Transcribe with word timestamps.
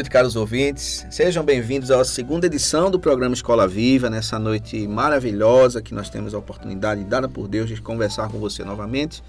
Noite, 0.00 0.08
caros 0.08 0.34
ouvintes. 0.34 1.06
Sejam 1.10 1.44
bem-vindos 1.44 1.90
à 1.90 2.02
segunda 2.06 2.46
edição 2.46 2.90
do 2.90 2.98
programa 2.98 3.34
Escola 3.34 3.68
Viva, 3.68 4.08
nessa 4.08 4.38
noite 4.38 4.88
maravilhosa 4.88 5.82
que 5.82 5.92
nós 5.92 6.08
temos 6.08 6.32
a 6.32 6.38
oportunidade 6.38 7.04
dada 7.04 7.28
por 7.28 7.46
Deus 7.46 7.68
de 7.68 7.82
conversar 7.82 8.30
com 8.30 8.38
você 8.38 8.64
novamente. 8.64 9.22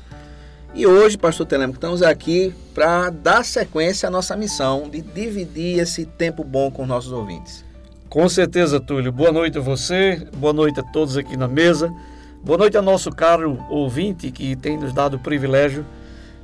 E 0.74 0.88
hoje, 0.88 1.18
Pastor 1.18 1.46
Telemaco, 1.46 1.76
estamos 1.76 2.02
aqui 2.02 2.54
para 2.74 3.10
dar 3.10 3.44
sequência 3.44 4.08
à 4.08 4.10
nossa 4.10 4.34
missão 4.38 4.90
de 4.90 5.02
dividir 5.02 5.78
esse 5.78 6.06
tempo 6.06 6.42
bom 6.42 6.72
com 6.72 6.84
os 6.84 6.88
nossos 6.88 7.12
ouvintes. 7.12 7.66
Com 8.08 8.30
certeza, 8.30 8.80
Túlio. 8.80 9.12
Boa 9.12 9.34
noite 9.34 9.58
a 9.58 9.62
você, 9.62 10.26
boa 10.38 10.54
noite 10.54 10.80
a 10.80 10.84
todos 10.84 11.18
aqui 11.18 11.36
na 11.36 11.50
mesa. 11.50 11.94
Boa 12.42 12.58
noite 12.58 12.78
ao 12.78 12.84
nosso 12.84 13.12
caro 13.12 13.60
ouvinte 13.70 14.32
que 14.32 14.56
tem 14.56 14.78
nos 14.78 14.94
dado 14.94 15.18
o 15.18 15.20
privilégio 15.20 15.86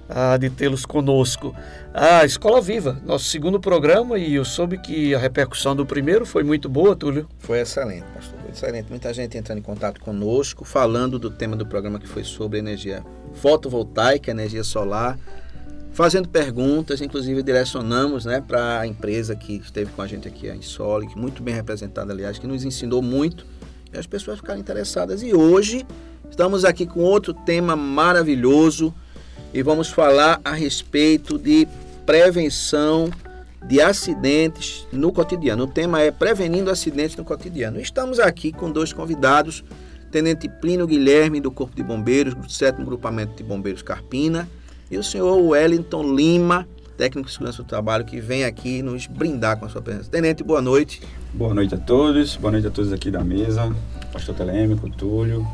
ah, 0.10 0.38
de 0.38 0.50
tê-los 0.50 0.86
conosco. 0.86 1.56
A 1.94 2.24
Escola 2.26 2.62
Viva, 2.62 3.02
nosso 3.06 3.26
segundo 3.26 3.60
programa, 3.60 4.18
e 4.18 4.36
eu 4.36 4.46
soube 4.46 4.78
que 4.78 5.14
a 5.14 5.20
repercussão 5.20 5.76
do 5.76 5.86
primeiro 5.86 6.26
foi 6.26 6.44
muito 6.44 6.70
boa, 6.70 6.96
Túlio. 6.96 7.28
Foi 7.40 7.60
excelente, 7.60 8.06
pastor. 8.14 8.40
Foi 8.42 8.52
excelente. 8.52 8.90
Muita 8.90 9.14
gente 9.14 9.38
entrando 9.38 9.60
em 9.60 9.64
contato 9.64 10.00
conosco, 10.00 10.64
falando 10.64 11.20
do 11.20 11.30
tema 11.30 11.56
do 11.56 11.66
programa 11.66 12.00
que 12.00 12.08
foi 12.08 12.24
sobre 12.24 12.60
energia 12.60 13.04
fotovoltaica, 13.34 14.32
energia 14.32 14.64
solar, 14.64 15.18
fazendo 15.92 16.30
perguntas, 16.30 17.02
inclusive 17.02 17.42
direcionamos 17.42 18.26
né, 18.26 18.40
para 18.40 18.82
a 18.82 18.88
empresa 18.88 19.36
que 19.36 19.58
esteve 19.58 19.92
com 19.92 20.02
a 20.02 20.08
gente 20.08 20.28
aqui, 20.28 20.50
a 20.50 20.56
Insole, 20.56 21.08
muito 21.16 21.42
bem 21.42 21.56
representada, 21.56 22.14
aliás, 22.14 22.38
que 22.38 22.46
nos 22.46 22.64
ensinou 22.64 23.02
muito 23.02 23.46
e 23.92 23.98
as 23.98 24.06
pessoas 24.06 24.38
ficaram 24.38 24.60
interessadas. 24.60 25.24
E 25.24 25.34
hoje 25.34 25.86
estamos 26.30 26.64
aqui 26.64 26.86
com 26.86 27.00
outro 27.00 27.34
tema 27.34 27.76
maravilhoso 27.76 28.94
e 29.54 29.62
vamos 29.62 29.90
falar 29.90 30.40
a 30.44 30.52
respeito 30.54 31.38
de 31.38 31.68
prevenção 32.06 33.10
de 33.66 33.82
acidentes 33.82 34.88
no 34.92 35.12
cotidiano. 35.12 35.64
O 35.64 35.68
tema 35.68 36.02
é 36.02 36.12
prevenindo 36.12 36.70
acidentes 36.70 37.16
no 37.16 37.24
cotidiano. 37.24 37.80
Estamos 37.80 38.20
aqui 38.20 38.52
com 38.52 38.72
dois 38.72 38.94
convidados, 38.94 39.64
Tenente 40.12 40.48
Plínio 40.48 40.88
Guilherme 40.88 41.42
do 41.42 41.52
Corpo 41.52 41.76
de 41.76 41.84
Bombeiros, 41.84 42.34
do 42.34 42.50
7 42.50 42.82
Grupamento 42.84 43.36
de 43.36 43.44
Bombeiros 43.44 43.82
Carpina, 43.82 44.48
e 44.90 44.98
o 44.98 45.04
senhor 45.04 45.36
Wellington 45.36 46.16
Lima, 46.16 46.68
técnico 46.98 47.28
de 47.28 47.34
segurança 47.34 47.62
do 47.62 47.68
trabalho, 47.68 48.06
que 48.06 48.22
vem 48.22 48.46
aqui 48.46 48.82
nos 48.82 49.06
brindar 49.06 49.58
com 49.58 49.66
a 49.66 49.70
sua 49.70 49.82
presença. 49.82 50.10
Tenente, 50.10 50.44
boa 50.44 50.62
noite. 50.62 51.02
Boa 51.34 51.54
noite 51.54 51.76
a 51.76 51.78
todos, 51.78 52.38
boa 52.38 52.52
noite 52.52 52.68
a 52.68 52.72
todos 52.72 52.94
aqui 52.94 53.12
da 53.12 53.24
mesa, 53.24 53.70
Pastor 54.14 54.34
Telêmico, 54.34 54.90
Túlio, 54.90 55.46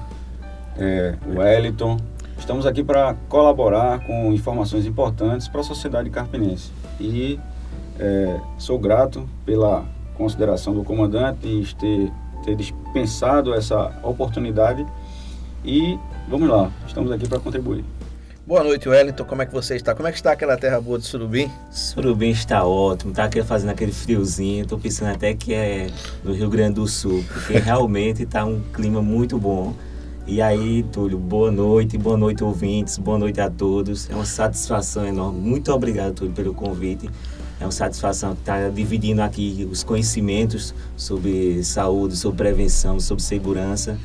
é, 0.77 1.15
Wellington, 1.27 1.99
Estamos 2.43 2.65
aqui 2.65 2.83
para 2.83 3.15
colaborar 3.29 4.05
com 4.05 4.33
informações 4.33 4.85
importantes 4.85 5.47
para 5.47 5.61
a 5.61 5.63
sociedade 5.63 6.09
carpinense. 6.09 6.71
E 6.99 7.39
é, 7.97 8.37
sou 8.57 8.77
grato 8.77 9.29
pela 9.45 9.85
consideração 10.13 10.73
do 10.73 10.83
comandante 10.83 11.47
em 11.47 11.63
ter, 11.63 12.11
ter 12.43 12.53
dispensado 12.57 13.53
essa 13.53 13.97
oportunidade. 14.03 14.85
E 15.63 15.97
vamos 16.27 16.49
lá, 16.49 16.69
estamos 16.85 17.13
aqui 17.13 17.29
para 17.29 17.39
contribuir. 17.39 17.85
Boa 18.45 18.61
noite, 18.61 18.89
Wellington. 18.89 19.23
Como 19.23 19.41
é 19.41 19.45
que 19.45 19.53
você 19.53 19.77
está? 19.77 19.95
Como 19.95 20.09
é 20.09 20.11
que 20.11 20.17
está 20.17 20.33
aquela 20.33 20.57
terra 20.57 20.81
boa 20.81 20.99
de 20.99 21.05
Surubim? 21.05 21.49
Surubim 21.71 22.31
está 22.31 22.65
ótimo, 22.65 23.11
está 23.11 23.29
fazendo 23.45 23.69
aquele 23.69 23.93
friozinho. 23.93 24.63
Estou 24.63 24.77
pensando 24.77 25.13
até 25.15 25.33
que 25.33 25.53
é 25.53 25.89
no 26.21 26.33
Rio 26.33 26.49
Grande 26.49 26.73
do 26.73 26.87
Sul, 26.89 27.23
porque 27.31 27.53
realmente 27.57 28.23
está 28.23 28.43
um 28.43 28.59
clima 28.73 29.01
muito 29.01 29.37
bom. 29.39 29.73
E 30.25 30.41
aí, 30.41 30.83
Túlio, 30.83 31.17
boa 31.17 31.51
noite, 31.51 31.97
boa 31.97 32.15
noite, 32.15 32.45
ouvintes, 32.45 32.97
boa 32.97 33.19
noite 33.19 33.41
a 33.41 33.49
todos. 33.49 34.09
É 34.09 34.15
uma 34.15 34.25
satisfação 34.25 35.05
enorme. 35.05 35.37
Muito 35.37 35.69
obrigado, 35.73 36.13
Túlio, 36.13 36.33
pelo 36.33 36.53
convite. 36.53 37.09
É 37.59 37.65
uma 37.65 37.71
satisfação 37.71 38.31
estar 38.31 38.71
dividindo 38.71 39.21
aqui 39.21 39.67
os 39.69 39.83
conhecimentos 39.83 40.73
sobre 40.95 41.61
saúde, 41.63 42.15
sobre 42.15 42.37
prevenção, 42.37 43.01
sobre 43.01 43.21
segurança 43.21 43.97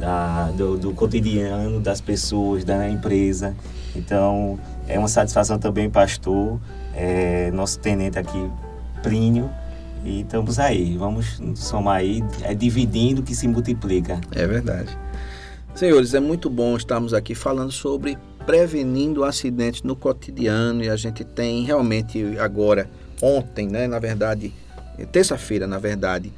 da, 0.00 0.50
do, 0.52 0.78
do 0.78 0.92
cotidiano 0.94 1.78
das 1.78 2.00
pessoas, 2.00 2.64
da 2.64 2.88
empresa. 2.88 3.54
Então, 3.94 4.58
é 4.88 4.98
uma 4.98 5.08
satisfação 5.08 5.58
também, 5.58 5.90
pastor, 5.90 6.58
é, 6.94 7.50
nosso 7.50 7.78
tenente 7.78 8.18
aqui, 8.18 8.50
Plínio. 9.02 9.50
E 10.04 10.20
estamos 10.20 10.58
aí, 10.58 10.96
vamos 10.96 11.40
somar 11.54 11.96
aí, 11.96 12.24
é 12.42 12.54
dividindo 12.54 13.22
que 13.22 13.34
se 13.34 13.46
multiplica. 13.46 14.20
É 14.30 14.46
verdade. 14.46 14.96
Senhores, 15.76 16.14
é 16.14 16.20
muito 16.20 16.48
bom 16.48 16.74
estarmos 16.74 17.12
aqui 17.12 17.34
falando 17.34 17.70
sobre 17.70 18.16
prevenindo 18.46 19.22
acidentes 19.24 19.82
no 19.82 19.94
cotidiano 19.94 20.82
e 20.82 20.88
a 20.88 20.96
gente 20.96 21.22
tem 21.22 21.64
realmente 21.64 22.38
agora, 22.38 22.88
ontem, 23.20 23.68
né, 23.68 23.86
na 23.86 23.98
verdade, 23.98 24.54
terça-feira, 25.12 25.66
na 25.66 25.78
verdade, 25.78 26.32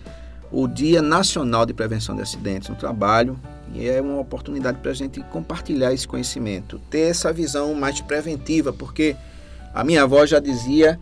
o 0.50 0.66
Dia 0.66 1.00
Nacional 1.00 1.64
de 1.64 1.72
Prevenção 1.72 2.16
de 2.16 2.22
Acidentes 2.22 2.68
no 2.68 2.74
Trabalho 2.74 3.38
e 3.72 3.88
é 3.88 4.00
uma 4.00 4.18
oportunidade 4.18 4.78
para 4.78 4.90
a 4.90 4.94
gente 4.94 5.22
compartilhar 5.30 5.92
esse 5.92 6.08
conhecimento, 6.08 6.80
ter 6.90 7.02
essa 7.02 7.32
visão 7.32 7.72
mais 7.74 8.00
preventiva, 8.00 8.72
porque 8.72 9.14
a 9.72 9.84
minha 9.84 10.02
avó 10.02 10.26
já 10.26 10.40
dizia 10.40 10.98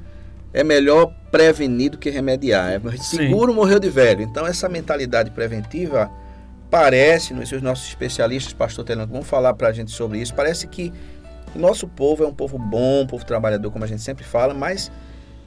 é 0.52 0.62
melhor 0.62 1.10
prevenir 1.30 1.92
do 1.92 1.96
que 1.96 2.10
remediar. 2.10 2.70
É 2.70 2.96
seguro 2.98 3.54
morreu 3.54 3.78
de 3.78 3.88
velho. 3.88 4.20
Então 4.20 4.46
essa 4.46 4.68
mentalidade 4.68 5.30
preventiva 5.30 6.10
parece, 6.70 7.32
os 7.32 7.62
nossos 7.62 7.88
especialistas, 7.88 8.52
pastor 8.52 8.84
Telanco, 8.84 9.12
vão 9.12 9.22
falar 9.22 9.54
para 9.54 9.68
a 9.68 9.72
gente 9.72 9.90
sobre 9.90 10.18
isso, 10.20 10.34
parece 10.34 10.66
que 10.66 10.92
o 11.54 11.58
nosso 11.58 11.88
povo 11.88 12.24
é 12.24 12.26
um 12.26 12.34
povo 12.34 12.58
bom, 12.58 13.02
um 13.02 13.06
povo 13.06 13.24
trabalhador, 13.24 13.70
como 13.70 13.84
a 13.84 13.88
gente 13.88 14.02
sempre 14.02 14.24
fala, 14.24 14.52
mas 14.52 14.90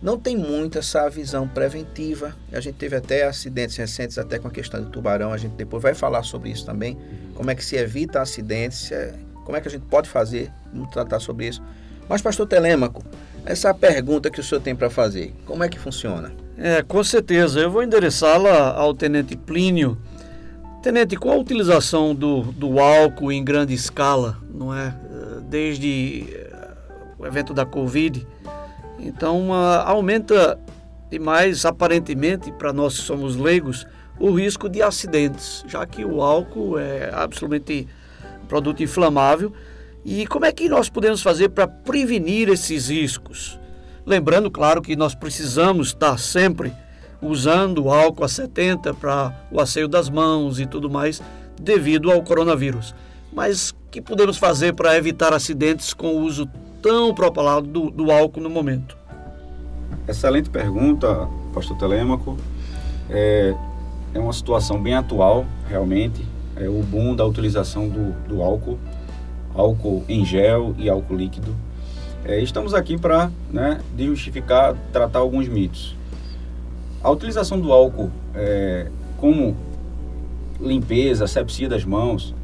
não 0.01 0.17
tem 0.17 0.35
muito 0.35 0.77
essa 0.77 1.09
visão 1.09 1.47
preventiva. 1.47 2.33
A 2.51 2.59
gente 2.59 2.75
teve 2.75 2.95
até 2.95 3.25
acidentes 3.25 3.75
recentes, 3.75 4.17
até 4.17 4.39
com 4.39 4.47
a 4.47 4.51
questão 4.51 4.81
do 4.81 4.89
tubarão, 4.89 5.33
a 5.33 5.37
gente 5.37 5.53
depois 5.53 5.83
vai 5.83 5.93
falar 5.93 6.23
sobre 6.23 6.49
isso 6.49 6.65
também, 6.65 6.97
como 7.35 7.51
é 7.51 7.55
que 7.55 7.63
se 7.63 7.75
evita 7.75 8.21
acidentes, 8.21 8.91
é, 8.91 9.13
como 9.45 9.57
é 9.57 9.61
que 9.61 9.67
a 9.67 9.71
gente 9.71 9.85
pode 9.85 10.09
fazer, 10.09 10.51
vamos 10.73 10.89
tratar 10.89 11.19
sobre 11.19 11.47
isso. 11.47 11.61
Mas, 12.07 12.21
pastor 12.21 12.47
Telêmaco, 12.47 13.03
essa 13.45 13.73
pergunta 13.73 14.31
que 14.31 14.39
o 14.39 14.43
senhor 14.43 14.61
tem 14.61 14.75
para 14.75 14.89
fazer, 14.89 15.35
como 15.45 15.63
é 15.63 15.69
que 15.69 15.77
funciona? 15.77 16.31
É, 16.57 16.81
com 16.81 17.03
certeza. 17.03 17.59
Eu 17.59 17.69
vou 17.69 17.83
endereçá-la 17.83 18.71
ao 18.73 18.93
tenente 18.93 19.37
Plínio, 19.37 19.97
Tenente, 20.81 21.17
com 21.17 21.29
a 21.29 21.35
utilização 21.35 22.15
do, 22.15 22.41
do 22.53 22.79
álcool 22.79 23.33
em 23.33 23.43
grande 23.43 23.73
escala, 23.73 24.37
não 24.49 24.73
é? 24.73 24.95
Desde 25.49 26.25
eh, 26.31 26.51
o 27.17 27.25
evento 27.27 27.53
da 27.53 27.65
Covid, 27.65 28.25
então 28.97 29.53
aumenta 29.53 30.57
demais, 31.09 31.65
aparentemente, 31.65 32.51
para 32.53 32.71
nós 32.71 32.97
que 32.97 33.03
somos 33.03 33.35
leigos, 33.35 33.85
o 34.17 34.31
risco 34.31 34.69
de 34.69 34.81
acidentes, 34.81 35.65
já 35.67 35.85
que 35.85 36.05
o 36.05 36.21
álcool 36.21 36.79
é 36.79 37.09
absolutamente 37.13 37.87
produto 38.47 38.81
inflamável. 38.81 39.51
E 40.05 40.25
como 40.27 40.45
é 40.45 40.51
que 40.51 40.69
nós 40.69 40.89
podemos 40.89 41.21
fazer 41.21 41.49
para 41.49 41.67
prevenir 41.67 42.47
esses 42.47 42.89
riscos? 42.89 43.59
Lembrando, 44.05 44.49
claro, 44.49 44.81
que 44.81 44.95
nós 44.95 45.13
precisamos 45.13 45.89
estar 45.89 46.17
sempre 46.17 46.71
usando 47.21 47.89
álcool 47.89 48.23
a 48.23 48.27
70 48.27 48.93
para 48.93 49.33
o 49.51 49.59
asseio 49.59 49.87
das 49.87 50.09
mãos 50.09 50.59
e 50.59 50.65
tudo 50.65 50.89
mais, 50.89 51.21
devido 51.59 52.11
ao 52.11 52.21
coronavírus. 52.23 52.95
Mas 53.31 53.73
que 53.91 54.01
podemos 54.01 54.37
fazer 54.37 54.73
para 54.73 54.97
evitar 54.97 55.33
acidentes 55.33 55.93
com 55.93 56.15
o 56.15 56.21
uso 56.21 56.47
tão 56.81 57.13
propalado 57.13 57.67
do, 57.67 57.89
do 57.89 58.11
álcool 58.11 58.41
no 58.41 58.49
momento? 58.49 58.97
Excelente 60.07 60.49
pergunta, 60.49 61.27
pastor 61.53 61.77
Telêmaco. 61.77 62.37
É, 63.09 63.55
é 64.13 64.19
uma 64.19 64.33
situação 64.33 64.81
bem 64.81 64.93
atual, 64.93 65.45
realmente. 65.67 66.25
É 66.55 66.67
o 66.67 66.81
boom 66.83 67.15
da 67.15 67.25
utilização 67.25 67.87
do, 67.87 68.11
do 68.27 68.41
álcool, 68.41 68.77
álcool 69.53 70.03
em 70.09 70.25
gel 70.25 70.75
e 70.77 70.89
álcool 70.89 71.15
líquido. 71.15 71.55
É, 72.25 72.39
estamos 72.41 72.73
aqui 72.73 72.97
para 72.97 73.31
né, 73.49 73.79
tratar 74.91 75.19
alguns 75.19 75.47
mitos. 75.47 75.95
A 77.01 77.09
utilização 77.09 77.59
do 77.59 77.71
álcool 77.71 78.11
é, 78.35 78.87
como 79.17 79.55
limpeza, 80.59 81.23
asepsia 81.23 81.69
das 81.69 81.85
mãos, 81.85 82.35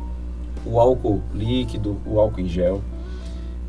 o 0.65 0.79
álcool 0.79 1.21
líquido, 1.33 1.97
o 2.05 2.19
álcool 2.19 2.39
em 2.39 2.47
gel, 2.47 2.81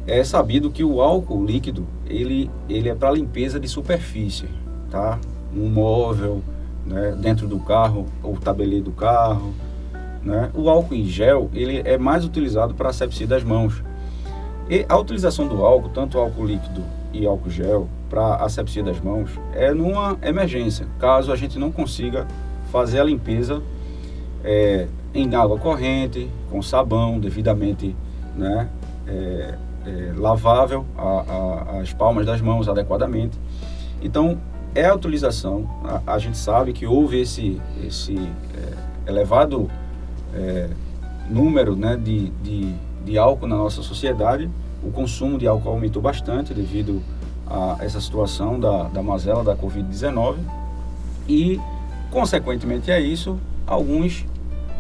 é 0.07 0.23
sabido 0.23 0.71
que 0.71 0.85
o 0.85 1.01
álcool 1.01 1.45
líquido 1.45 1.85
ele, 2.07 2.49
ele 2.69 2.89
é 2.89 2.95
para 2.95 3.11
limpeza 3.11 3.59
de 3.59 3.67
superfície, 3.67 4.49
tá? 4.89 5.19
Um 5.53 5.69
móvel, 5.69 6.41
né, 6.87 7.17
dentro 7.21 7.49
do 7.49 7.59
carro, 7.59 8.07
o 8.23 8.37
tabelê 8.39 8.81
do 8.81 8.93
carro, 8.93 9.53
né? 10.23 10.51
O 10.55 10.71
álcool 10.71 10.95
em 10.95 11.05
gel 11.05 11.51
ele 11.53 11.83
é 11.85 11.99
mais 11.99 12.25
utilizado 12.25 12.75
para 12.75 12.91
asepsia 12.91 13.27
das 13.27 13.43
mãos. 13.43 13.83
E 14.71 14.87
a 14.89 14.97
utilização 14.97 15.49
do 15.49 15.65
álcool, 15.65 15.89
tanto 15.89 16.19
álcool 16.19 16.47
líquido 16.47 16.83
e 17.21 17.27
álcool 17.27 17.51
gel, 17.51 17.89
para 18.09 18.37
asepsia 18.37 18.83
das 18.83 19.01
mãos, 19.01 19.31
é 19.53 19.73
numa 19.73 20.17
emergência, 20.23 20.87
caso 20.99 21.33
a 21.33 21.37
gente 21.37 21.59
não 21.59 21.73
consiga 21.73 22.27
fazer 22.71 23.01
a 23.01 23.05
limpeza 23.05 23.63
é, 24.45 24.87
em 25.15 25.35
água 25.35 25.59
corrente, 25.59 26.29
com 26.51 26.61
sabão 26.63 27.19
devidamente 27.19 27.97
né, 28.37 28.69
é, 29.07 29.55
é, 29.87 30.13
lavável 30.17 30.85
a, 30.97 31.03
a, 31.03 31.81
as 31.81 31.93
palmas 31.93 32.27
das 32.27 32.41
mãos 32.41 32.69
adequadamente. 32.69 33.39
Então, 34.03 34.39
é 34.75 34.85
a 34.85 34.95
utilização, 34.95 35.69
a, 35.85 36.15
a 36.15 36.19
gente 36.19 36.37
sabe 36.37 36.73
que 36.73 36.87
houve 36.87 37.21
esse, 37.21 37.61
esse 37.85 38.17
é, 38.17 39.11
elevado 39.11 39.71
é, 40.35 40.69
número 41.31 41.75
né, 41.75 41.97
de, 41.97 42.31
de, 42.43 42.75
de 43.05 43.19
álcool 43.19 43.47
na 43.47 43.57
nossa 43.57 43.83
sociedade, 43.83 44.51
o 44.87 44.93
consumo 44.93 45.37
de 45.37 45.47
álcool 45.47 45.71
aumentou 45.71 46.01
bastante 46.01 46.55
devido 46.55 47.03
a 47.47 47.77
essa 47.81 48.01
situação 48.01 48.59
da, 48.59 48.85
da 48.85 49.03
mazela 49.03 49.43
da 49.43 49.57
Covid-19 49.57 50.37
e, 51.29 51.61
consequentemente 52.11 52.91
a 52.91 53.01
isso, 53.01 53.39
alguns, 53.67 54.25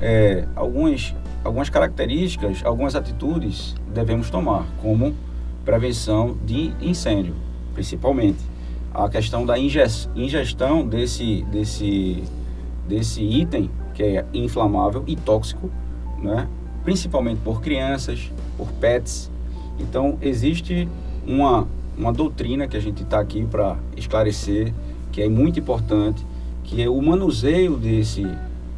é, 0.00 0.46
alguns, 0.54 1.14
algumas 1.44 1.68
características, 1.68 2.64
algumas 2.64 2.94
atitudes 2.94 3.74
devemos 3.92 4.30
tomar, 4.30 4.64
como 4.80 5.14
prevenção 5.64 6.36
de 6.44 6.72
incêndio, 6.80 7.34
principalmente. 7.74 8.38
A 8.94 9.08
questão 9.08 9.44
da 9.44 9.56
ingestão 9.58 10.86
desse, 10.86 11.42
desse, 11.50 12.24
desse 12.88 13.22
item 13.22 13.70
que 13.92 14.02
é 14.02 14.24
inflamável 14.32 15.02
e 15.06 15.16
tóxico, 15.16 15.70
né? 16.18 16.48
principalmente 16.84 17.40
por 17.40 17.60
crianças, 17.60 18.30
por 18.56 18.68
pets. 18.72 19.30
Então, 19.78 20.18
existe 20.22 20.88
uma, 21.26 21.66
uma 21.96 22.12
doutrina 22.12 22.66
que 22.66 22.76
a 22.76 22.80
gente 22.80 23.02
está 23.02 23.20
aqui 23.20 23.44
para 23.44 23.76
esclarecer, 23.96 24.72
que 25.12 25.22
é 25.22 25.28
muito 25.28 25.58
importante, 25.58 26.24
que 26.64 26.82
é 26.82 26.88
o 26.88 27.00
manuseio 27.00 27.76
desse 27.76 28.26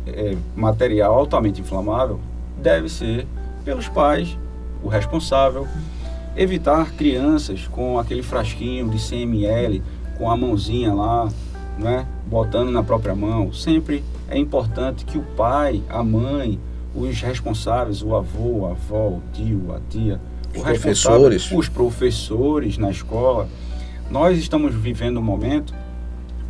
é, 0.06 0.36
material 0.56 1.14
altamente 1.14 1.60
inflamável 1.60 2.20
deve 2.60 2.88
ser 2.88 3.26
pelos 3.64 3.88
pais, 3.88 4.36
o 4.82 4.88
responsável, 4.88 5.66
evitar 6.36 6.92
crianças 6.92 7.66
com 7.66 7.98
aquele 7.98 8.22
frasquinho 8.22 8.88
de 8.88 8.98
100 8.98 9.22
ml, 9.22 9.82
com 10.16 10.30
a 10.30 10.36
mãozinha 10.36 10.92
lá, 10.92 11.28
né, 11.78 12.06
botando 12.26 12.70
na 12.70 12.82
própria 12.82 13.14
mão. 13.14 13.52
Sempre 13.52 14.04
é 14.28 14.38
importante 14.38 15.04
que 15.04 15.18
o 15.18 15.22
pai, 15.36 15.82
a 15.88 16.02
mãe, 16.02 16.58
os 16.94 17.20
responsáveis, 17.20 18.02
o 18.02 18.14
avô, 18.14 18.66
a 18.66 18.70
avó, 18.70 19.08
o 19.08 19.22
tio, 19.32 19.74
a 19.74 19.80
tia, 19.88 20.20
os 20.54 20.62
professores, 20.62 21.52
os 21.52 21.68
professores 21.68 22.78
na 22.78 22.90
escola, 22.90 23.48
nós 24.10 24.38
estamos 24.38 24.74
vivendo 24.74 25.18
um 25.18 25.22
momento 25.22 25.74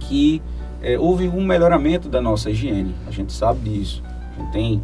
que 0.00 0.40
é, 0.82 0.98
houve 0.98 1.28
um 1.28 1.44
melhoramento 1.44 2.08
da 2.08 2.20
nossa 2.20 2.50
higiene. 2.50 2.94
A 3.06 3.10
gente 3.10 3.32
sabe 3.32 3.68
disso. 3.68 4.02
A 4.36 4.40
gente 4.40 4.52
tem 4.52 4.82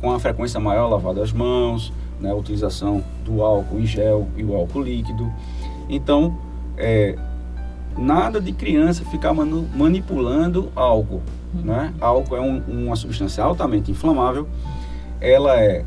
com 0.00 0.12
a 0.12 0.20
frequência 0.20 0.60
maior 0.60 0.88
lavado 0.88 1.22
as 1.22 1.32
mãos, 1.32 1.92
né, 2.20 2.30
a 2.30 2.34
utilização 2.34 3.02
do 3.24 3.42
álcool 3.42 3.80
em 3.80 3.86
gel 3.86 4.28
e 4.36 4.44
o 4.44 4.54
álcool 4.54 4.82
líquido. 4.82 5.32
Então, 5.88 6.36
é, 6.76 7.16
nada 7.96 8.40
de 8.40 8.52
criança 8.52 9.04
ficar 9.06 9.32
manu, 9.32 9.66
manipulando 9.74 10.70
álcool. 10.74 11.22
Né? 11.54 11.94
Álcool 12.00 12.36
é 12.36 12.40
um, 12.40 12.58
uma 12.68 12.96
substância 12.96 13.42
altamente 13.42 13.90
inflamável, 13.90 14.48
ela 15.20 15.58
é, 15.58 15.84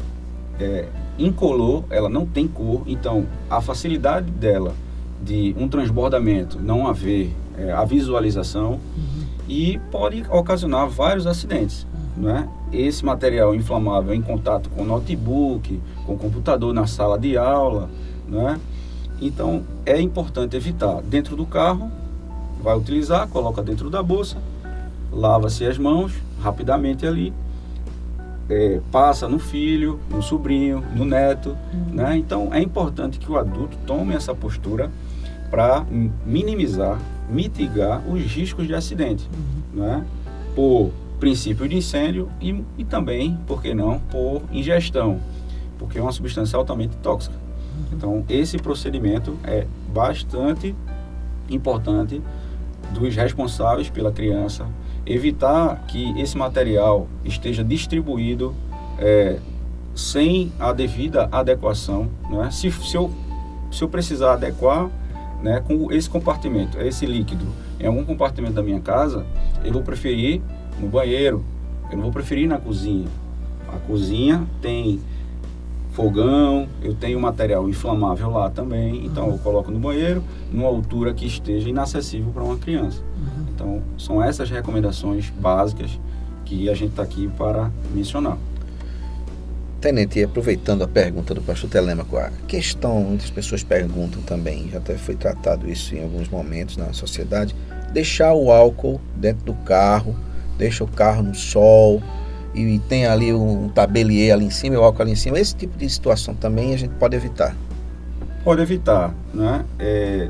é 0.60 0.88
incolor, 1.18 1.84
ela 1.90 2.10
não 2.10 2.26
tem 2.26 2.48
cor, 2.48 2.84
então 2.86 3.26
a 3.50 3.62
facilidade 3.62 4.30
dela 4.32 4.74
de 5.22 5.56
um 5.58 5.68
transbordamento 5.68 6.60
não 6.60 6.88
haver 6.88 7.34
é, 7.58 7.72
a 7.72 7.84
visualização 7.84 8.74
uhum. 8.74 9.26
e 9.48 9.80
pode 9.92 10.24
ocasionar 10.30 10.88
vários 10.88 11.26
acidentes. 11.26 11.88
Uhum. 12.18 12.24
Né? 12.24 12.50
Esse 12.72 13.04
material 13.04 13.56
inflamável 13.56 14.14
em 14.14 14.22
contato 14.22 14.70
com 14.70 14.84
notebook, 14.84 15.80
com 16.06 16.18
computador 16.18 16.74
na 16.74 16.86
sala 16.86 17.18
de 17.18 17.38
aula, 17.38 17.90
né? 18.28 18.60
então 19.22 19.64
é 19.86 20.00
importante 20.00 20.56
evitar. 20.56 21.02
Dentro 21.02 21.36
do 21.36 21.46
carro, 21.46 21.92
vai 22.62 22.78
utilizar, 22.78 23.28
coloca 23.28 23.62
dentro 23.64 23.90
da 23.90 24.04
bolsa, 24.04 24.38
lava-se 25.12 25.66
as 25.66 25.78
mãos 25.78 26.14
rapidamente 26.42 27.06
ali, 27.06 27.34
é, 28.50 28.80
passa 28.92 29.28
no 29.28 29.40
filho, 29.40 30.00
no 30.10 30.22
sobrinho, 30.22 30.84
no 30.96 31.06
neto, 31.06 31.58
né? 31.92 32.18
Então 32.18 32.54
é 32.54 32.62
importante 32.62 33.20
que 33.20 33.32
o 33.32 33.38
adulto 33.38 33.78
tome 33.86 34.14
essa 34.14 34.34
postura 34.34 34.90
para 35.50 35.86
minimizar, 36.26 37.00
mitigar 37.30 38.02
os 38.08 38.22
riscos 38.22 38.68
de 38.68 38.74
acidente, 38.74 39.30
uhum. 39.34 39.82
né? 39.82 40.06
Por 40.56 40.92
princípio 41.20 41.68
de 41.68 41.76
incêndio 41.76 42.30
e, 42.40 42.64
e 42.78 42.86
também, 42.86 43.38
por 43.48 43.62
que 43.62 43.74
não, 43.74 44.00
por 44.00 44.44
ingestão, 44.52 45.20
porque 45.78 45.98
é 45.98 46.02
uma 46.02 46.12
substância 46.12 46.58
altamente 46.58 46.96
tóxica. 46.98 47.36
Uhum. 47.36 47.98
Então 47.98 48.26
esse 48.30 48.58
procedimento 48.58 49.38
é 49.44 49.66
bastante 49.94 50.76
importante 51.50 52.22
dos 52.94 53.16
responsáveis 53.16 53.90
pela 53.90 54.12
criança, 54.12 54.66
evitar 55.08 55.86
que 55.88 56.20
esse 56.20 56.38
material 56.38 57.08
esteja 57.24 57.64
distribuído 57.64 58.54
é, 59.00 59.40
sem 59.96 60.52
a 60.60 60.74
devida 60.74 61.30
adequação. 61.32 62.10
Né? 62.30 62.52
Se, 62.52 62.72
se, 62.72 62.96
eu, 62.96 63.10
se 63.72 63.84
eu 63.84 63.90
precisar 63.90 64.34
adequar 64.34 64.90
né, 65.42 65.64
com 65.66 65.92
esse 65.92 66.10
compartimento, 66.10 66.80
esse 66.80 67.06
líquido, 67.06 67.46
em 67.80 67.88
algum 67.88 68.04
compartimento 68.04 68.54
da 68.54 68.64
minha 68.64 68.80
casa, 68.80 69.26
eu 69.64 69.72
vou 69.72 69.82
preferir 69.82 70.42
no 70.80 70.88
banheiro, 70.88 71.44
eu 71.90 71.96
não 71.96 72.04
vou 72.04 72.12
preferir 72.12 72.48
na 72.48 72.58
cozinha. 72.58 73.08
A 73.68 73.78
cozinha 73.78 74.46
tem 74.62 75.00
fogão, 75.92 76.68
eu 76.82 76.94
tenho 76.94 77.20
material 77.20 77.68
inflamável 77.68 78.30
lá 78.30 78.50
também, 78.50 79.04
então 79.06 79.30
eu 79.30 79.38
coloco 79.40 79.72
no 79.72 79.80
banheiro, 79.80 80.24
numa 80.52 80.68
altura 80.68 81.14
que 81.14 81.26
esteja 81.26 81.70
inacessível 81.70 82.32
para 82.32 82.44
uma 82.44 82.58
criança. 82.58 83.02
Então, 83.58 83.82
são 83.98 84.24
essas 84.24 84.52
recomendações 84.52 85.32
básicas 85.32 86.00
que 86.46 86.70
a 86.70 86.76
gente 86.76 86.92
está 86.92 87.02
aqui 87.02 87.28
para 87.36 87.72
mencionar. 87.92 88.38
Tenente, 89.82 90.24
aproveitando 90.24 90.84
a 90.84 90.88
pergunta 90.88 91.34
do 91.34 91.42
pastor 91.42 91.68
Telemaco, 91.68 92.18
a 92.18 92.30
questão, 92.48 93.02
muitas 93.02 93.32
pessoas 93.32 93.64
perguntam 93.64 94.22
também, 94.22 94.70
já 94.70 94.78
até 94.78 94.96
foi 94.96 95.16
tratado 95.16 95.68
isso 95.68 95.96
em 95.96 96.04
alguns 96.04 96.30
momentos 96.30 96.78
na 96.78 96.94
sociedade, 96.94 97.56
deixar 97.92 98.34
o 98.34 98.52
álcool 98.52 99.02
dentro 99.16 99.44
do 99.44 99.54
carro, 99.54 100.16
deixa 100.56 100.84
o 100.84 100.88
carro 100.88 101.24
no 101.24 101.34
sol, 101.34 102.02
e 102.54 102.80
tem 102.88 103.08
ali 103.08 103.34
um 103.34 103.70
tabelier 103.70 104.34
ali 104.34 104.46
em 104.46 104.52
cima 104.52 104.78
o 104.78 104.84
álcool 104.84 105.02
ali 105.02 105.12
em 105.14 105.16
cima, 105.16 105.40
esse 105.40 105.56
tipo 105.56 105.76
de 105.78 105.90
situação 105.90 106.36
também 106.36 106.76
a 106.76 106.78
gente 106.78 106.94
pode 106.96 107.16
evitar. 107.16 107.56
Pode 108.44 108.62
evitar, 108.62 109.14
né? 109.34 109.66
É, 109.80 110.30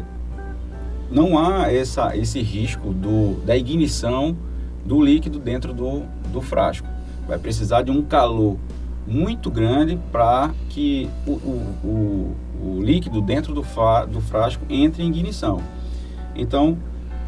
não 1.09 1.37
há 1.37 1.71
essa, 1.71 2.15
esse 2.15 2.41
risco 2.41 2.91
do, 2.91 3.39
da 3.45 3.55
ignição 3.55 4.35
do 4.85 5.01
líquido 5.01 5.39
dentro 5.39 5.73
do, 5.73 6.03
do 6.31 6.41
frasco. 6.41 6.87
Vai 7.27 7.37
precisar 7.37 7.81
de 7.81 7.91
um 7.91 8.01
calor 8.01 8.57
muito 9.05 9.49
grande 9.49 9.97
para 10.11 10.51
que 10.69 11.09
o, 11.25 11.31
o, 11.31 11.75
o, 11.83 12.35
o, 12.61 12.81
líquido 12.81 13.21
dentro 13.21 13.53
do, 13.53 13.63
fa, 13.63 14.05
do 14.05 14.19
frasco 14.21 14.65
entre 14.69 15.03
em 15.03 15.07
ignição. 15.07 15.61
Então, 16.35 16.77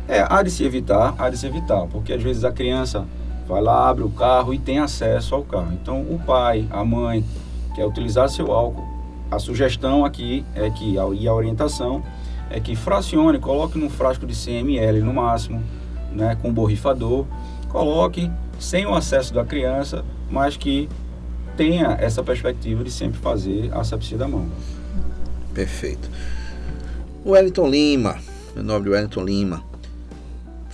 é, 0.08 0.26
há 0.28 0.44
de 0.44 0.52
se 0.52 0.64
evitar, 0.64 1.16
há 1.18 1.30
de 1.30 1.38
se 1.38 1.48
evitar, 1.48 1.88
porque 1.88 2.14
às 2.14 2.22
vezes 2.22 2.44
a 2.44 2.52
criança 2.52 3.06
vai 3.48 3.62
lá, 3.62 3.90
abre 3.90 4.04
o 4.04 4.10
carro 4.10 4.54
e 4.54 4.60
tem 4.60 4.80
acesso 4.80 5.36
ao 5.36 5.44
carro. 5.44 5.72
Então, 5.74 6.02
o 6.02 6.20
pai, 6.26 6.68
a 6.70 6.84
mãe, 6.84 7.24
quer 7.76 7.86
utilizar 7.86 8.30
seu 8.30 8.52
álcool, 8.52 8.88
a 9.32 9.38
sugestão 9.38 10.04
aqui 10.04 10.44
é 10.56 10.70
que, 10.70 10.96
e 10.96 11.28
a 11.28 11.34
orientação, 11.34 12.04
é 12.50 12.60
que 12.60 12.76
fracione, 12.76 13.40
coloque 13.40 13.78
num 13.78 13.90
frasco 13.90 14.26
de 14.26 14.36
100 14.36 14.60
ml 14.60 15.02
no 15.02 15.14
máximo, 15.14 15.64
né, 16.12 16.38
com 16.42 16.52
borrifador, 16.52 17.26
coloque 17.70 18.30
sem 18.60 18.86
o 18.86 18.94
acesso 18.94 19.34
da 19.34 19.46
criança, 19.46 20.04
mas 20.30 20.58
que 20.58 20.90
tenha 21.56 21.98
essa 22.00 22.24
perspectiva 22.24 22.84
de 22.84 22.92
sempre 22.92 23.20
fazer 23.20 23.72
a 23.74 23.82
asepsia 23.82 24.18
da 24.18 24.28
mão. 24.28 24.48
Perfeito. 25.54 26.10
Wellington 27.26 27.68
Lima, 27.68 28.18
meu 28.56 28.64
nome 28.64 28.88
é 28.88 28.92
Wellington 28.92 29.24
Lima 29.24 29.70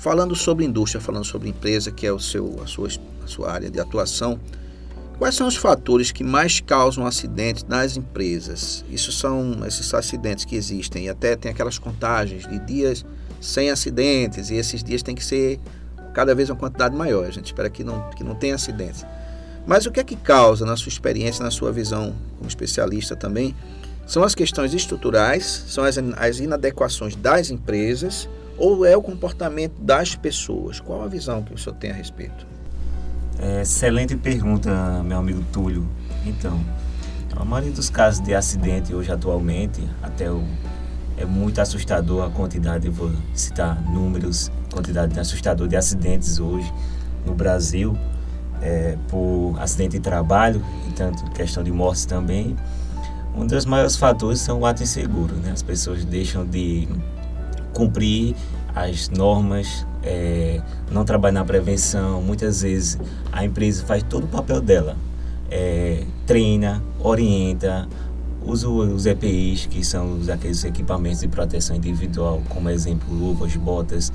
falando 0.06 0.36
sobre 0.36 0.64
indústria, 0.64 1.02
falando 1.02 1.26
sobre 1.26 1.50
empresa, 1.50 1.90
que 1.90 2.06
é 2.06 2.14
o 2.14 2.20
seu, 2.20 2.62
a, 2.64 2.68
sua, 2.68 2.88
a 3.24 3.28
sua 3.28 3.52
área 3.52 3.72
de 3.72 3.80
atuação, 3.80 4.40
quais 5.18 5.36
são 5.36 5.48
os 5.48 5.56
fatores 5.56 6.12
que 6.12 6.24
mais 6.24 6.60
causam 6.60 7.06
acidentes 7.06 7.64
nas 7.64 7.98
empresas? 7.98 8.84
Isso 8.90 9.12
são 9.12 9.66
esses 9.66 9.94
acidentes 9.94 10.46
que 10.46 10.56
existem 10.56 11.06
e 11.06 11.10
até 11.10 11.36
tem 11.36 11.52
aquelas 11.52 11.78
contagens 11.78 12.48
de 12.48 12.60
dias 12.60 13.06
sem 13.40 13.70
acidentes 13.70 14.50
e 14.50 14.56
esses 14.56 14.84
dias 14.84 15.04
tem 15.04 15.16
que 15.16 15.24
ser 15.24 15.60
cada 16.14 16.34
vez 16.34 16.50
uma 16.50 16.56
quantidade 16.56 16.96
maior. 16.96 17.26
A 17.26 17.32
gente 17.32 17.46
espera 17.48 17.70
que 17.70 17.84
não, 17.84 18.10
que 18.12 18.24
não 18.24 18.36
tenha 18.36 18.56
acidentes. 18.56 19.06
Mas 19.66 19.86
o 19.86 19.92
que 19.92 20.00
é 20.00 20.04
que 20.04 20.16
causa, 20.16 20.66
na 20.66 20.78
sua 20.78 20.90
experiência, 20.90 21.44
na 21.44 21.52
sua 21.52 21.72
visão 21.72 22.16
como 22.38 22.48
especialista 22.48 23.16
também, 23.16 23.56
são 24.06 24.24
as 24.24 24.36
questões 24.36 24.74
estruturais, 24.74 25.66
são 25.68 25.84
as, 25.84 25.98
as 26.18 26.40
inadequações 26.40 27.16
das 27.16 27.50
empresas 27.50 28.30
ou 28.58 28.86
é 28.86 28.96
o 28.96 29.02
comportamento 29.02 29.82
das 29.82 30.16
pessoas? 30.16 30.80
Qual 30.80 31.02
a 31.02 31.08
visão 31.08 31.44
que 31.44 31.54
o 31.54 31.58
senhor 31.58 31.76
tem 31.76 31.92
a 31.92 31.94
respeito? 31.94 32.55
É, 33.40 33.62
excelente 33.62 34.16
pergunta, 34.16 35.04
meu 35.04 35.18
amigo 35.18 35.44
Túlio. 35.52 35.88
Então, 36.26 36.60
a 37.36 37.44
maioria 37.44 37.72
dos 37.72 37.90
casos 37.90 38.24
de 38.24 38.34
acidente 38.34 38.94
hoje 38.94 39.12
atualmente, 39.12 39.88
até 40.02 40.32
o, 40.32 40.42
é 41.18 41.26
muito 41.26 41.60
assustador 41.60 42.24
a 42.24 42.30
quantidade, 42.30 42.88
vou 42.90 43.12
citar 43.34 43.82
números, 43.92 44.50
quantidade 44.74 45.20
assustadora 45.20 45.70
de 45.70 45.76
acidentes 45.76 46.40
hoje 46.40 46.72
no 47.26 47.34
Brasil, 47.34 47.98
é, 48.62 48.98
por 49.10 49.56
acidente 49.60 49.98
de 49.98 50.00
trabalho, 50.00 50.64
e 50.88 50.94
tanto 50.94 51.24
questão 51.32 51.64
de 51.64 51.72
mortes 51.72 52.06
também. 52.06 52.56
Um 53.36 53.46
dos 53.46 53.66
maiores 53.66 53.98
fatores 53.98 54.40
são 54.40 54.62
o 54.62 54.66
ato 54.66 54.82
inseguro, 54.82 55.36
né? 55.36 55.52
As 55.52 55.62
pessoas 55.62 56.06
deixam 56.06 56.46
de 56.46 56.88
cumprir 57.74 58.34
as 58.76 59.10
normas, 59.10 59.88
é, 60.04 60.62
não 60.92 61.06
trabalhar 61.06 61.40
na 61.40 61.46
prevenção. 61.46 62.22
Muitas 62.22 62.62
vezes 62.62 63.00
a 63.32 63.46
empresa 63.46 63.86
faz 63.86 64.04
todo 64.04 64.26
o 64.26 64.28
papel 64.28 64.60
dela, 64.60 64.98
é, 65.50 66.04
treina, 66.28 66.84
orienta, 67.00 67.88
usa 68.46 68.70
os 68.70 69.06
EPIs, 69.06 69.66
que 69.66 69.84
são 69.84 70.20
aqueles 70.32 70.64
equipamentos 70.64 71.22
de 71.22 71.28
proteção 71.28 71.76
individual, 71.76 72.44
como 72.50 72.70
exemplo, 72.70 73.12
luvas, 73.14 73.56
botas, 73.56 74.12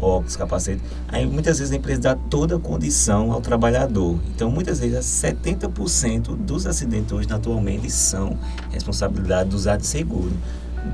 óculos, 0.00 0.34
capacete. 0.34 0.80
Aí 1.08 1.26
muitas 1.26 1.58
vezes 1.58 1.72
a 1.72 1.76
empresa 1.76 2.00
dá 2.00 2.14
toda 2.14 2.56
a 2.56 2.58
condição 2.58 3.32
ao 3.32 3.40
trabalhador. 3.40 4.18
Então 4.34 4.50
muitas 4.50 4.80
vezes 4.80 5.04
70% 5.04 6.36
dos 6.36 6.66
acidentes 6.66 7.12
hoje 7.12 7.28
atualmente 7.30 7.90
são 7.90 8.36
responsabilidade 8.70 9.50
dos 9.50 9.66
atos 9.66 9.86
de 9.86 9.92
seguro. 9.92 10.32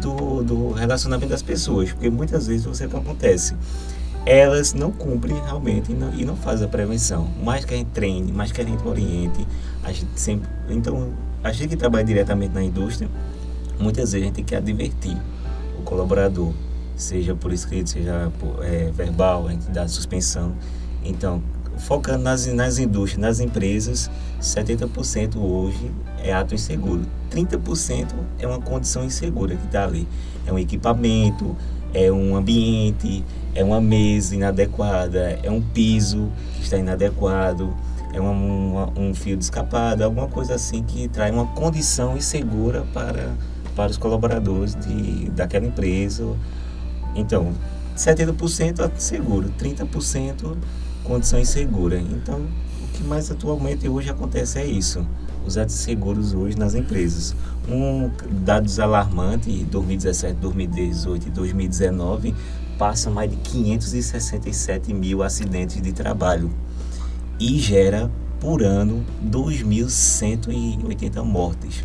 Do, 0.00 0.42
do 0.42 0.72
relacionamento 0.72 1.30
das 1.30 1.42
pessoas, 1.42 1.92
porque 1.92 2.10
muitas 2.10 2.48
vezes 2.48 2.64
você 2.64 2.88
que 2.88 2.96
acontece, 2.96 3.54
elas 4.24 4.74
não 4.74 4.90
cumprem 4.90 5.40
realmente 5.44 5.92
e 5.92 5.94
não, 5.94 6.12
e 6.12 6.24
não 6.24 6.36
fazem 6.36 6.66
a 6.66 6.68
prevenção. 6.68 7.28
Mais 7.42 7.64
que 7.64 7.72
a 7.72 7.76
gente 7.76 7.90
treine, 7.90 8.32
mais 8.32 8.50
que 8.50 8.60
a 8.60 8.64
gente 8.64 8.86
oriente, 8.86 9.46
a 9.84 9.92
gente 9.92 10.18
sempre. 10.18 10.48
Então, 10.68 11.12
a 11.42 11.52
gente 11.52 11.68
que 11.68 11.76
trabalha 11.76 12.04
diretamente 12.04 12.52
na 12.52 12.62
indústria, 12.62 13.08
muitas 13.78 14.10
vezes 14.10 14.24
a 14.24 14.26
gente 14.26 14.34
tem 14.34 14.44
que 14.44 14.56
advertir 14.56 15.16
o 15.78 15.82
colaborador 15.82 16.52
seja 16.96 17.34
por 17.34 17.52
escrito, 17.52 17.90
seja 17.90 18.32
por, 18.40 18.64
é, 18.64 18.90
verbal, 18.90 19.46
a 19.46 19.52
entidade 19.52 19.90
de 19.90 19.92
suspensão. 19.94 20.54
Então, 21.04 21.42
focando 21.78 22.24
nas, 22.24 22.46
nas 22.46 22.78
indústrias, 22.78 23.20
nas 23.20 23.40
empresas, 23.40 24.10
70% 24.40 25.36
hoje 25.36 25.90
é 26.22 26.32
ato 26.32 26.54
inseguro. 26.54 27.02
30% 27.30 28.08
é 28.38 28.46
uma 28.46 28.60
condição 28.60 29.04
insegura 29.04 29.56
que 29.56 29.66
está 29.66 29.84
ali. 29.84 30.06
É 30.46 30.52
um 30.52 30.58
equipamento, 30.58 31.56
é 31.92 32.10
um 32.10 32.36
ambiente, 32.36 33.24
é 33.54 33.62
uma 33.62 33.80
mesa 33.80 34.34
inadequada, 34.34 35.38
é 35.42 35.50
um 35.50 35.60
piso 35.60 36.30
que 36.56 36.62
está 36.62 36.76
inadequado, 36.76 37.74
é 38.12 38.20
uma, 38.20 38.30
uma, 38.30 38.92
um 38.98 39.14
fio 39.14 39.36
de 39.36 39.44
escapada, 39.44 40.04
alguma 40.04 40.28
coisa 40.28 40.54
assim 40.54 40.82
que 40.82 41.08
traz 41.08 41.32
uma 41.32 41.46
condição 41.46 42.16
insegura 42.16 42.84
para, 42.92 43.32
para 43.74 43.90
os 43.90 43.96
colaboradores 43.96 44.74
de, 44.74 45.30
daquela 45.30 45.66
empresa 45.66 46.24
então, 47.16 47.52
70% 47.96 48.90
seguro, 48.96 49.50
30% 49.58 50.54
condição 51.06 51.38
insegura. 51.38 51.98
Então, 51.98 52.40
o 52.82 52.88
que 52.92 53.04
mais 53.04 53.30
atualmente 53.30 53.88
hoje 53.88 54.10
acontece 54.10 54.58
é 54.58 54.66
isso. 54.66 55.06
Os 55.46 55.56
atos 55.56 55.76
seguros 55.76 56.34
hoje 56.34 56.58
nas 56.58 56.74
empresas. 56.74 57.34
Um 57.68 58.10
dados 58.44 58.78
alarmantes, 58.78 59.64
2017, 59.64 60.34
2018 60.40 61.28
e 61.28 61.30
2019, 61.30 62.34
passa 62.78 63.10
mais 63.10 63.30
de 63.30 63.36
567 63.36 64.92
mil 64.92 65.22
acidentes 65.22 65.80
de 65.80 65.92
trabalho 65.92 66.50
e 67.38 67.58
gera 67.58 68.10
por 68.40 68.62
ano 68.62 69.04
2.180 69.24 71.22
mortes. 71.24 71.84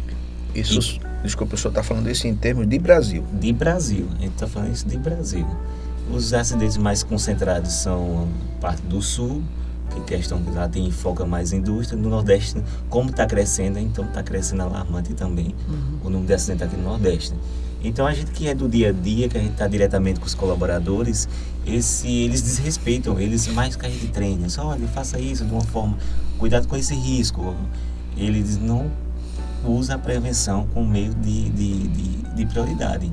Isso, 0.53 0.99
e, 0.99 1.23
desculpa, 1.23 1.55
o 1.55 1.57
senhor 1.57 1.71
está 1.71 1.81
falando 1.81 2.09
isso 2.09 2.27
em 2.27 2.35
termos 2.35 2.67
de 2.67 2.77
Brasil. 2.77 3.23
De 3.33 3.53
Brasil, 3.53 4.07
a 4.17 4.21
gente 4.21 4.33
está 4.33 4.47
falando 4.47 4.73
isso 4.73 4.87
de 4.87 4.97
Brasil. 4.97 5.47
Os 6.13 6.33
acidentes 6.33 6.77
mais 6.77 7.03
concentrados 7.03 7.71
são 7.71 8.27
parte 8.59 8.81
do 8.81 9.01
sul, 9.01 9.41
que 9.89 10.01
questão 10.01 10.41
que 10.41 10.51
lá 10.51 10.67
tem 10.67 10.89
foca 10.91 11.25
mais 11.25 11.53
indústria. 11.53 11.99
No 11.99 12.09
Nordeste, 12.09 12.61
como 12.89 13.09
está 13.09 13.25
crescendo, 13.25 13.79
então 13.79 14.05
está 14.05 14.21
crescendo 14.21 14.63
alarmante 14.63 15.13
também 15.13 15.55
uhum. 15.69 15.99
o 16.03 16.09
número 16.09 16.27
de 16.27 16.33
acidentes 16.33 16.67
aqui 16.67 16.75
no 16.75 16.83
Nordeste. 16.83 17.33
Então 17.83 18.05
a 18.05 18.13
gente 18.13 18.31
que 18.31 18.47
é 18.47 18.53
do 18.53 18.69
dia 18.69 18.89
a 18.89 18.91
dia, 18.91 19.27
que 19.27 19.37
a 19.37 19.41
gente 19.41 19.53
está 19.53 19.67
diretamente 19.67 20.19
com 20.19 20.25
os 20.25 20.35
colaboradores, 20.35 21.27
esse, 21.65 22.07
eles 22.07 22.41
desrespeitam, 22.41 23.19
eles 23.19 23.47
mais 23.47 23.75
que 23.75 23.85
a 23.85 23.89
gente 23.89 24.07
treina. 24.07 24.49
Só 24.49 24.67
olha, 24.67 24.87
faça 24.87 25.19
isso 25.19 25.45
de 25.45 25.51
uma 25.51 25.63
forma, 25.63 25.97
cuidado 26.37 26.67
com 26.67 26.75
esse 26.75 26.93
risco. 26.93 27.55
Eles 28.15 28.57
não 28.57 28.91
usa 29.65 29.95
a 29.95 29.97
prevenção 29.97 30.67
como 30.73 30.87
meio 30.87 31.13
de, 31.15 31.49
de, 31.49 31.87
de, 31.87 32.07
de 32.35 32.45
prioridade. 32.45 33.11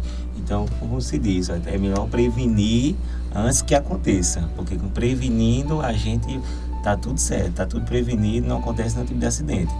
Então, 0.48 0.64
como 0.80 0.98
se 0.98 1.18
diz, 1.18 1.50
é 1.50 1.76
melhor 1.76 2.08
prevenir 2.08 2.96
antes 3.34 3.60
que 3.60 3.74
aconteça, 3.74 4.48
porque 4.56 4.76
com 4.76 4.88
prevenindo 4.88 5.82
a 5.82 5.92
gente 5.92 6.40
tá 6.82 6.96
tudo 6.96 7.20
certo, 7.20 7.56
tá 7.56 7.66
tudo 7.66 7.84
prevenido, 7.84 8.48
não 8.48 8.56
acontece 8.56 8.94
nenhum 8.94 9.06
tipo 9.06 9.20
de 9.20 9.26
acidente. 9.26 9.70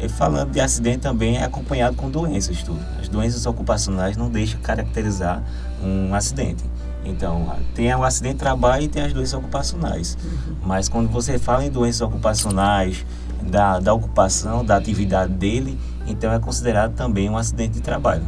E 0.00 0.08
falando 0.08 0.50
de 0.50 0.60
acidente 0.60 0.98
também 0.98 1.36
é 1.36 1.44
acompanhado 1.44 1.94
com 1.94 2.10
doenças, 2.10 2.60
tudo. 2.64 2.80
As 3.00 3.08
doenças 3.08 3.46
ocupacionais 3.46 4.16
não 4.16 4.28
deixam 4.28 4.60
caracterizar 4.60 5.44
um 5.80 6.12
acidente. 6.12 6.64
Então, 7.04 7.54
tem 7.72 7.94
o 7.94 8.02
acidente 8.02 8.34
de 8.34 8.40
trabalho 8.40 8.82
e 8.82 8.88
tem 8.88 9.04
as 9.04 9.12
doenças 9.12 9.34
ocupacionais. 9.34 10.18
Uhum. 10.24 10.56
Mas 10.64 10.88
quando 10.88 11.08
você 11.08 11.38
fala 11.38 11.64
em 11.64 11.70
doenças 11.70 12.00
ocupacionais, 12.00 13.06
da, 13.42 13.78
da 13.78 13.94
ocupação, 13.94 14.64
da 14.64 14.76
atividade 14.76 15.32
dele, 15.34 15.78
então 16.04 16.32
é 16.32 16.40
considerado 16.40 16.94
também 16.94 17.30
um 17.30 17.36
acidente 17.36 17.74
de 17.74 17.80
trabalho. 17.80 18.24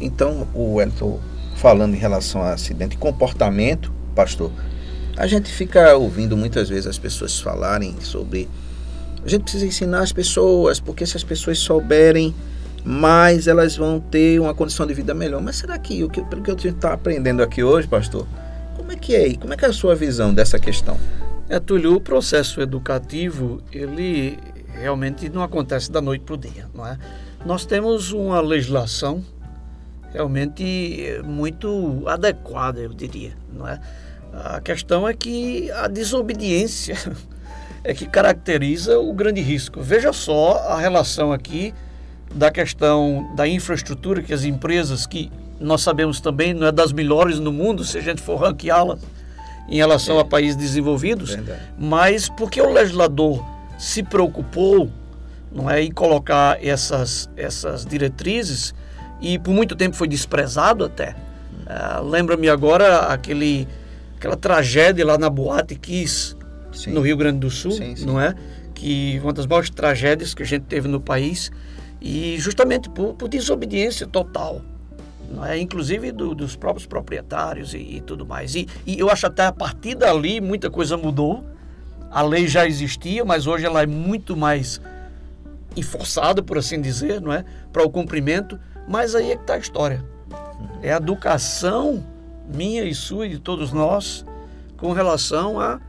Então, 0.00 0.46
o 0.54 0.74
Wellington, 0.74 1.20
falando 1.56 1.94
em 1.94 1.98
relação 1.98 2.42
a 2.42 2.52
acidente 2.52 2.90
de 2.90 2.98
comportamento, 2.98 3.92
pastor, 4.14 4.50
a 5.16 5.26
gente 5.26 5.50
fica 5.50 5.96
ouvindo 5.96 6.36
muitas 6.36 6.68
vezes 6.68 6.86
as 6.86 6.98
pessoas 6.98 7.40
falarem 7.40 7.96
sobre. 8.00 8.48
A 9.24 9.28
gente 9.28 9.42
precisa 9.42 9.64
ensinar 9.64 10.00
as 10.00 10.12
pessoas, 10.12 10.80
porque 10.80 11.06
se 11.06 11.16
as 11.16 11.24
pessoas 11.24 11.58
souberem 11.58 12.34
mais, 12.84 13.46
elas 13.46 13.76
vão 13.76 13.98
ter 13.98 14.38
uma 14.38 14.52
condição 14.52 14.86
de 14.86 14.92
vida 14.92 15.14
melhor. 15.14 15.40
Mas 15.40 15.56
será 15.56 15.78
que, 15.78 16.06
pelo 16.28 16.42
que 16.42 16.50
eu 16.50 16.56
estou 16.56 16.90
aprendendo 16.90 17.42
aqui 17.42 17.62
hoje, 17.62 17.88
pastor, 17.88 18.26
como 18.76 18.92
é 18.92 18.96
que 18.96 19.14
é? 19.14 19.34
Como 19.36 19.54
é 19.54 19.56
que 19.56 19.64
é 19.64 19.68
a 19.68 19.72
sua 19.72 19.94
visão 19.94 20.34
dessa 20.34 20.58
questão? 20.58 20.98
É, 21.48 21.58
Túlio, 21.58 21.94
o 21.94 22.00
processo 22.00 22.60
educativo, 22.60 23.62
ele 23.72 24.38
realmente 24.74 25.28
não 25.30 25.42
acontece 25.42 25.90
da 25.90 26.00
noite 26.02 26.22
para 26.22 26.34
o 26.34 26.38
dia, 26.38 26.68
não 26.74 26.86
é? 26.86 26.98
Nós 27.46 27.64
temos 27.64 28.12
uma 28.12 28.40
legislação 28.40 29.22
realmente 30.14 31.20
muito 31.24 32.04
adequada, 32.06 32.80
eu 32.80 32.94
diria, 32.94 33.32
não 33.52 33.66
é? 33.66 33.80
A 34.32 34.60
questão 34.60 35.06
é 35.08 35.12
que 35.12 35.70
a 35.72 35.88
desobediência 35.88 36.96
é 37.82 37.92
que 37.92 38.06
caracteriza 38.06 38.98
o 38.98 39.12
grande 39.12 39.40
risco. 39.40 39.82
Veja 39.82 40.12
só 40.12 40.56
a 40.68 40.78
relação 40.78 41.32
aqui 41.32 41.74
da 42.32 42.50
questão 42.50 43.32
da 43.34 43.46
infraestrutura 43.46 44.22
que 44.22 44.32
as 44.32 44.44
empresas 44.44 45.06
que 45.06 45.30
nós 45.60 45.82
sabemos 45.82 46.20
também 46.20 46.54
não 46.54 46.66
é 46.66 46.72
das 46.72 46.92
melhores 46.92 47.38
no 47.38 47.52
mundo, 47.52 47.84
se 47.84 47.98
a 47.98 48.00
gente 48.00 48.22
for 48.22 48.36
ranqueá-las, 48.36 49.00
em 49.68 49.76
relação 49.76 50.18
é. 50.18 50.20
a 50.20 50.24
países 50.24 50.56
desenvolvidos, 50.56 51.34
Verdade. 51.34 51.60
mas 51.78 52.28
porque 52.28 52.60
o 52.60 52.72
legislador 52.72 53.44
se 53.78 54.02
preocupou 54.02 54.90
não 55.52 55.70
é, 55.70 55.82
em 55.82 55.92
colocar 55.92 56.62
essas, 56.64 57.30
essas 57.36 57.86
diretrizes 57.86 58.74
e 59.24 59.38
por 59.38 59.54
muito 59.54 59.74
tempo 59.74 59.96
foi 59.96 60.06
desprezado 60.06 60.84
até. 60.84 61.16
Uh, 61.64 62.04
Lembra-me 62.06 62.46
agora 62.50 63.06
aquele, 63.06 63.66
aquela 64.18 64.36
tragédia 64.36 65.04
lá 65.06 65.16
na 65.16 65.30
Boate 65.30 65.76
Kiss, 65.76 66.36
sim. 66.70 66.92
no 66.92 67.00
Rio 67.00 67.16
Grande 67.16 67.38
do 67.38 67.50
Sul, 67.50 67.72
sim, 67.72 67.96
sim. 67.96 68.04
não 68.04 68.20
é? 68.20 68.34
Que 68.74 69.18
uma 69.22 69.32
das 69.32 69.46
maiores 69.46 69.70
tragédias 69.70 70.34
que 70.34 70.42
a 70.42 70.46
gente 70.46 70.64
teve 70.64 70.88
no 70.88 71.00
país 71.00 71.50
e 72.02 72.36
justamente 72.38 72.90
por, 72.90 73.14
por 73.14 73.28
desobediência 73.28 74.06
total 74.06 74.60
não 75.30 75.44
é? 75.44 75.58
inclusive 75.58 76.12
do, 76.12 76.34
dos 76.34 76.54
próprios 76.54 76.86
proprietários 76.86 77.72
e, 77.72 77.78
e 77.78 78.00
tudo 78.02 78.26
mais. 78.26 78.54
E, 78.54 78.68
e, 78.86 78.98
eu 78.98 79.10
acho 79.10 79.26
até 79.26 79.46
a 79.46 79.52
partir 79.52 79.94
dali 79.94 80.38
muita 80.40 80.70
coisa 80.70 80.98
mudou. 80.98 81.42
A 82.10 82.22
lei 82.22 82.46
já 82.46 82.66
existia, 82.66 83.24
mas 83.24 83.46
hoje 83.46 83.64
ela 83.64 83.82
é 83.82 83.86
muito 83.86 84.36
mais 84.36 84.80
enforçada, 85.76 86.42
por 86.42 86.58
assim 86.58 86.80
dizer, 86.80 87.20
não 87.20 87.32
é? 87.32 87.44
para 87.72 87.82
o 87.82 87.90
cumprimento. 87.90 88.60
Mas 88.86 89.14
aí 89.14 89.32
é 89.32 89.36
que 89.36 89.42
está 89.42 89.54
a 89.54 89.58
história. 89.58 90.04
É 90.82 90.92
a 90.92 90.96
educação 90.96 92.04
minha 92.46 92.84
e 92.84 92.94
sua 92.94 93.26
e 93.26 93.30
de 93.30 93.38
todos 93.38 93.72
nós 93.72 94.24
com 94.76 94.92
relação 94.92 95.58
a 95.58 95.80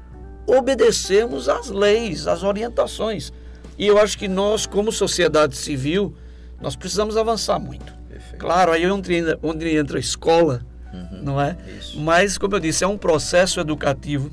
obedecermos 0.48 1.50
às 1.50 1.70
leis, 1.70 2.28
às 2.28 2.44
orientações. 2.44 3.34
E 3.78 3.86
eu 3.88 3.98
acho 3.98 4.18
que 4.18 4.28
nós, 4.28 4.66
como 4.66 4.92
sociedade 4.92 5.56
civil, 5.58 6.16
nós 6.62 6.76
precisamos 6.76 7.18
avançar 7.18 7.60
muito. 7.60 7.94
Perfeito. 8.08 8.40
Claro, 8.40 8.72
aí 8.72 8.84
é 8.84 8.92
onde 8.92 9.14
entra, 9.14 9.40
onde 9.44 9.76
entra 9.76 9.98
a 9.98 10.00
escola, 10.00 10.62
uhum, 10.94 11.24
não 11.24 11.42
é? 11.42 11.58
Isso. 11.78 12.00
Mas, 12.00 12.38
como 12.38 12.56
eu 12.56 12.60
disse, 12.60 12.84
é 12.84 12.88
um 12.88 12.98
processo 12.98 13.60
educativo. 13.60 14.32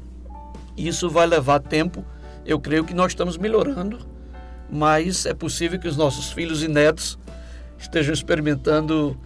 Isso 0.76 1.10
vai 1.10 1.26
levar 1.26 1.58
tempo. 1.58 2.04
Eu 2.46 2.60
creio 2.60 2.84
que 2.84 2.94
nós 2.94 3.12
estamos 3.12 3.36
melhorando, 3.36 3.98
mas 4.70 5.26
é 5.26 5.34
possível 5.34 5.78
que 5.78 5.88
os 5.88 5.96
nossos 5.96 6.30
filhos 6.30 6.62
e 6.62 6.68
netos 6.68 7.18
estejam 7.82 8.12
experimentando 8.12 9.16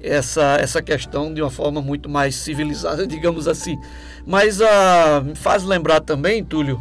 essa, 0.00 0.56
essa 0.56 0.82
questão 0.82 1.32
de 1.32 1.40
uma 1.40 1.50
forma 1.50 1.80
muito 1.80 2.08
mais 2.08 2.34
civilizada, 2.34 3.06
digamos 3.08 3.48
assim. 3.48 3.78
Mas 4.26 4.60
ah, 4.60 5.24
faz 5.34 5.62
lembrar 5.62 6.00
também, 6.00 6.44
Túlio, 6.44 6.80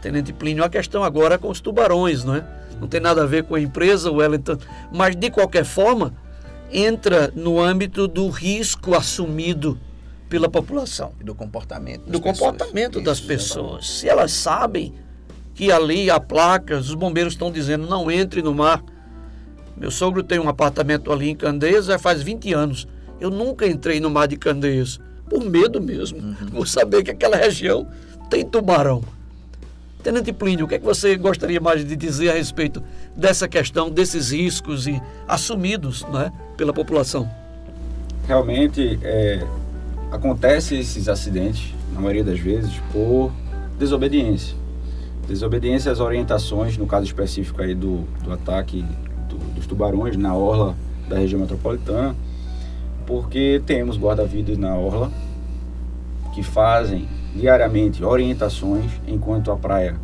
Tenente 0.00 0.32
Plínio, 0.32 0.64
a 0.64 0.68
questão 0.68 1.02
agora 1.02 1.38
com 1.38 1.48
os 1.48 1.60
tubarões, 1.60 2.24
não 2.24 2.36
é? 2.36 2.44
Não 2.80 2.86
tem 2.86 3.00
nada 3.00 3.22
a 3.22 3.26
ver 3.26 3.44
com 3.44 3.54
a 3.54 3.60
empresa 3.60 4.10
Wellington, 4.10 4.58
mas 4.92 5.16
de 5.16 5.30
qualquer 5.30 5.64
forma 5.64 6.14
entra 6.70 7.32
no 7.34 7.60
âmbito 7.60 8.06
do 8.06 8.28
risco 8.28 8.94
assumido 8.94 9.78
pela 10.28 10.48
população. 10.48 11.12
E 11.20 11.24
do 11.24 11.34
comportamento. 11.34 12.02
Do 12.08 12.20
comportamento 12.20 13.00
pessoas. 13.00 13.04
das 13.04 13.20
pessoas. 13.20 13.90
Se 13.90 14.08
elas 14.08 14.30
sabem 14.30 14.94
que 15.54 15.72
ali 15.72 16.10
a 16.10 16.20
placa, 16.20 16.76
os 16.76 16.94
bombeiros 16.94 17.32
estão 17.32 17.50
dizendo 17.50 17.88
não 17.88 18.10
entre 18.10 18.42
no 18.42 18.54
mar. 18.54 18.82
Meu 19.78 19.90
sogro 19.90 20.22
tem 20.22 20.38
um 20.38 20.48
apartamento 20.48 21.12
ali 21.12 21.28
em 21.30 21.36
Candeias 21.36 21.86
já 21.86 21.98
faz 21.98 22.20
20 22.22 22.52
anos. 22.52 22.88
Eu 23.20 23.30
nunca 23.30 23.66
entrei 23.66 24.00
no 24.00 24.10
mar 24.10 24.26
de 24.26 24.36
Candeias, 24.36 25.00
por 25.28 25.44
medo 25.44 25.80
mesmo. 25.80 26.18
Uhum. 26.18 26.50
Por 26.50 26.68
saber 26.68 27.02
que 27.02 27.10
aquela 27.10 27.36
região 27.36 27.86
tem 28.28 28.44
tubarão. 28.44 29.02
Tenente 30.02 30.32
Plínio, 30.32 30.64
o 30.64 30.68
que, 30.68 30.76
é 30.76 30.78
que 30.78 30.84
você 30.84 31.16
gostaria 31.16 31.60
mais 31.60 31.84
de 31.84 31.96
dizer 31.96 32.30
a 32.30 32.34
respeito 32.34 32.82
dessa 33.16 33.48
questão, 33.48 33.90
desses 33.90 34.30
riscos 34.30 34.86
e 34.86 35.00
assumidos 35.26 36.04
né, 36.04 36.32
pela 36.56 36.72
população? 36.72 37.28
Realmente, 38.26 38.98
é, 39.02 39.44
acontece 40.12 40.76
esses 40.76 41.08
acidentes, 41.08 41.74
na 41.92 42.00
maioria 42.00 42.24
das 42.24 42.38
vezes, 42.38 42.72
por 42.92 43.32
desobediência. 43.78 44.56
Desobediência 45.26 45.90
às 45.90 46.00
orientações, 46.00 46.76
no 46.78 46.86
caso 46.86 47.04
específico 47.04 47.60
aí 47.60 47.74
do, 47.74 48.04
do 48.22 48.32
ataque 48.32 48.84
dos 49.58 49.66
tubarões 49.66 50.16
na 50.16 50.34
orla 50.34 50.74
da 51.08 51.18
região 51.18 51.40
metropolitana, 51.40 52.14
porque 53.06 53.62
temos 53.66 53.98
guarda-vidas 53.98 54.56
na 54.56 54.74
orla 54.74 55.10
que 56.34 56.42
fazem 56.42 57.08
diariamente 57.34 58.04
orientações 58.04 58.90
enquanto 59.06 59.50
a 59.50 59.56
praia 59.56 59.96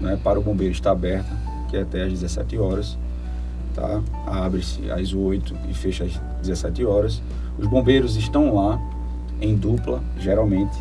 né, 0.00 0.18
para 0.22 0.38
o 0.38 0.42
bombeiro 0.42 0.72
está 0.72 0.90
aberta, 0.90 1.30
que 1.68 1.76
é 1.76 1.82
até 1.82 2.02
às 2.02 2.12
17 2.12 2.58
horas. 2.58 2.98
Tá? 3.74 4.00
Abre-se 4.26 4.90
às 4.90 5.12
8 5.12 5.54
e 5.70 5.74
fecha 5.74 6.04
às 6.04 6.18
17 6.40 6.84
horas. 6.84 7.22
Os 7.58 7.66
bombeiros 7.66 8.16
estão 8.16 8.54
lá 8.54 8.80
em 9.40 9.54
dupla, 9.54 10.02
geralmente, 10.18 10.76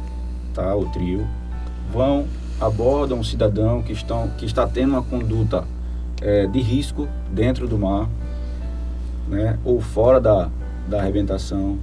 tá? 0.54 0.76
o 0.76 0.86
trio. 0.86 1.28
Vão, 1.92 2.26
abordam 2.60 3.20
um 3.20 3.24
cidadão 3.24 3.82
que, 3.82 3.94
estão, 3.94 4.30
que 4.38 4.46
está 4.46 4.68
tendo 4.68 4.92
uma 4.92 5.04
conduta 5.04 5.63
é, 6.21 6.47
de 6.47 6.60
risco 6.60 7.08
dentro 7.32 7.67
do 7.67 7.77
mar, 7.77 8.10
né? 9.27 9.58
ou 9.63 9.80
fora 9.82 10.19
da, 10.19 10.49
da 10.88 10.99
arrebentação, 10.99 11.77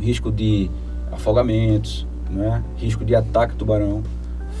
risco 0.00 0.30
de 0.30 0.70
afogamentos, 1.12 2.06
né? 2.30 2.62
risco 2.76 3.04
de 3.04 3.14
ataque 3.14 3.52
de 3.52 3.58
tubarão, 3.58 4.02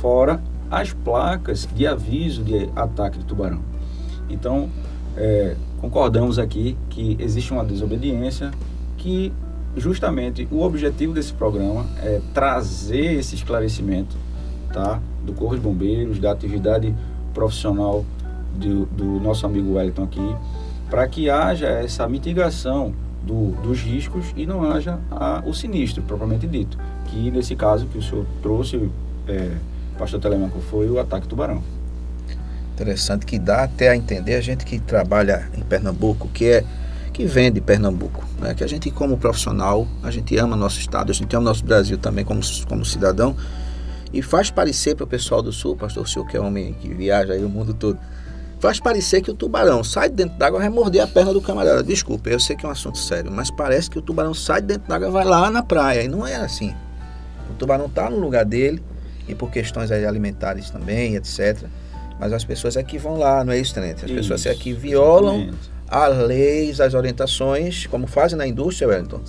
fora 0.00 0.40
as 0.70 0.92
placas 0.92 1.68
de 1.74 1.86
aviso 1.86 2.42
de 2.42 2.68
ataque 2.74 3.18
de 3.18 3.24
tubarão. 3.24 3.60
Então, 4.28 4.68
é, 5.16 5.56
concordamos 5.80 6.38
aqui 6.38 6.76
que 6.90 7.16
existe 7.20 7.52
uma 7.52 7.64
desobediência 7.64 8.50
que 8.96 9.32
justamente 9.76 10.48
o 10.50 10.62
objetivo 10.62 11.12
desse 11.12 11.32
programa 11.32 11.86
é 12.02 12.20
trazer 12.32 13.14
esse 13.14 13.34
esclarecimento 13.34 14.16
tá, 14.72 15.00
do 15.24 15.32
Corpo 15.32 15.54
de 15.54 15.60
Bombeiros, 15.60 16.18
da 16.18 16.32
atividade 16.32 16.94
profissional 17.32 18.04
do, 18.54 18.86
do 18.86 19.04
nosso 19.20 19.46
amigo 19.46 19.74
Wellington 19.74 20.04
aqui, 20.04 20.36
para 20.88 21.06
que 21.08 21.28
haja 21.28 21.66
essa 21.66 22.08
mitigação 22.08 22.94
do, 23.22 23.50
dos 23.62 23.80
riscos 23.80 24.26
e 24.36 24.46
não 24.46 24.70
haja 24.70 24.98
a, 25.10 25.42
o 25.44 25.52
sinistro, 25.52 26.02
propriamente 26.02 26.46
dito 26.46 26.78
que 27.06 27.30
nesse 27.30 27.54
caso 27.56 27.86
que 27.86 27.98
o 27.98 28.02
senhor 28.02 28.26
trouxe, 28.42 28.90
é, 29.26 29.52
pastor 29.98 30.20
Telemaco, 30.20 30.60
foi 30.60 30.88
o 30.88 30.98
ataque 30.98 31.26
tubarão. 31.26 31.62
Interessante 32.74 33.24
que 33.24 33.38
dá 33.38 33.64
até 33.64 33.88
a 33.88 33.96
entender 33.96 34.34
a 34.34 34.40
gente 34.40 34.64
que 34.64 34.78
trabalha 34.78 35.48
em 35.56 35.62
Pernambuco, 35.62 36.28
que 36.28 36.46
é 36.46 36.64
que 37.12 37.24
vende 37.24 37.62
Pernambuco, 37.62 38.22
né? 38.38 38.54
que 38.54 38.62
a 38.62 38.66
gente 38.66 38.90
como 38.90 39.16
profissional, 39.16 39.88
a 40.02 40.10
gente 40.10 40.36
ama 40.36 40.54
nosso 40.54 40.78
estado, 40.78 41.10
a 41.10 41.14
gente 41.14 41.34
ama 41.34 41.46
nosso 41.46 41.64
Brasil 41.64 41.96
também 41.96 42.24
como, 42.24 42.40
como 42.68 42.84
cidadão 42.84 43.34
e 44.12 44.20
faz 44.20 44.50
parecer 44.50 44.94
para 44.94 45.04
o 45.04 45.06
pessoal 45.06 45.40
do 45.40 45.50
sul, 45.50 45.74
pastor, 45.74 46.02
o 46.04 46.06
senhor 46.06 46.26
que 46.26 46.36
é 46.36 46.40
homem 46.40 46.74
que 46.74 46.92
viaja 46.92 47.32
aí 47.32 47.42
o 47.42 47.48
mundo 47.48 47.72
todo, 47.72 47.98
faz 48.58 48.80
parecer 48.80 49.20
que 49.20 49.30
o 49.30 49.34
tubarão 49.34 49.84
sai 49.84 50.08
de 50.08 50.16
dentro 50.16 50.38
d'água 50.38 50.58
e 50.58 50.62
vai 50.62 50.68
morder 50.68 51.02
a 51.02 51.06
perna 51.06 51.32
do 51.32 51.40
camarada. 51.40 51.82
Desculpa, 51.82 52.28
eu 52.30 52.40
sei 52.40 52.56
que 52.56 52.64
é 52.64 52.68
um 52.68 52.72
assunto 52.72 52.98
sério, 52.98 53.30
mas 53.30 53.50
parece 53.50 53.90
que 53.90 53.98
o 53.98 54.02
tubarão 54.02 54.34
sai 54.34 54.60
de 54.60 54.68
dentro 54.68 54.88
d'água 54.88 55.08
e 55.08 55.10
vai 55.10 55.24
lá 55.24 55.50
na 55.50 55.62
praia 55.62 56.02
e 56.02 56.08
não 56.08 56.26
é 56.26 56.36
assim. 56.36 56.74
O 57.50 57.54
tubarão 57.54 57.86
está 57.86 58.10
no 58.10 58.18
lugar 58.18 58.44
dele 58.44 58.82
e 59.28 59.34
por 59.34 59.50
questões 59.50 59.90
alimentares 59.90 60.70
também, 60.70 61.16
etc. 61.16 61.64
Mas 62.18 62.32
as 62.32 62.44
pessoas 62.44 62.76
é 62.76 62.82
que 62.82 62.98
vão 62.98 63.18
lá, 63.18 63.44
não 63.44 63.52
é 63.52 63.58
isso, 63.58 63.74
Tenente? 63.74 64.04
As 64.04 64.10
isso, 64.10 64.14
pessoas 64.14 64.46
é 64.46 64.54
que 64.54 64.72
violam 64.72 65.50
as 65.88 66.16
leis, 66.18 66.80
as 66.80 66.94
orientações, 66.94 67.86
como 67.86 68.06
fazem 68.06 68.36
na 68.36 68.46
indústria, 68.46 68.88
Wellington. 68.88 69.20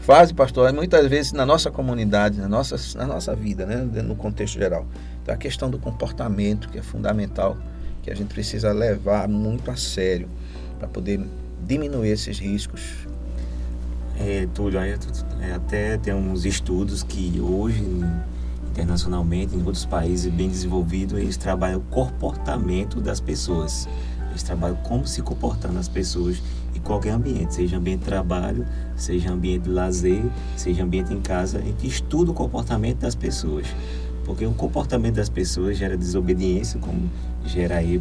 Fazem, 0.00 0.34
pastor, 0.34 0.72
muitas 0.72 1.06
vezes 1.06 1.32
na 1.32 1.44
nossa 1.44 1.70
comunidade, 1.70 2.38
na 2.40 2.48
nossa, 2.48 2.76
na 2.96 3.06
nossa 3.06 3.34
vida, 3.34 3.66
né? 3.66 3.76
no 4.02 4.16
contexto 4.16 4.54
geral. 4.54 4.86
Então, 5.22 5.34
a 5.34 5.38
questão 5.38 5.68
do 5.68 5.78
comportamento, 5.78 6.70
que 6.70 6.78
é 6.78 6.82
fundamental, 6.82 7.58
que 8.08 8.12
a 8.12 8.16
gente 8.16 8.32
precisa 8.32 8.72
levar 8.72 9.28
muito 9.28 9.70
a 9.70 9.76
sério 9.76 10.28
para 10.78 10.88
poder 10.88 11.20
diminuir 11.66 12.10
esses 12.10 12.38
riscos 12.38 13.08
é, 14.20 14.48
Túlio, 14.52 14.80
é, 14.80 15.52
até 15.54 15.96
tem 15.96 16.12
uns 16.12 16.44
estudos 16.44 17.04
que 17.04 17.40
hoje, 17.40 17.84
internacionalmente, 18.72 19.54
em 19.54 19.58
outros 19.58 19.84
países 19.84 20.32
bem 20.32 20.48
desenvolvidos, 20.48 21.16
eles 21.18 21.36
trabalham 21.36 21.78
o 21.78 21.82
comportamento 21.82 23.00
das 23.00 23.20
pessoas. 23.20 23.88
Eles 24.30 24.42
trabalham 24.42 24.76
como 24.76 25.06
se 25.06 25.22
comportar 25.22 25.72
nas 25.72 25.88
pessoas 25.88 26.42
em 26.74 26.80
qualquer 26.80 27.10
ambiente, 27.10 27.54
seja 27.54 27.76
ambiente 27.76 28.00
de 28.00 28.06
trabalho, 28.06 28.66
seja 28.96 29.30
ambiente 29.30 29.64
de 29.64 29.70
lazer, 29.70 30.24
seja 30.56 30.82
ambiente 30.82 31.14
em 31.14 31.20
casa, 31.20 31.58
a 31.58 31.62
gente 31.62 31.86
estuda 31.86 32.32
o 32.32 32.34
comportamento 32.34 32.98
das 32.98 33.14
pessoas. 33.14 33.66
Porque 34.24 34.44
o 34.44 34.52
comportamento 34.52 35.14
das 35.14 35.28
pessoas 35.28 35.78
gera 35.78 35.96
desobediência, 35.96 36.78
como 36.80 37.08
gera 37.48 37.76
aí 37.76 38.00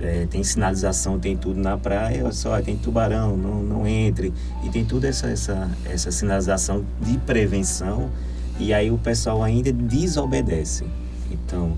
é, 0.00 0.26
tem 0.26 0.42
sinalização, 0.42 1.18
tem 1.18 1.36
tudo 1.36 1.60
na 1.60 1.76
praia, 1.78 2.24
olha 2.24 2.32
só, 2.32 2.60
tem 2.60 2.76
tubarão, 2.76 3.36
não, 3.36 3.62
não 3.62 3.86
entre. 3.86 4.32
E 4.64 4.68
tem 4.68 4.84
toda 4.84 5.06
essa, 5.06 5.28
essa, 5.28 5.70
essa 5.84 6.10
sinalização 6.10 6.84
de 7.00 7.16
prevenção 7.18 8.10
e 8.58 8.74
aí 8.74 8.90
o 8.90 8.98
pessoal 8.98 9.42
ainda 9.42 9.72
desobedece. 9.72 10.84
Então, 11.30 11.76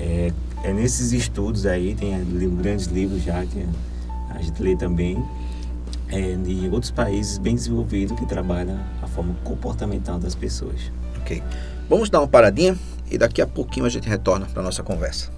é, 0.00 0.32
é 0.64 0.72
nesses 0.72 1.12
estudos 1.12 1.66
aí, 1.66 1.94
tem 1.94 2.14
grandes 2.56 2.86
livros 2.86 3.22
já 3.22 3.44
que 3.44 3.66
a 4.30 4.40
gente 4.40 4.62
lê 4.62 4.74
também, 4.76 5.22
é, 6.08 6.36
de 6.36 6.68
outros 6.70 6.90
países 6.90 7.36
bem 7.36 7.54
desenvolvidos 7.54 8.18
que 8.18 8.24
trabalham 8.24 8.78
a 9.02 9.06
forma 9.06 9.34
comportamental 9.44 10.18
das 10.18 10.34
pessoas. 10.34 10.90
Ok. 11.20 11.42
Vamos 11.88 12.08
dar 12.08 12.20
uma 12.20 12.28
paradinha 12.28 12.76
e 13.10 13.18
daqui 13.18 13.42
a 13.42 13.46
pouquinho 13.46 13.84
a 13.84 13.90
gente 13.90 14.08
retorna 14.08 14.46
para 14.46 14.62
nossa 14.62 14.82
conversa. 14.82 15.37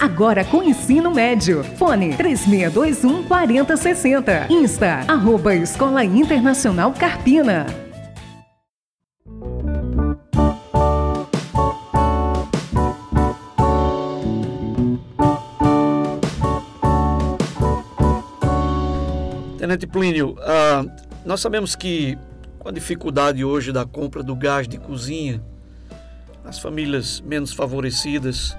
Agora 0.00 0.44
com 0.44 0.62
ensino 0.62 1.12
médio. 1.12 1.62
Fone 1.76 2.16
3621 2.16 3.22
4060. 3.24 4.46
Insta, 4.50 5.04
arroba 5.06 5.54
Escola 5.54 6.04
Internacional 6.04 6.92
Carpina. 6.92 7.66
Tenente 19.58 19.86
Plínio, 19.86 20.30
uh, 20.30 20.90
nós 21.24 21.40
sabemos 21.40 21.76
que 21.76 22.16
com 22.58 22.68
a 22.68 22.72
dificuldade 22.72 23.44
hoje 23.44 23.70
da 23.70 23.84
compra 23.84 24.22
do 24.22 24.34
gás 24.34 24.66
de 24.66 24.78
cozinha, 24.78 25.42
as 26.44 26.58
famílias 26.58 27.20
menos 27.20 27.52
favorecidas 27.52 28.56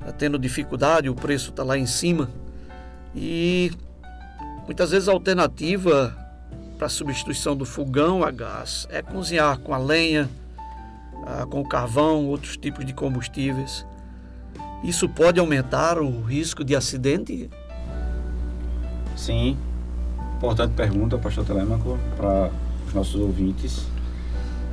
Tá 0.00 0.12
tendo 0.12 0.38
dificuldade, 0.38 1.08
o 1.08 1.14
preço 1.14 1.50
está 1.50 1.62
lá 1.62 1.76
em 1.76 1.86
cima. 1.86 2.28
E 3.14 3.70
muitas 4.64 4.90
vezes 4.90 5.08
a 5.08 5.12
alternativa 5.12 6.16
para 6.78 6.88
substituição 6.88 7.54
do 7.54 7.66
fogão 7.66 8.24
a 8.24 8.30
gás 8.30 8.88
é 8.90 9.02
cozinhar 9.02 9.58
com 9.58 9.74
a 9.74 9.78
lenha, 9.78 10.28
ah, 11.26 11.44
com 11.44 11.60
o 11.60 11.68
carvão, 11.68 12.26
outros 12.26 12.56
tipos 12.56 12.86
de 12.86 12.94
combustíveis. 12.94 13.86
Isso 14.82 15.06
pode 15.06 15.38
aumentar 15.38 15.98
o 15.98 16.22
risco 16.22 16.64
de 16.64 16.74
acidente? 16.74 17.50
Sim. 19.14 19.58
Importante 20.38 20.72
pergunta, 20.72 21.18
pastor 21.18 21.44
Telêmaco, 21.44 21.98
para 22.16 22.50
os 22.86 22.94
nossos 22.94 23.20
ouvintes. 23.20 23.86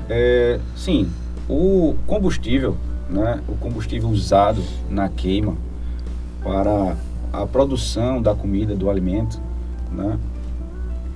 É, 0.09 0.61
sim, 0.77 1.11
o 1.49 1.97
combustível 2.07 2.77
né, 3.09 3.41
o 3.47 3.55
combustível 3.55 4.09
usado 4.09 4.61
na 4.89 5.09
queima 5.09 5.55
para 6.43 6.95
a 7.31 7.45
produção 7.45 8.21
da 8.21 8.33
comida, 8.33 8.75
do 8.75 8.89
alimento, 8.89 9.39
né, 9.91 10.17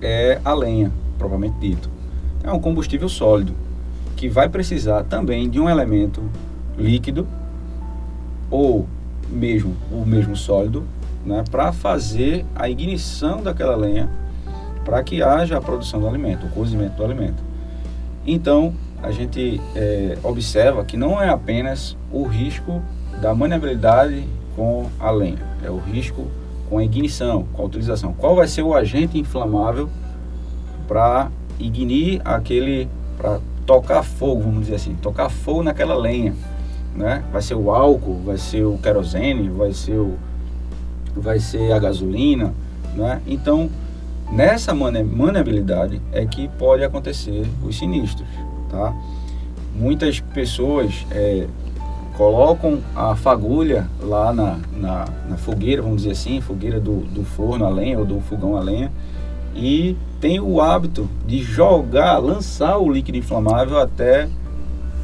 é 0.01 0.39
a 0.43 0.53
lenha, 0.53 0.91
propriamente 1.17 1.59
dito. 1.59 1.89
É 2.43 2.51
um 2.51 2.59
combustível 2.59 3.07
sólido 3.07 3.53
que 4.15 4.27
vai 4.27 4.49
precisar 4.49 5.03
também 5.03 5.49
de 5.49 5.59
um 5.59 5.69
elemento 5.69 6.21
líquido 6.77 7.27
ou 8.49 8.87
mesmo 9.29 9.75
o 9.91 10.05
mesmo 10.05 10.35
sólido, 10.35 10.83
né, 11.25 11.43
para 11.49 11.71
fazer 11.71 12.45
a 12.55 12.69
ignição 12.69 13.41
daquela 13.41 13.75
lenha, 13.75 14.09
para 14.83 15.03
que 15.03 15.21
haja 15.21 15.57
a 15.57 15.61
produção 15.61 15.99
do 15.99 16.07
alimento, 16.07 16.45
o 16.45 16.49
cozimento 16.49 16.97
do 16.97 17.03
alimento. 17.03 17.43
Então, 18.25 18.73
a 19.01 19.11
gente 19.11 19.59
é, 19.75 20.17
observa 20.23 20.83
que 20.85 20.95
não 20.95 21.21
é 21.21 21.29
apenas 21.29 21.97
o 22.11 22.23
risco 22.23 22.81
da 23.21 23.33
maniabilidade 23.33 24.25
com 24.55 24.87
a 24.99 25.09
lenha, 25.11 25.39
é 25.63 25.69
o 25.69 25.77
risco 25.77 26.27
com 26.69 26.77
a 26.77 26.83
ignição, 26.83 27.45
com 27.53 27.63
a 27.63 27.65
utilização. 27.65 28.13
Qual 28.13 28.35
vai 28.35 28.47
ser 28.47 28.61
o 28.61 28.73
agente 28.73 29.17
inflamável 29.17 29.89
para 30.87 31.29
ignir 31.59 32.21
aquele, 32.23 32.87
para 33.17 33.39
tocar 33.65 34.03
fogo, 34.03 34.41
vamos 34.41 34.61
dizer 34.61 34.75
assim, 34.75 34.95
tocar 34.95 35.29
fogo 35.29 35.63
naquela 35.63 35.95
lenha, 35.95 36.33
né? 36.95 37.23
Vai 37.31 37.41
ser 37.41 37.55
o 37.55 37.71
álcool, 37.71 38.21
vai 38.25 38.37
ser 38.37 38.63
o 38.63 38.77
querosene, 38.77 39.49
vai 39.49 39.73
ser 39.73 39.97
o, 39.97 40.15
vai 41.15 41.39
ser 41.39 41.71
a 41.71 41.79
gasolina, 41.79 42.53
né? 42.95 43.21
Então 43.27 43.69
nessa 44.31 44.73
maniabilidade 44.73 46.01
é 46.11 46.25
que 46.25 46.47
pode 46.47 46.83
acontecer 46.83 47.45
os 47.65 47.77
sinistros 47.77 48.27
tá? 48.71 48.93
Muitas 49.75 50.19
pessoas 50.19 51.05
é, 51.11 51.47
colocam 52.17 52.79
a 52.95 53.15
fagulha 53.15 53.87
lá 54.01 54.33
na, 54.33 54.57
na, 54.75 55.05
na, 55.29 55.37
fogueira, 55.37 55.81
vamos 55.81 56.03
dizer 56.03 56.11
assim, 56.11 56.41
fogueira 56.41 56.79
do, 56.79 57.01
do 57.01 57.23
forno 57.23 57.65
a 57.65 57.69
lenha 57.69 57.99
ou 57.99 58.05
do 58.05 58.19
fogão 58.21 58.55
a 58.55 58.61
lenha, 58.61 58.91
e 59.53 59.97
tem 60.19 60.39
o 60.39 60.61
hábito 60.61 61.09
de 61.27 61.41
jogar, 61.41 62.17
lançar 62.17 62.77
o 62.77 62.91
líquido 62.91 63.17
inflamável 63.17 63.79
até 63.79 64.29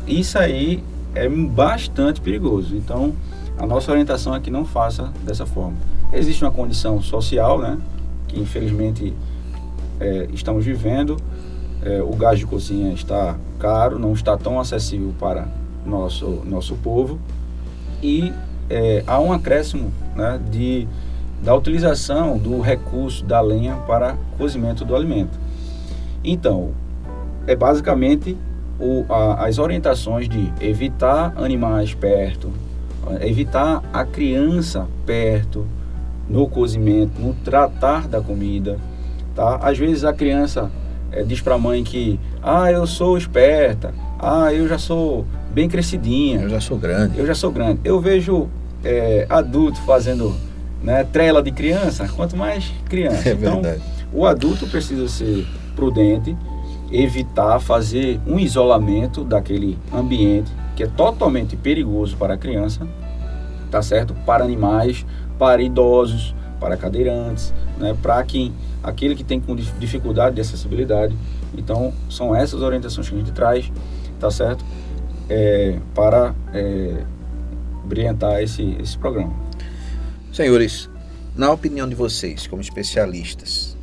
isso 0.08 0.38
aí 0.40 0.84
é 1.14 1.28
bastante 1.28 2.22
perigoso. 2.22 2.76
Então, 2.76 3.14
a 3.58 3.66
nossa 3.66 3.92
orientação 3.92 4.36
é 4.36 4.40
que 4.40 4.50
não 4.50 4.64
faça 4.64 5.12
dessa 5.26 5.46
forma. 5.46 5.76
Existe 6.14 6.44
uma 6.44 6.52
condição 6.52 7.02
social, 7.02 7.60
né, 7.60 7.78
que 8.28 8.40
infelizmente 8.40 9.14
é, 10.00 10.28
estamos 10.32 10.64
vivendo, 10.64 11.18
é, 11.84 12.02
o 12.02 12.16
gás 12.16 12.40
de 12.40 12.46
cozinha 12.46 12.94
está 12.94 13.36
caro, 13.60 14.00
não 14.00 14.14
está 14.14 14.38
tão 14.38 14.60
acessível 14.60 15.14
para 15.20 15.48
nosso, 15.86 16.42
nosso 16.46 16.76
povo 16.76 17.20
e 18.02 18.34
é, 18.70 19.04
há 19.08 19.20
um 19.20 19.32
acréscimo 19.32 19.92
né, 20.16 20.40
de, 20.50 20.88
da 21.44 21.56
utilização 21.56 22.38
do 22.38 22.60
recurso 22.62 23.24
da 23.24 23.42
lenha 23.42 23.76
para 23.88 24.16
cozimento 24.38 24.84
do 24.86 24.96
alimento. 24.96 25.40
Então, 26.24 26.72
é 27.46 27.56
basicamente 27.56 28.38
o, 28.80 29.06
a, 29.10 29.46
as 29.46 29.58
orientações 29.58 30.28
de 30.28 30.52
evitar 30.62 31.34
animais 31.38 31.94
perto, 31.94 32.52
evitar 33.22 33.82
a 33.94 34.04
criança 34.04 34.88
perto 35.06 35.66
no 36.30 36.48
cozimento, 36.48 37.22
no 37.22 37.34
tratar 37.34 38.08
da 38.08 38.22
comida, 38.22 38.78
tá? 39.34 39.56
Às 39.62 39.78
vezes 39.78 40.04
a 40.04 40.12
criança 40.12 40.70
é, 41.18 41.24
diz 41.24 41.42
para 41.42 41.56
a 41.56 41.58
mãe 41.58 41.84
que, 41.84 42.20
ah, 42.44 42.72
eu 42.72 42.86
sou 42.86 43.18
esperta, 43.18 43.94
ah, 44.20 44.54
eu 44.54 44.68
já 44.68 44.78
sou 44.78 45.26
bem 45.52 45.68
crescidinha, 45.68 46.42
Eu 46.42 46.50
já 46.50 46.62
sou 46.62 46.78
grande. 46.78 47.18
eu 47.18 47.26
já 47.26 47.34
sou 47.34 47.52
grande. 47.52 47.80
Eu 47.84 48.00
vejo 48.00 48.48
é, 48.84 49.26
adulto 49.30 49.80
fazendo 49.82 50.36
né, 50.84 51.04
trela 51.04 51.42
de 51.42 51.52
criança, 51.52 52.08
quanto 52.16 52.38
mais 52.38 52.72
criança. 52.88 53.30
É 53.30 53.34
então, 53.34 53.62
verdade. 53.62 53.84
o 54.14 54.26
adulto 54.26 54.68
precisa 54.68 55.08
ser 55.08 55.48
prudente, 55.76 56.38
evitar 56.92 57.60
fazer 57.60 58.20
um 58.28 58.40
isolamento 58.40 59.24
daquele 59.24 59.78
ambiente 59.94 60.52
que 60.76 60.84
é 60.84 60.88
totalmente 60.88 61.56
perigoso 61.56 62.16
para 62.18 62.36
a 62.36 62.38
criança, 62.38 62.88
tá 63.72 63.82
certo? 63.82 64.14
Para 64.26 64.44
animais, 64.44 65.04
para 65.40 65.62
idosos, 65.64 66.36
para 66.60 66.78
cadeirantes, 66.78 67.52
né? 67.80 67.96
Para 68.02 68.24
quem 68.24 68.54
aquele 68.84 69.16
que 69.16 69.24
tem 69.24 69.40
com 69.40 69.56
dif- 69.56 69.74
dificuldade 69.80 70.36
de 70.36 70.42
acessibilidade. 70.42 71.16
Então, 71.58 71.94
são 72.10 72.36
essas 72.36 72.62
orientações 72.62 73.10
que 73.10 73.16
a 73.16 73.18
gente 73.18 73.32
traz, 73.32 73.72
tá 74.20 74.30
certo? 74.32 74.64
É, 75.30 75.80
para 75.96 76.34
é, 76.54 77.04
brilhantar 77.86 78.42
esse, 78.42 78.78
esse 78.80 78.98
programa. 78.98 79.34
Senhores, 80.32 80.90
na 81.36 81.52
opinião 81.52 81.88
de 81.88 81.96
vocês, 81.96 82.48
como 82.48 82.62
especialistas, 82.62 83.76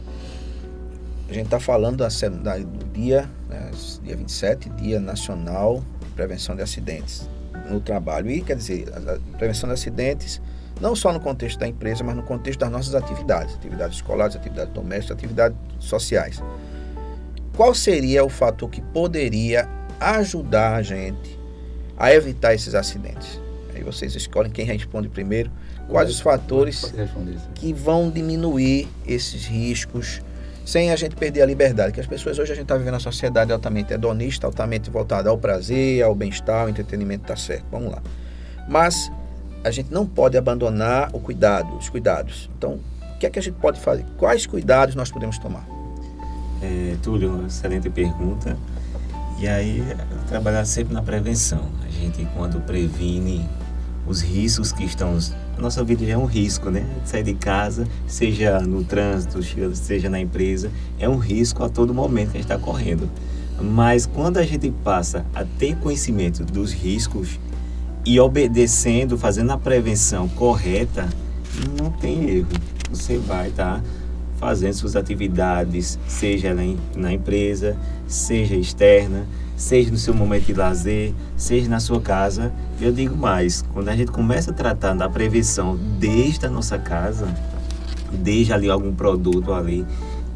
a 1.29 1.33
gente 1.33 1.47
está 1.47 1.59
falando 1.59 1.97
da, 1.99 2.09
da- 2.43 2.59
do 2.59 2.85
dia, 2.93 3.29
né, 3.49 3.71
dia 4.03 4.17
27, 4.17 4.69
Dia 4.71 5.01
Nacional 5.01 5.83
de 6.01 6.07
Prevenção 6.15 6.55
de 6.55 6.63
Acidentes 6.63 7.29
no 7.71 7.81
Trabalho. 7.81 8.31
E 8.31 8.41
quer 8.43 8.57
dizer, 8.57 8.87
a, 8.93 9.15
a 9.15 9.37
prevenção 9.39 9.69
de 9.69 9.73
acidentes 9.75 10.41
não 10.85 10.95
só 10.95 11.15
no 11.15 11.19
contexto 11.19 11.59
da 11.59 11.67
empresa, 11.67 12.05
mas 12.05 12.15
no 12.15 12.23
contexto 12.23 12.61
das 12.61 12.71
nossas 12.71 12.95
atividades, 12.95 13.55
atividades 13.55 13.97
escolares, 13.97 14.37
atividades 14.37 14.71
domésticas, 14.75 15.17
atividades 15.17 15.57
sociais. 15.79 16.43
Qual 17.57 17.75
seria 17.75 18.23
o 18.23 18.29
fator 18.29 18.69
que 18.69 18.83
poderia 18.83 19.67
ajudar 19.99 20.75
a 20.75 20.83
gente 20.83 21.41
a 21.97 22.13
evitar 22.13 22.53
esses 22.53 22.75
acidentes? 22.75 23.41
Aí 23.75 23.83
vocês 23.83 24.15
escolhem 24.15 24.53
quem 24.53 24.67
responde 24.67 25.09
primeiro. 25.09 25.51
Quais 25.89 26.11
os 26.11 26.21
fatores 26.21 26.93
que 27.55 27.73
vão 27.73 28.11
diminuir 28.11 28.87
esses 29.07 29.47
riscos 29.47 30.21
sem 30.67 30.91
a 30.91 30.97
gente 30.97 31.17
perder 31.17 31.43
a 31.43 31.47
liberdade. 31.47 31.93
Que 31.93 32.01
as 32.01 32.07
pessoas 32.07 32.39
hoje 32.39 32.53
a 32.53 32.55
gente 32.55 32.65
está 32.65 32.77
vivendo 32.77 32.95
uma 32.95 33.01
sociedade 33.01 33.51
altamente 33.53 33.95
hedonista, 33.95 34.47
altamente 34.47 34.91
voltada 34.91 35.31
ao 35.31 35.39
prazer, 35.39 36.03
ao 36.03 36.15
bem-estar, 36.15 36.63
ao 36.63 36.69
entretenimento, 36.69 37.25
tá 37.25 37.37
certo. 37.37 37.65
Vamos 37.71 37.91
lá. 37.91 38.03
Mas 38.69 39.11
a 39.65 39.71
gente 39.71 39.93
não 39.93 40.07
pode 40.07 40.37
abandonar 40.37 41.11
o 41.13 41.19
cuidado, 41.19 41.75
os 41.77 41.89
cuidados. 41.89 42.51
Então, 42.57 42.79
o 43.15 43.19
que 43.19 43.27
é 43.27 43.31
que 43.31 43.39
a 43.39 43.43
gente 43.43 43.55
pode 43.55 43.81
fazer? 43.81 44.05
Quais 44.19 44.47
cuidados 44.47 44.95
nós 44.95 45.11
podemos 45.11 45.39
tomar? 45.39 45.67
É, 46.63 46.97
Túlio, 47.03 47.47
excelente 47.47 47.89
pergunta. 47.89 48.57
E 49.41 49.49
aí, 49.49 49.83
trabalhar 50.29 50.65
sempre 50.65 50.93
na 50.93 51.03
prevenção. 51.03 51.69
A 51.83 51.91
gente, 51.91 52.27
quando 52.37 52.61
previne 52.61 53.49
os 54.07 54.21
riscos 54.21 54.71
que 54.71 54.85
estão. 54.85 55.19
A 55.57 55.61
nossa 55.61 55.83
vida 55.83 56.05
já 56.05 56.13
é 56.13 56.19
um 56.19 56.27
risco, 56.27 56.71
né? 56.71 56.85
Sair 57.05 57.23
de 57.23 57.35
casa, 57.35 57.87
seja 58.07 58.61
no 58.61 58.85
trânsito, 58.85 59.41
seja 59.75 60.11
na 60.11 60.21
empresa, 60.21 60.71
é 60.99 61.09
um 61.09 61.17
risco 61.17 61.65
a 61.65 61.69
todo 61.69 61.95
momento 61.95 62.33
que 62.33 62.39
a 62.39 62.41
gente 62.41 62.51
está 62.51 62.59
correndo. 62.59 63.09
Mas 63.61 64.05
quando 64.05 64.39
a 64.39 64.43
gente 64.43 64.71
passa 64.83 65.25
a 65.35 65.45
ter 65.45 65.77
conhecimento 65.77 66.45
dos 66.45 66.73
riscos 66.73 67.39
e 68.05 68.21
obedecendo, 68.21 69.17
fazendo 69.17 69.51
a 69.51 69.59
prevenção 69.59 70.29
correta, 70.29 71.09
não 71.79 71.91
tem 71.91 72.29
erro. 72.29 72.49
Você 72.91 73.19
vai 73.19 73.49
estar 73.49 73.83
fazendo 74.37 74.75
suas 74.75 74.95
atividades, 74.95 75.99
seja 76.07 76.55
na 76.95 77.13
empresa, 77.13 77.77
seja 78.07 78.55
externa, 78.55 79.27
seja 79.57 79.91
no 79.91 79.97
seu 79.97 80.13
momento 80.13 80.47
de 80.47 80.55
lazer, 80.55 81.15
seja 81.37 81.69
na 81.69 81.81
sua 81.81 82.01
casa. 82.01 82.53
Eu 82.81 82.93
digo 82.93 83.17
mais, 83.17 83.63
quando 83.73 83.89
a 83.89 83.97
gente 83.97 84.11
começa 84.11 84.51
a 84.51 84.55
tratar 84.55 84.95
da 84.95 85.09
prevenção 85.09 85.79
desde 85.99 86.47
a 86.47 86.51
nossa 86.51 86.79
casa, 86.79 87.27
desde 88.13 88.53
ali 88.53 88.69
algum 88.69 88.95
produto 88.95 89.53
ali 89.53 89.87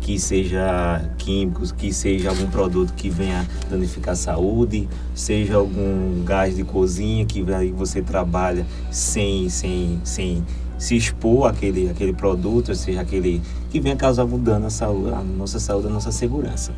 que 0.08 0.18
seja 0.18 1.02
químicos, 1.18 1.70
que 1.70 1.92
seja 1.92 2.30
algum 2.30 2.46
produto 2.46 2.94
que 2.94 3.10
venha 3.10 3.46
danificar 3.68 4.14
a 4.14 4.16
saúde, 4.16 4.88
seja 5.14 5.56
algum 5.56 6.24
gás 6.24 6.56
de 6.56 6.64
cozinha 6.64 7.26
que 7.26 7.42
você 7.76 8.00
trabalha 8.00 8.64
sem, 8.90 9.50
sem, 9.50 10.00
sem 10.02 10.42
se 10.78 10.96
expor 10.96 11.50
àquele, 11.50 11.90
àquele 11.90 12.14
produto, 12.14 12.70
ou 12.70 12.74
seja, 12.74 13.02
aquele 13.02 13.42
que 13.68 13.78
venha 13.80 13.96
causar 13.96 14.22
algum 14.22 14.42
dano 14.42 14.68
à, 14.68 14.70
saúde, 14.70 15.12
à 15.12 15.22
nossa 15.22 15.60
saúde, 15.60 15.88
à 15.88 15.90
nossa 15.90 16.10
segurança. 16.10 16.72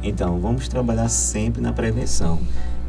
Então, 0.00 0.38
vamos 0.38 0.68
trabalhar 0.68 1.08
sempre 1.08 1.60
na 1.60 1.72
prevenção. 1.72 2.38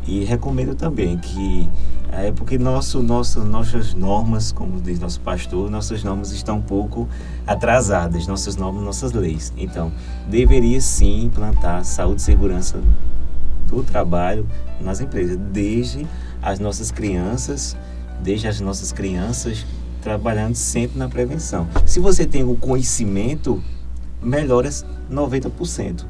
E 0.08 0.24
recomendo 0.24 0.76
também 0.76 1.18
que, 1.18 1.70
é 2.12 2.32
porque 2.32 2.58
nosso, 2.58 3.02
nosso, 3.04 3.42
nossas 3.44 3.94
normas, 3.94 4.52
como 4.52 4.82
diz 4.82 5.00
nosso 5.00 5.20
pastor, 5.22 5.70
nossas 5.70 6.04
normas 6.04 6.32
estão 6.32 6.58
um 6.58 6.62
pouco 6.62 7.08
atrasadas, 7.46 8.26
nossas 8.26 8.56
normas, 8.56 8.84
nossas 8.84 9.12
leis. 9.12 9.54
Então, 9.56 9.92
deveria 10.28 10.82
sim 10.82 11.26
implantar 11.26 11.86
saúde 11.86 12.22
e 12.22 12.24
segurança 12.24 12.82
do 13.68 13.84
trabalho 13.84 14.48
nas 14.82 15.00
empresas, 15.00 15.38
desde 15.38 16.06
as 16.42 16.60
nossas 16.60 16.90
crianças, 16.92 17.78
desde 18.22 18.48
as 18.48 18.60
nossas 18.60 18.92
crianças 18.92 19.66
trabalhando 20.02 20.56
sempre 20.56 20.98
na 20.98 21.08
prevenção. 21.08 21.68
Se 21.86 22.00
você 22.00 22.26
tem 22.26 22.44
o 22.44 22.56
conhecimento, 22.56 23.64
melhora 24.22 24.70
90%. 25.12 26.06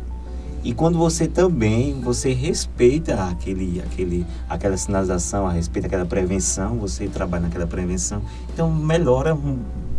E 0.64 0.74
quando 0.74 0.98
você 0.98 1.28
também, 1.28 2.00
você 2.02 2.34
respeita 2.34 3.16
aquele, 3.24 3.82
aquele, 3.82 4.26
aquela 4.48 4.78
sinalização, 4.78 5.48
a 5.48 5.52
respeito 5.52 5.86
aquela 5.88 6.06
prevenção, 6.06 6.78
você 6.78 7.08
trabalha 7.08 7.44
naquela 7.44 7.66
prevenção, 7.66 8.22
então 8.54 8.72
melhora 8.72 9.36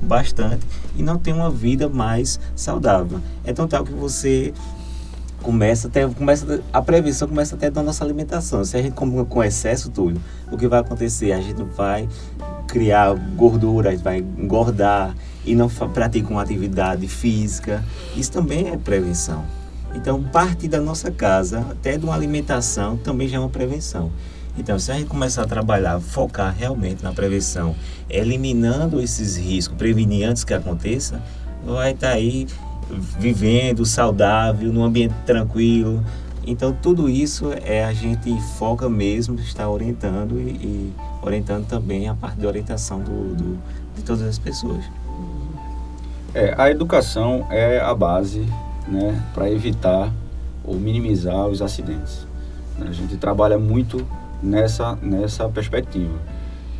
bastante 0.01 0.64
e 0.96 1.03
não 1.03 1.18
tem 1.18 1.33
uma 1.35 1.51
vida 1.51 1.88
mais 1.88 2.38
saudável. 2.55 3.20
É 3.44 3.53
tão 3.53 3.66
tal 3.66 3.85
que 3.85 3.92
você 3.92 4.53
começa 5.42 5.88
até 5.88 6.07
começa 6.07 6.62
a 6.72 6.81
prevenção 6.81 7.27
começa 7.27 7.57
até 7.57 7.68
da 7.68 7.83
nossa 7.83 8.05
alimentação. 8.05 8.64
Se 8.64 8.77
a 8.77 8.83
gente 8.83 8.94
come 8.94 9.25
com 9.25 9.42
excesso 9.42 9.90
tudo, 9.90 10.20
o 10.51 10.57
que 10.57 10.68
vai 10.68 10.81
acontecer? 10.81 11.33
A 11.33 11.40
gente 11.40 11.62
vai 11.62 12.09
criar 12.68 13.14
gordura, 13.37 13.96
vai 13.96 14.18
engordar 14.18 15.14
e 15.44 15.55
não 15.55 15.68
pratica 15.68 16.31
uma 16.31 16.42
atividade 16.42 17.09
física. 17.09 17.85
Isso 18.16 18.31
também 18.31 18.68
é 18.68 18.77
prevenção. 18.77 19.44
Então, 19.94 20.22
parte 20.22 20.66
da 20.68 20.81
nossa 20.81 21.11
casa, 21.11 21.61
até 21.70 21.98
de 21.98 22.05
uma 22.05 22.14
alimentação, 22.14 22.96
também 22.96 23.28
já 23.28 23.37
é 23.37 23.40
uma 23.40 23.48
prevenção. 23.48 24.11
Então, 24.59 24.78
se 24.78 24.90
a 24.90 24.94
gente 24.94 25.07
começar 25.07 25.42
a 25.42 25.46
trabalhar, 25.46 25.98
focar 26.00 26.55
realmente 26.57 27.02
na 27.02 27.12
prevenção, 27.12 27.74
eliminando 28.09 29.00
esses 29.00 29.37
riscos, 29.37 29.76
prevenir 29.76 30.28
antes 30.28 30.44
que 30.44 30.52
aconteça, 30.55 31.22
vai 31.64 31.92
estar 31.92 32.11
aí 32.11 32.46
vivendo 33.18 33.85
saudável, 33.87 34.72
num 34.72 34.85
ambiente 34.85 35.14
tranquilo. 35.24 36.02
Então, 36.46 36.72
tudo 36.83 37.09
isso 37.09 37.50
é 37.64 37.85
a 37.85 37.92
gente 37.92 38.38
foca 38.59 38.88
mesmo, 38.88 39.38
está 39.38 39.68
orientando 39.68 40.38
e, 40.40 40.50
e 40.50 40.92
orientando 41.22 41.66
também 41.66 42.09
a 42.09 42.14
parte 42.14 42.38
de 42.38 42.46
orientação 42.46 42.98
do, 43.00 43.35
do- 43.35 43.59
de 43.94 44.02
todas 44.02 44.22
as 44.22 44.38
pessoas. 44.38 44.85
É, 46.35 46.55
a 46.59 46.70
educação 46.70 47.46
é 47.50 47.78
a 47.81 47.94
base 47.94 48.46
né, 48.92 49.22
para 49.33 49.50
evitar 49.50 50.12
ou 50.62 50.74
minimizar 50.76 51.48
os 51.48 51.62
acidentes. 51.62 52.26
A 52.81 52.92
gente 52.92 53.16
trabalha 53.16 53.59
muito 53.59 54.07
nessa, 54.42 54.96
nessa 54.96 55.48
perspectiva. 55.48 56.14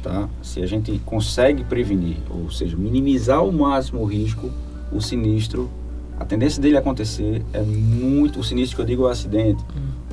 Tá? 0.03 0.29
Se 0.43 0.63
a 0.63 0.67
gente 0.67 1.01
consegue 1.07 1.65
prevenir, 1.65 2.17
ou 2.29 2.51
seja, 2.51 2.77
minimizar 2.77 3.39
ao 3.39 3.51
máximo 3.51 4.03
o 4.03 4.05
risco, 4.05 4.51
o 4.91 5.01
sinistro, 5.01 5.71
a 6.19 6.25
tendência 6.25 6.61
dele 6.61 6.77
acontecer 6.77 7.43
é 7.53 7.63
muito. 7.63 8.41
O 8.41 8.45
sinistro 8.45 8.77
que 8.77 8.83
eu 8.83 8.87
digo 8.87 9.05
é 9.05 9.07
o 9.07 9.09
acidente, 9.09 9.65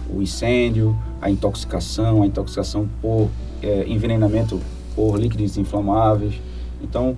o 0.10 0.22
incêndio, 0.22 0.98
a 1.22 1.30
intoxicação, 1.30 2.24
a 2.24 2.26
intoxicação 2.26 2.88
por 3.02 3.30
é, 3.62 3.86
envenenamento 3.88 4.60
por 4.96 5.20
líquidos 5.20 5.58
inflamáveis. 5.58 6.36
Então, 6.82 7.18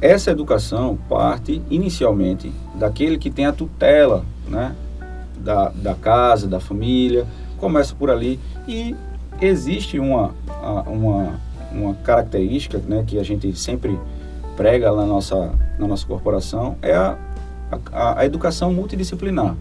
essa 0.00 0.30
educação 0.30 0.98
parte 1.08 1.62
inicialmente 1.70 2.52
daquele 2.74 3.18
que 3.18 3.30
tem 3.30 3.46
a 3.46 3.52
tutela 3.52 4.24
né, 4.48 4.74
da, 5.38 5.70
da 5.70 5.94
casa, 5.94 6.46
da 6.46 6.60
família, 6.60 7.26
começa 7.58 7.94
por 7.94 8.10
ali 8.10 8.38
e 8.68 8.94
existe 9.40 9.98
uma, 9.98 10.34
uma, 10.86 11.40
uma 11.72 11.94
característica 11.94 12.78
né, 12.78 13.04
que 13.06 13.18
a 13.18 13.22
gente 13.22 13.54
sempre 13.56 13.98
prega 14.56 14.92
na 14.92 15.04
nossa, 15.04 15.52
na 15.78 15.86
nossa 15.86 16.06
corporação, 16.06 16.76
é 16.80 16.94
a, 16.94 17.16
a, 17.92 18.20
a 18.20 18.26
educação 18.26 18.72
multidisciplinar. 18.72 19.54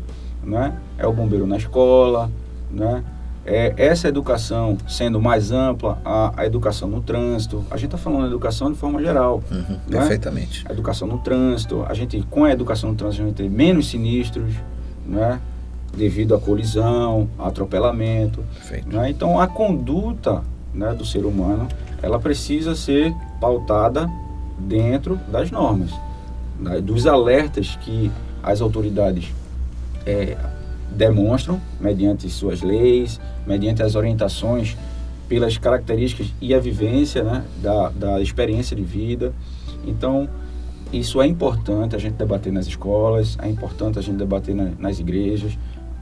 Né? 0.44 0.74
É 0.98 1.06
o 1.08 1.12
bombeiro 1.12 1.46
na 1.48 1.58
escola, 1.58 2.30
né? 2.70 3.04
É, 3.46 3.74
essa 3.78 4.08
educação 4.08 4.78
sendo 4.88 5.22
mais 5.22 5.52
ampla, 5.52 6.00
a, 6.04 6.34
a, 6.42 6.46
educação 6.46 6.90
no 6.90 7.02
trânsito, 7.02 7.64
a 7.70 7.78
gente 7.78 7.86
está 7.86 7.98
falando 7.98 8.22
de 8.22 8.28
educação 8.28 8.72
de 8.72 8.78
forma 8.78 9.02
geral. 9.02 9.44
Uhum, 9.52 9.78
né? 9.88 10.00
Perfeitamente. 10.00 10.66
A 10.68 10.72
educação 10.72 11.08
no 11.08 11.20
trânsito, 11.20 11.86
a 11.88 11.94
gente, 11.94 12.22
com 12.30 12.44
a 12.44 12.52
educação 12.52 12.90
no 12.90 12.96
trânsito, 12.96 13.22
a 13.22 13.26
gente 13.28 13.36
tem 13.36 13.50
menos 13.50 13.90
sinistros, 13.90 14.54
né? 15.06 15.40
devido 15.96 16.36
à 16.36 16.40
colisão, 16.40 17.30
atropelamento. 17.40 18.44
Né? 18.86 19.10
Então, 19.10 19.40
a 19.40 19.48
conduta 19.48 20.44
né, 20.74 20.94
do 20.94 21.06
ser 21.06 21.26
humano, 21.26 21.68
ela 22.02 22.20
precisa 22.20 22.76
ser 22.76 23.14
pautada 23.40 24.10
dentro 24.58 25.20
das 25.28 25.52
normas, 25.52 25.92
né? 26.60 26.82
dos 26.82 27.08
alertas 27.08 27.78
que 27.82 28.12
as 28.44 28.62
autoridades 28.62 29.34
é, 30.06 30.38
demonstram, 30.96 31.62
mediante 31.80 32.30
suas 32.30 32.62
leis, 32.62 33.20
mediante 33.46 33.84
as 33.84 33.96
orientações, 33.96 34.76
pelas 35.28 35.58
características 35.58 36.34
e 36.40 36.54
a 36.54 36.60
vivência 36.60 37.24
né, 37.24 37.44
da, 37.62 37.90
da 37.90 38.22
experiência 38.22 38.76
de 38.76 38.84
vida. 38.84 39.34
Então, 39.86 40.30
isso 40.94 41.22
é 41.22 41.28
importante 41.28 41.96
a 41.96 42.00
gente 42.00 42.14
debater 42.14 42.54
nas 42.54 42.68
escolas, 42.68 43.38
é 43.42 43.50
importante 43.50 44.00
a 44.00 44.02
gente 44.02 44.18
debater 44.18 44.56
na, 44.56 44.72
nas 44.78 45.00
igrejas, 45.00 45.58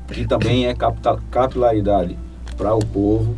que 0.08 0.28
também 0.28 0.68
é 0.68 0.76
capilaridade 1.32 2.18
para 2.58 2.76
o 2.76 2.86
povo, 2.86 3.34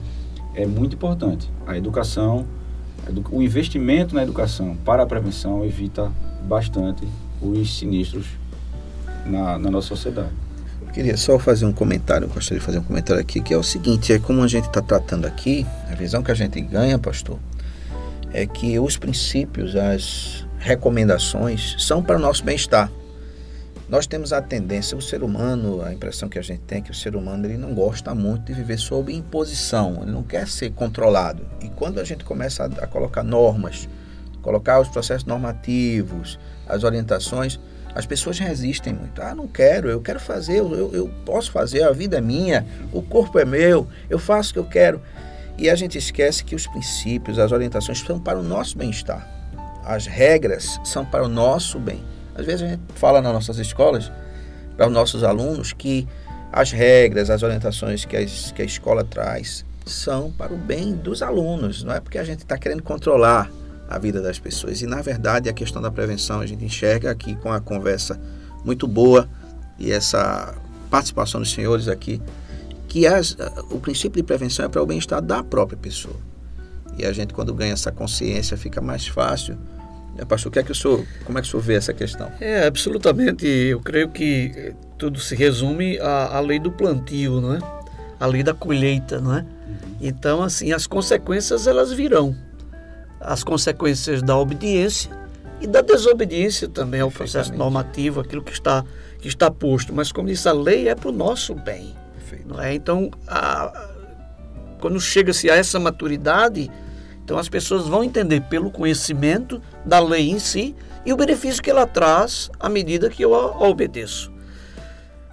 é 0.53 0.65
muito 0.65 0.95
importante. 0.95 1.49
A 1.65 1.77
educação, 1.77 2.45
o 3.31 3.41
investimento 3.41 4.15
na 4.15 4.23
educação 4.23 4.75
para 4.83 5.03
a 5.03 5.05
prevenção 5.05 5.63
evita 5.63 6.11
bastante 6.43 7.07
os 7.41 7.77
sinistros 7.77 8.25
na, 9.25 9.57
na 9.57 9.69
nossa 9.69 9.89
sociedade. 9.89 10.44
Queria 10.95 11.17
só 11.17 11.37
fazer 11.37 11.65
um 11.65 11.73
comentário, 11.73 12.25
gostaria 12.29 12.57
de 12.57 12.65
fazer 12.65 12.79
um 12.79 12.83
comentário 12.83 13.21
aqui, 13.21 13.41
que 13.41 13.53
é 13.53 13.57
o 13.57 13.61
seguinte, 13.61 14.13
é 14.13 14.17
como 14.17 14.41
a 14.41 14.47
gente 14.47 14.69
está 14.69 14.81
tratando 14.81 15.27
aqui, 15.27 15.67
a 15.91 15.93
visão 15.93 16.23
que 16.23 16.31
a 16.31 16.33
gente 16.33 16.61
ganha, 16.61 16.97
pastor, 16.97 17.37
é 18.31 18.45
que 18.45 18.79
os 18.79 18.95
princípios, 18.95 19.75
as 19.75 20.47
recomendações 20.57 21.75
são 21.79 22.01
para 22.01 22.15
o 22.15 22.19
nosso 22.19 22.45
bem-estar. 22.45 22.89
Nós 23.89 24.07
temos 24.07 24.31
a 24.31 24.41
tendência, 24.41 24.97
o 24.97 25.01
ser 25.01 25.21
humano, 25.21 25.81
a 25.81 25.93
impressão 25.93 26.29
que 26.29 26.39
a 26.39 26.41
gente 26.41 26.61
tem 26.61 26.77
é 26.77 26.81
que 26.81 26.91
o 26.91 26.95
ser 26.95 27.17
humano 27.17 27.45
ele 27.45 27.57
não 27.57 27.73
gosta 27.73 28.15
muito 28.15 28.45
de 28.45 28.53
viver 28.53 28.77
sob 28.77 29.11
imposição, 29.11 29.99
ele 30.01 30.11
não 30.11 30.23
quer 30.23 30.47
ser 30.47 30.71
controlado. 30.71 31.45
E 31.61 31.67
quando 31.67 31.99
a 31.99 32.05
gente 32.05 32.23
começa 32.23 32.63
a, 32.63 32.67
a 32.67 32.87
colocar 32.87 33.21
normas, 33.21 33.89
colocar 34.41 34.79
os 34.79 34.87
processos 34.87 35.25
normativos, 35.25 36.39
as 36.65 36.85
orientações, 36.85 37.59
as 37.95 38.05
pessoas 38.05 38.37
resistem 38.37 38.93
muito. 38.93 39.21
Ah, 39.21 39.33
não 39.33 39.47
quero, 39.47 39.89
eu 39.89 40.01
quero 40.01 40.19
fazer, 40.19 40.59
eu, 40.59 40.93
eu 40.93 41.09
posso 41.25 41.49
fazer, 41.49 41.81
a 41.81 41.91
vida 41.91 42.17
é 42.17 42.21
minha, 42.21 42.67
o 42.91 43.01
corpo 43.01 43.39
é 43.39 43.45
meu, 43.45 43.87
eu 44.09 44.19
faço 44.19 44.51
o 44.51 44.53
que 44.53 44.59
eu 44.59 44.65
quero. 44.65 45.01
E 45.57 45.69
a 45.69 45.75
gente 45.75 45.97
esquece 45.97 46.43
que 46.43 46.53
os 46.53 46.67
princípios, 46.67 47.39
as 47.39 47.53
orientações 47.53 48.01
são 48.01 48.19
para 48.19 48.37
o 48.37 48.43
nosso 48.43 48.77
bem-estar. 48.77 49.25
As 49.85 50.05
regras 50.05 50.77
são 50.83 51.05
para 51.05 51.23
o 51.23 51.29
nosso 51.29 51.79
bem. 51.79 52.03
Às 52.35 52.45
vezes 52.45 52.63
a 52.63 52.67
gente 52.67 52.81
fala 52.95 53.21
nas 53.21 53.31
nossas 53.31 53.57
escolas, 53.59 54.11
para 54.75 54.87
os 54.87 54.93
nossos 54.93 55.23
alunos, 55.23 55.71
que 55.71 56.05
as 56.51 56.73
regras, 56.73 57.29
as 57.29 57.43
orientações 57.43 58.03
que 58.03 58.17
a, 58.17 58.25
que 58.25 58.61
a 58.61 58.65
escola 58.65 59.05
traz 59.05 59.63
são 59.85 60.33
para 60.33 60.53
o 60.53 60.57
bem 60.57 60.93
dos 60.93 61.21
alunos. 61.21 61.81
Não 61.81 61.93
é 61.93 62.01
porque 62.01 62.17
a 62.17 62.23
gente 62.25 62.39
está 62.39 62.57
querendo 62.57 62.83
controlar 62.83 63.49
a 63.89 63.97
vida 63.97 64.21
das 64.21 64.39
pessoas. 64.39 64.81
E 64.81 64.87
na 64.87 65.01
verdade 65.01 65.49
a 65.49 65.53
questão 65.53 65.81
da 65.81 65.91
prevenção 65.91 66.39
a 66.39 66.45
gente 66.45 66.63
enxerga 66.63 67.11
aqui 67.11 67.35
com 67.35 67.51
a 67.51 67.59
conversa 67.59 68.19
muito 68.63 68.87
boa 68.87 69.29
e 69.77 69.91
essa 69.91 70.55
participação 70.89 71.39
dos 71.39 71.51
senhores 71.51 71.87
aqui 71.87 72.21
que 72.87 73.05
as, 73.05 73.35
o 73.69 73.79
princípio 73.79 74.21
de 74.21 74.23
prevenção 74.23 74.65
é 74.65 74.69
para 74.69 74.81
o 74.81 74.85
bem-estar 74.85 75.21
da 75.21 75.43
própria 75.43 75.77
pessoa. 75.77 76.15
E 76.97 77.05
a 77.05 77.11
gente 77.11 77.33
quando 77.33 77.53
ganha 77.53 77.73
essa 77.73 77.91
consciência 77.91 78.55
fica 78.55 78.79
mais 78.79 79.05
fácil. 79.05 79.57
É, 80.17 80.23
pastor, 80.23 80.49
o 80.49 80.53
que 80.53 80.59
é 80.59 80.63
que 80.63 80.71
o 80.71 80.75
senhor, 80.75 81.05
como 81.25 81.37
é 81.37 81.41
que 81.41 81.47
o 81.49 81.51
senhor 81.51 81.61
vê 81.61 81.73
essa 81.73 81.93
questão? 81.93 82.31
É, 82.39 82.65
absolutamente. 82.65 83.45
Eu 83.45 83.81
creio 83.81 84.09
que 84.09 84.73
tudo 84.97 85.19
se 85.19 85.35
resume 85.35 85.99
à, 85.99 86.37
à 86.37 86.39
lei 86.39 86.57
do 86.57 86.71
plantio, 86.71 87.41
não 87.41 87.55
é? 87.55 87.59
A 88.17 88.25
lei 88.25 88.41
da 88.41 88.53
colheita, 88.53 89.19
não 89.19 89.35
é? 89.35 89.45
Então, 89.99 90.41
assim, 90.41 90.71
as 90.71 90.87
consequências 90.87 91.67
elas 91.67 91.91
virão 91.91 92.33
as 93.19 93.43
consequências 93.43 94.21
da 94.21 94.37
obediência 94.37 95.11
e 95.61 95.67
da 95.67 95.81
desobediência 95.81 96.67
também 96.67 97.01
ao 97.01 97.11
processo 97.11 97.53
normativo, 97.53 98.19
aquilo 98.19 98.43
que 98.43 98.51
está, 98.51 98.83
que 99.19 99.27
está 99.27 99.49
posto. 99.49 99.93
Mas, 99.93 100.11
como 100.11 100.27
disse, 100.27 100.47
a 100.47 100.53
lei 100.53 100.89
é 100.89 100.95
para 100.95 101.09
o 101.09 101.11
nosso 101.11 101.55
bem. 101.55 101.93
Não 102.45 102.61
é? 102.61 102.73
Então, 102.73 103.09
a, 103.27 103.89
quando 104.79 104.99
chega-se 104.99 105.49
a 105.49 105.55
essa 105.55 105.79
maturidade, 105.79 106.69
então 107.23 107.37
as 107.37 107.49
pessoas 107.49 107.87
vão 107.87 108.03
entender 108.03 108.41
pelo 108.41 108.69
conhecimento 108.69 109.61
da 109.85 109.99
lei 109.99 110.29
em 110.29 110.37
si 110.37 110.75
e 111.05 111.13
o 111.13 111.17
benefício 111.17 111.61
que 111.61 111.69
ela 111.69 111.87
traz 111.87 112.51
à 112.59 112.69
medida 112.69 113.09
que 113.09 113.23
eu 113.23 113.33
a, 113.33 113.53
a 113.53 113.67
obedeço. 113.67 114.31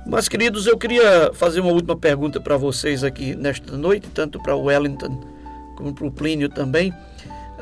Mas, 0.07 0.29
queridos, 0.29 0.67
eu 0.67 0.77
queria 0.77 1.31
fazer 1.33 1.61
uma 1.61 1.71
última 1.71 1.97
pergunta 1.97 2.41
para 2.41 2.57
vocês 2.57 3.05
aqui 3.05 3.37
nesta 3.37 3.77
noite, 3.77 4.09
tanto 4.13 4.43
para 4.43 4.57
o 4.57 4.65
Wellington 4.65 5.21
como 5.77 5.95
para 5.95 6.07
o 6.07 6.11
Plínio 6.11 6.49
também. 6.49 6.93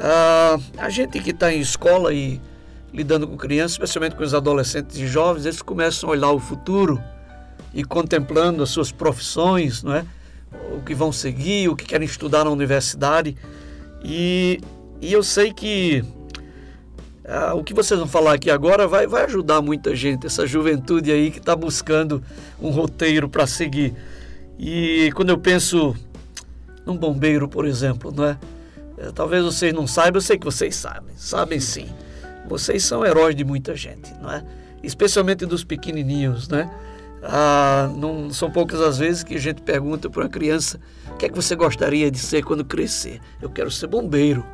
Ah, 0.00 0.58
a 0.78 0.88
gente 0.88 1.20
que 1.20 1.30
está 1.30 1.52
em 1.52 1.60
escola 1.60 2.12
e 2.12 2.40
lidando 2.92 3.28
com 3.28 3.36
crianças, 3.36 3.72
especialmente 3.72 4.16
com 4.16 4.24
os 4.24 4.32
adolescentes 4.32 4.96
e 4.96 5.06
jovens, 5.06 5.44
eles 5.44 5.60
começam 5.60 6.08
a 6.08 6.12
olhar 6.12 6.30
o 6.30 6.40
futuro 6.40 7.00
e 7.74 7.84
contemplando 7.84 8.62
as 8.62 8.70
suas 8.70 8.90
profissões, 8.90 9.82
não 9.82 9.94
é? 9.94 10.04
o 10.76 10.80
que 10.82 10.94
vão 10.94 11.12
seguir, 11.12 11.68
o 11.68 11.76
que 11.76 11.84
querem 11.84 12.06
estudar 12.06 12.44
na 12.44 12.50
universidade. 12.50 13.36
E, 14.02 14.60
e 15.00 15.12
eu 15.12 15.22
sei 15.22 15.52
que 15.52 16.02
ah, 17.24 17.54
o 17.54 17.62
que 17.62 17.74
vocês 17.74 17.98
vão 17.98 18.08
falar 18.08 18.34
aqui 18.34 18.50
agora 18.50 18.88
vai, 18.88 19.06
vai 19.06 19.24
ajudar 19.24 19.60
muita 19.60 19.94
gente, 19.94 20.26
essa 20.26 20.46
juventude 20.46 21.12
aí 21.12 21.30
que 21.30 21.38
está 21.38 21.54
buscando 21.54 22.22
um 22.60 22.70
roteiro 22.70 23.28
para 23.28 23.46
seguir. 23.46 23.94
E 24.58 25.12
quando 25.14 25.30
eu 25.30 25.38
penso 25.38 25.94
num 26.84 26.96
bombeiro, 26.96 27.48
por 27.48 27.66
exemplo, 27.66 28.10
não 28.10 28.24
é? 28.24 28.38
É, 29.00 29.10
talvez 29.12 29.42
vocês 29.42 29.72
não 29.72 29.86
saibam, 29.86 30.18
eu 30.18 30.22
sei 30.22 30.38
que 30.38 30.44
vocês 30.44 30.76
sabem. 30.76 31.16
Sabem 31.16 31.58
sim. 31.58 31.88
Vocês 32.46 32.84
são 32.84 33.04
heróis 33.04 33.34
de 33.34 33.44
muita 33.44 33.74
gente, 33.74 34.12
não 34.20 34.30
é? 34.30 34.44
Especialmente 34.82 35.46
dos 35.46 35.64
pequenininhos, 35.64 36.48
né? 36.48 36.70
Ah, 37.22 37.90
não 37.96 38.30
são 38.32 38.50
poucas 38.50 38.80
as 38.80 38.98
vezes 38.98 39.22
que 39.22 39.34
a 39.34 39.38
gente 39.38 39.62
pergunta 39.62 40.08
para 40.08 40.22
uma 40.22 40.28
criança 40.28 40.80
o 41.12 41.16
que 41.16 41.26
é 41.26 41.28
que 41.28 41.36
você 41.36 41.54
gostaria 41.54 42.10
de 42.10 42.18
ser 42.18 42.42
quando 42.42 42.64
crescer. 42.64 43.20
Eu 43.40 43.50
quero 43.50 43.70
ser 43.70 43.86
bombeiro, 43.86 44.44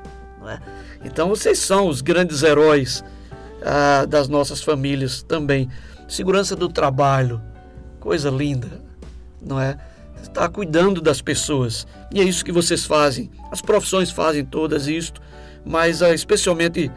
não 0.40 0.48
é? 0.48 0.60
Então 1.04 1.28
vocês 1.28 1.58
são 1.58 1.88
os 1.88 2.00
grandes 2.00 2.42
heróis 2.42 3.04
ah, 3.64 4.04
das 4.04 4.28
nossas 4.28 4.62
famílias 4.62 5.22
também. 5.22 5.68
Segurança 6.08 6.54
do 6.54 6.68
trabalho, 6.68 7.40
coisa 7.98 8.30
linda, 8.30 8.80
não 9.40 9.60
é? 9.60 9.76
Está 10.28 10.48
cuidando 10.48 11.00
das 11.00 11.20
pessoas. 11.20 11.86
E 12.12 12.20
é 12.20 12.24
isso 12.24 12.44
que 12.44 12.52
vocês 12.52 12.84
fazem. 12.84 13.30
As 13.50 13.60
profissões 13.60 14.10
fazem 14.10 14.44
todas 14.44 14.86
isto, 14.86 15.20
mas 15.64 16.00
uh, 16.00 16.06
especialmente 16.06 16.90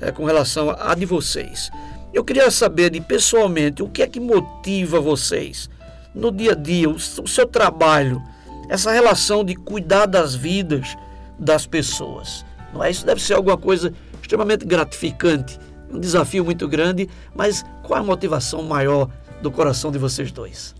uh, 0.00 0.12
com 0.12 0.24
relação 0.24 0.70
à 0.70 0.94
de 0.94 1.06
vocês. 1.06 1.70
Eu 2.12 2.24
queria 2.24 2.50
saber 2.50 2.90
de 2.90 3.00
pessoalmente 3.00 3.82
o 3.82 3.88
que 3.88 4.02
é 4.02 4.06
que 4.06 4.20
motiva 4.20 5.00
vocês 5.00 5.68
no 6.14 6.32
dia 6.32 6.52
a 6.52 6.54
dia, 6.54 6.88
o, 6.88 6.94
o 6.94 7.28
seu 7.28 7.46
trabalho, 7.46 8.22
essa 8.68 8.90
relação 8.90 9.44
de 9.44 9.54
cuidar 9.54 10.06
das 10.06 10.34
vidas 10.34 10.96
das 11.38 11.66
pessoas. 11.66 12.44
Não 12.72 12.82
é? 12.82 12.90
Isso 12.90 13.04
deve 13.04 13.22
ser 13.22 13.34
alguma 13.34 13.56
coisa 13.56 13.92
extremamente 14.20 14.64
gratificante, 14.64 15.58
um 15.90 16.00
desafio 16.00 16.44
muito 16.44 16.66
grande, 16.66 17.08
mas 17.34 17.64
qual 17.82 18.00
a 18.00 18.02
motivação 18.02 18.62
maior 18.62 19.08
do 19.42 19.50
coração 19.50 19.92
de 19.92 19.98
vocês 19.98 20.32
dois? 20.32 20.74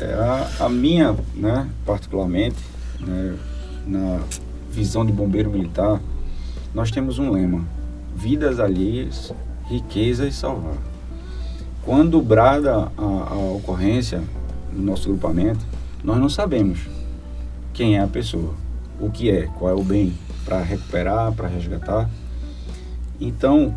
É, 0.00 0.14
a, 0.14 0.64
a, 0.64 0.68
minha, 0.70 1.14
né, 1.34 1.68
particularmente, 1.84 2.56
né, 3.00 3.36
na 3.86 4.20
visão 4.70 5.04
de 5.04 5.12
bombeiro 5.12 5.50
militar, 5.50 6.00
nós 6.74 6.90
temos 6.90 7.18
um 7.18 7.30
lema: 7.30 7.62
vidas 8.16 8.58
alheias, 8.58 9.32
riqueza 9.66 10.26
e 10.26 10.32
salvar. 10.32 10.78
Quando 11.82 12.20
brada 12.22 12.90
a, 12.96 13.02
a 13.02 13.34
ocorrência 13.54 14.22
no 14.72 14.82
nosso 14.82 15.10
grupamento, 15.10 15.64
nós 16.02 16.16
não 16.16 16.30
sabemos 16.30 16.80
quem 17.74 17.96
é 17.96 18.00
a 18.00 18.06
pessoa, 18.06 18.54
o 18.98 19.10
que 19.10 19.30
é, 19.30 19.48
qual 19.58 19.70
é 19.70 19.74
o 19.74 19.84
bem 19.84 20.14
para 20.46 20.62
recuperar, 20.62 21.32
para 21.32 21.46
resgatar. 21.46 22.08
Então, 23.20 23.74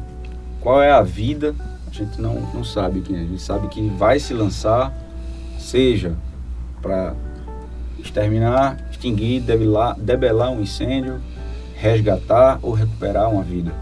qual 0.61 0.81
é 0.81 0.91
a 0.91 1.01
vida, 1.01 1.53
a 1.85 1.91
gente 1.91 2.21
não, 2.21 2.35
não 2.53 2.63
sabe 2.63 3.01
quem 3.01 3.17
é. 3.17 3.19
A 3.19 3.23
gente 3.23 3.41
sabe 3.41 3.67
que 3.67 3.89
vai 3.89 4.19
se 4.19 4.33
lançar 4.33 5.02
seja 5.63 6.15
para 6.81 7.15
exterminar, 7.97 8.85
extinguir, 8.91 9.41
debelar, 9.41 9.97
debelar 9.99 10.51
um 10.51 10.61
incêndio, 10.61 11.19
resgatar 11.75 12.59
ou 12.61 12.73
recuperar 12.73 13.29
uma 13.31 13.43
vida. 13.43 13.73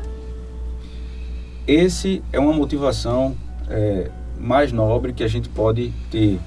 Esse 1.68 2.24
é 2.32 2.40
uma 2.40 2.54
motivação 2.54 3.36
é, 3.70 4.10
mais 4.40 4.72
nobre 4.72 5.14
que 5.14 5.24
a 5.24 5.28
gente 5.28 5.50
pode 5.50 5.92
ter, 6.10 6.40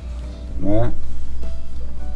não 0.60 0.84
é? 0.84 0.92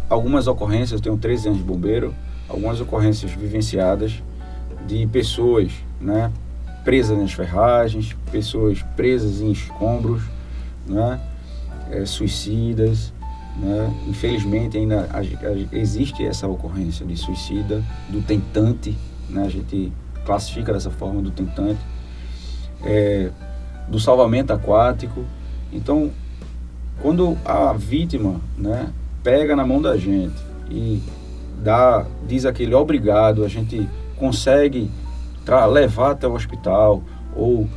algumas 0.08 0.46
ocorrências, 0.46 0.92
eu 0.92 1.00
tenho 1.00 1.16
13 1.16 1.48
anos 1.48 1.58
de 1.60 1.64
bombeiro, 1.64 2.14
algumas 2.48 2.80
ocorrências 2.80 3.30
vivenciadas 3.32 4.22
de 4.86 5.06
pessoas, 5.06 5.70
né, 6.00 6.32
presas 6.84 7.18
nas 7.18 7.32
ferragens, 7.32 8.16
pessoas 8.32 8.82
presas 8.96 9.40
em 9.40 9.50
escombros, 9.50 10.22
né, 10.86 11.20
é, 11.90 12.04
suicidas, 12.04 13.12
né? 13.56 13.92
Infelizmente 14.06 14.78
ainda 14.78 15.08
existe 15.72 16.24
essa 16.24 16.46
ocorrência 16.46 17.04
de 17.04 17.16
suicida 17.16 17.82
do 18.08 18.22
tentante, 18.22 18.96
né? 19.28 19.44
a 19.44 19.48
gente 19.48 19.92
classifica 20.24 20.72
dessa 20.72 20.90
forma 20.90 21.20
do 21.20 21.30
tentante, 21.30 21.80
é, 22.84 23.30
do 23.88 23.98
salvamento 23.98 24.52
aquático. 24.52 25.24
Então, 25.72 26.10
quando 27.02 27.36
a 27.44 27.72
vítima 27.72 28.40
né, 28.56 28.92
pega 29.22 29.56
na 29.56 29.66
mão 29.66 29.82
da 29.82 29.96
gente 29.96 30.36
e 30.70 31.02
dá, 31.62 32.06
diz 32.26 32.44
aquele 32.44 32.74
obrigado, 32.74 33.44
a 33.44 33.48
gente 33.48 33.88
consegue 34.16 34.90
levar 35.72 36.12
até 36.12 36.28
o 36.28 36.34
hospital 36.34 37.02
ou 37.34 37.68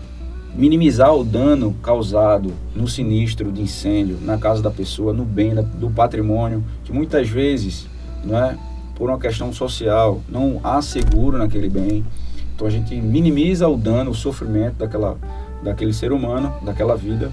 minimizar 0.53 1.15
o 1.15 1.23
dano 1.23 1.75
causado 1.81 2.53
no 2.75 2.87
sinistro 2.87 3.51
de 3.51 3.61
incêndio 3.61 4.17
na 4.21 4.37
casa 4.37 4.61
da 4.61 4.69
pessoa, 4.69 5.13
no 5.13 5.23
bem 5.23 5.55
do 5.55 5.89
patrimônio, 5.89 6.63
que 6.83 6.91
muitas 6.91 7.29
vezes, 7.29 7.87
não 8.23 8.37
é, 8.37 8.57
por 8.95 9.09
uma 9.09 9.17
questão 9.17 9.53
social, 9.53 10.21
não 10.29 10.59
há 10.63 10.81
seguro 10.81 11.37
naquele 11.37 11.69
bem. 11.69 12.05
Então 12.53 12.67
a 12.67 12.69
gente 12.69 12.95
minimiza 12.95 13.67
o 13.67 13.77
dano, 13.77 14.11
o 14.11 14.15
sofrimento 14.15 14.75
daquela, 14.75 15.17
daquele 15.63 15.93
ser 15.93 16.11
humano, 16.11 16.53
daquela 16.61 16.95
vida, 16.95 17.31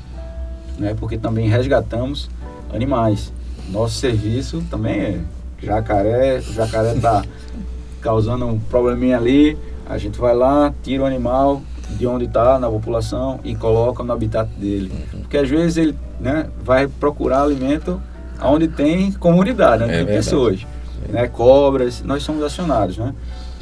né, 0.79 0.95
porque 0.99 1.19
também 1.19 1.49
resgatamos 1.49 2.31
animais. 2.73 3.33
Nosso 3.69 3.97
serviço 3.97 4.65
também 4.71 4.99
é 4.99 5.21
jacaré, 5.63 6.39
o 6.39 6.53
jacaré 6.53 6.95
está 6.95 7.25
causando 8.01 8.47
um 8.47 8.59
probleminha 8.59 9.19
ali, 9.19 9.59
a 9.87 9.99
gente 9.99 10.19
vai 10.19 10.35
lá, 10.35 10.73
tira 10.83 11.03
o 11.03 11.07
animal, 11.07 11.61
de 11.91 12.07
onde 12.07 12.27
está 12.27 12.59
na 12.59 12.69
população 12.69 13.41
e 13.43 13.55
coloca 13.55 14.03
no 14.03 14.13
habitat 14.13 14.49
dele. 14.57 14.93
Uhum. 15.13 15.21
Porque 15.21 15.39
às 15.39 15.49
vezes 15.49 15.77
ele 15.77 15.97
né, 16.21 16.49
vai 16.63 16.87
procurar 16.87 17.43
alimento 17.43 18.01
onde 18.43 18.69
tem 18.69 19.13
comunidade, 19.13 19.85
onde 19.85 19.93
é 19.93 19.97
tem 19.97 20.07
verdade. 20.07 20.25
pessoas, 20.25 20.67
é. 21.09 21.13
né, 21.13 21.27
cobras, 21.29 22.03
nós 22.03 22.23
somos 22.23 22.43
acionados. 22.43 22.99
Né? 22.99 23.15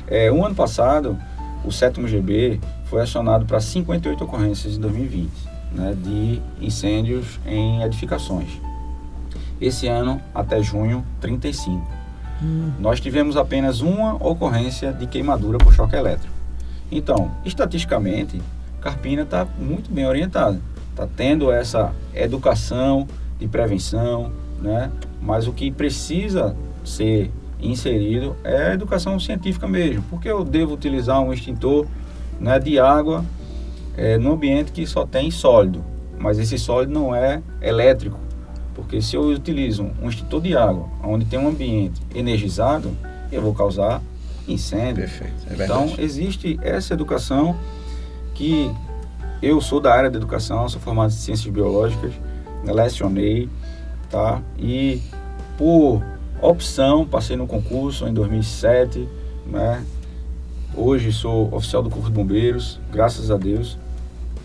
É, 0.06 0.30
um 0.30 0.44
ano 0.44 0.54
passado, 0.54 1.16
o 1.64 1.72
sétimo 1.72 2.06
GB 2.06 2.60
foi 2.86 3.02
acionado 3.02 3.44
para 3.46 3.60
58 3.60 4.22
ocorrências 4.24 4.76
em 4.76 4.80
2020, 4.80 5.30
né, 5.72 5.96
de 5.96 6.40
incêndios 6.60 7.40
em 7.46 7.82
edificações. 7.82 8.48
Esse 9.60 9.88
ano, 9.88 10.20
até 10.34 10.62
junho, 10.62 11.04
35. 11.20 11.96
Hum. 12.42 12.72
Nós 12.78 13.00
tivemos 13.00 13.36
apenas 13.36 13.80
uma 13.80 14.14
ocorrência 14.14 14.92
de 14.92 15.06
queimadura 15.06 15.56
por 15.56 15.72
choque 15.72 15.96
elétrico. 15.96 16.35
Então, 16.90 17.30
estatisticamente, 17.44 18.40
Carpina 18.80 19.22
está 19.22 19.44
muito 19.58 19.90
bem 19.90 20.06
orientada. 20.06 20.60
Está 20.90 21.06
tendo 21.06 21.50
essa 21.50 21.92
educação 22.14 23.06
de 23.38 23.46
prevenção, 23.48 24.32
né? 24.60 24.90
mas 25.20 25.46
o 25.46 25.52
que 25.52 25.70
precisa 25.70 26.56
ser 26.84 27.30
inserido 27.60 28.36
é 28.44 28.68
a 28.68 28.74
educação 28.74 29.18
científica 29.18 29.66
mesmo. 29.66 30.04
Porque 30.08 30.28
eu 30.28 30.44
devo 30.44 30.74
utilizar 30.74 31.20
um 31.20 31.32
extintor 31.32 31.86
né, 32.40 32.58
de 32.58 32.78
água 32.78 33.24
é, 33.96 34.14
ambiente 34.14 34.72
que 34.72 34.86
só 34.86 35.06
tem 35.06 35.30
sólido, 35.30 35.82
mas 36.18 36.38
esse 36.38 36.58
sólido 36.58 36.92
não 36.92 37.14
é 37.14 37.42
elétrico. 37.60 38.18
Porque 38.74 39.00
se 39.00 39.16
eu 39.16 39.22
utilizo 39.22 39.90
um 40.02 40.08
extintor 40.08 40.40
de 40.42 40.56
água 40.56 40.86
onde 41.02 41.24
tem 41.24 41.38
um 41.38 41.48
ambiente 41.48 42.00
energizado, 42.14 42.94
eu 43.32 43.40
vou 43.40 43.54
causar 43.54 44.02
incêndio. 44.48 44.96
Perfeito. 44.96 45.34
É 45.50 45.64
então, 45.64 45.94
existe 45.98 46.58
essa 46.62 46.94
educação 46.94 47.56
que 48.34 48.70
eu 49.42 49.60
sou 49.60 49.80
da 49.80 49.92
área 49.92 50.10
da 50.10 50.16
educação, 50.16 50.68
sou 50.68 50.80
formado 50.80 51.10
em 51.10 51.14
ciências 51.14 51.52
biológicas, 51.52 52.12
lecionei, 52.64 53.48
tá? 54.10 54.42
E 54.58 55.00
por 55.56 56.02
opção, 56.40 57.06
passei 57.06 57.36
no 57.36 57.46
concurso 57.46 58.06
em 58.06 58.14
2007, 58.14 59.08
né? 59.46 59.84
Hoje 60.74 61.12
sou 61.12 61.54
oficial 61.54 61.82
do 61.82 61.88
Corpo 61.88 62.08
de 62.08 62.14
Bombeiros, 62.14 62.78
graças 62.92 63.30
a 63.30 63.36
Deus. 63.36 63.78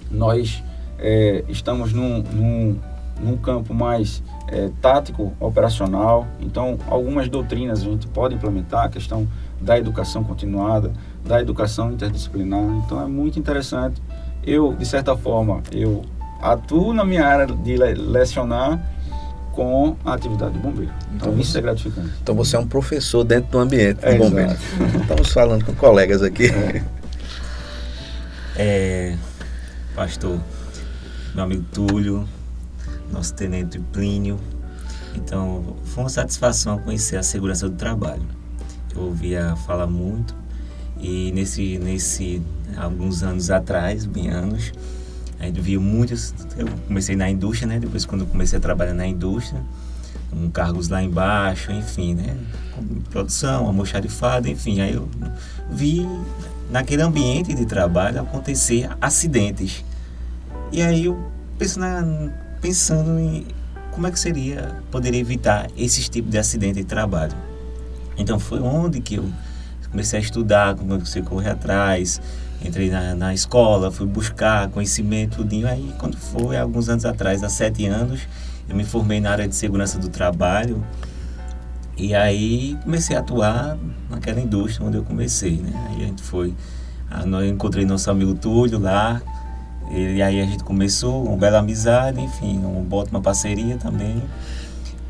Nós 0.09 0.63
é, 0.97 1.43
estamos 1.49 1.91
num, 1.91 2.21
num, 2.21 2.79
num, 3.19 3.37
campo 3.37 3.73
mais 3.73 4.23
é, 4.47 4.69
tático, 4.81 5.33
operacional. 5.39 6.25
Então, 6.39 6.77
algumas 6.87 7.27
doutrinas 7.27 7.81
a 7.81 7.85
gente 7.85 8.07
pode 8.07 8.35
implementar, 8.35 8.85
a 8.85 8.89
questão 8.89 9.27
da 9.61 9.77
educação 9.77 10.23
continuada, 10.23 10.91
da 11.25 11.39
educação 11.39 11.91
interdisciplinar. 11.91 12.63
Então 12.85 13.01
é 13.01 13.05
muito 13.05 13.37
interessante. 13.37 14.01
Eu, 14.43 14.73
de 14.73 14.85
certa 14.85 15.15
forma, 15.15 15.61
eu 15.71 16.03
atuo 16.41 16.93
na 16.93 17.05
minha 17.05 17.25
área 17.25 17.45
de 17.45 17.77
lecionar 17.77 18.83
com 19.51 19.95
a 20.03 20.13
atividade 20.13 20.53
de 20.53 20.59
bombeiro. 20.59 20.91
Então, 21.13 21.29
então 21.29 21.39
isso 21.39 21.57
é 21.57 21.61
gratificante. 21.61 22.09
Então 22.23 22.33
você 22.33 22.55
é 22.55 22.59
um 22.59 22.67
professor 22.67 23.23
dentro 23.23 23.51
do 23.51 23.59
ambiente 23.59 23.99
é, 24.01 24.13
do 24.13 24.23
bombeiro. 24.23 24.55
Estamos 25.01 25.31
falando 25.31 25.63
com 25.63 25.75
colegas 25.75 26.23
aqui. 26.23 26.47
É. 26.47 26.83
é, 28.55 29.17
pastor, 29.93 30.39
meu 31.35 31.43
amigo 31.43 31.63
Túlio, 31.71 32.27
nosso 33.11 33.33
tenente 33.35 33.77
Plínio. 33.91 34.39
Então, 35.13 35.75
foi 35.83 36.05
uma 36.05 36.09
satisfação 36.09 36.79
conhecer 36.79 37.17
a 37.17 37.23
segurança 37.23 37.67
do 37.67 37.75
trabalho 37.75 38.40
ouvia 38.95 39.55
falar 39.67 39.87
muito 39.87 40.35
e 40.99 41.31
nesse 41.31 41.79
nesse 41.79 42.41
alguns 42.77 43.23
anos 43.23 43.49
atrás, 43.49 44.05
bem 44.05 44.29
anos, 44.29 44.71
a 45.39 45.45
gente 45.45 45.59
viu 45.59 45.81
muitos. 45.81 46.33
Eu 46.57 46.67
comecei 46.87 47.15
na 47.15 47.29
indústria, 47.29 47.67
né? 47.67 47.79
Depois 47.79 48.05
quando 48.05 48.25
comecei 48.25 48.57
a 48.57 48.61
trabalhar 48.61 48.93
na 48.93 49.07
indústria, 49.07 49.61
com 50.29 50.49
cargos 50.51 50.87
lá 50.87 51.01
embaixo, 51.01 51.71
enfim, 51.71 52.13
né? 52.13 52.37
Produção, 53.09 53.65
almoxarifado, 53.65 54.47
enfim. 54.47 54.81
Aí 54.81 54.93
eu 54.93 55.09
vi 55.69 56.07
naquele 56.69 57.01
ambiente 57.01 57.53
de 57.53 57.65
trabalho 57.65 58.21
acontecer 58.21 58.89
acidentes. 59.01 59.83
E 60.71 60.81
aí 60.81 61.05
eu 61.05 61.19
pensando, 61.57 62.31
pensando 62.61 63.19
em 63.19 63.45
como 63.91 64.07
é 64.07 64.11
que 64.11 64.19
seria, 64.19 64.75
poderia 64.89 65.19
evitar 65.19 65.67
esses 65.77 66.07
tipos 66.07 66.31
de 66.31 66.37
acidente 66.37 66.75
de 66.75 66.85
trabalho. 66.85 67.35
Então 68.21 68.39
foi 68.39 68.59
onde 68.59 69.01
que 69.01 69.15
eu 69.15 69.25
comecei 69.89 70.19
a 70.19 70.21
estudar, 70.21 70.75
comecei 70.75 71.21
a 71.21 71.25
correr 71.25 71.49
atrás, 71.49 72.21
entrei 72.63 72.89
na, 72.89 73.13
na 73.15 73.33
escola, 73.33 73.91
fui 73.91 74.07
buscar 74.07 74.69
conhecimento, 74.69 75.37
tudinho. 75.37 75.67
Aí 75.67 75.93
quando 75.97 76.15
foi, 76.17 76.57
alguns 76.57 76.87
anos 76.87 77.05
atrás, 77.05 77.43
há 77.43 77.49
sete 77.49 77.85
anos, 77.85 78.21
eu 78.69 78.75
me 78.75 78.83
formei 78.83 79.19
na 79.19 79.31
área 79.31 79.47
de 79.47 79.55
segurança 79.55 79.97
do 79.97 80.07
trabalho. 80.07 80.83
E 81.97 82.15
aí 82.15 82.77
comecei 82.83 83.15
a 83.15 83.19
atuar 83.19 83.77
naquela 84.09 84.39
indústria 84.39 84.87
onde 84.87 84.97
eu 84.97 85.03
comecei, 85.03 85.57
né? 85.57 85.71
Aí 85.89 86.03
a 86.03 86.07
gente 86.07 86.23
foi, 86.23 86.53
eu 87.25 87.47
encontrei 87.47 87.85
nosso 87.85 88.09
amigo 88.09 88.33
Túlio 88.33 88.79
lá, 88.79 89.21
e 89.91 90.21
aí 90.21 90.39
a 90.39 90.45
gente 90.45 90.63
começou 90.63 91.25
uma 91.25 91.37
bela 91.37 91.59
amizade, 91.59 92.19
enfim, 92.21 92.59
um, 92.59 92.87
uma 93.11 93.21
parceria 93.21 93.77
também. 93.77 94.23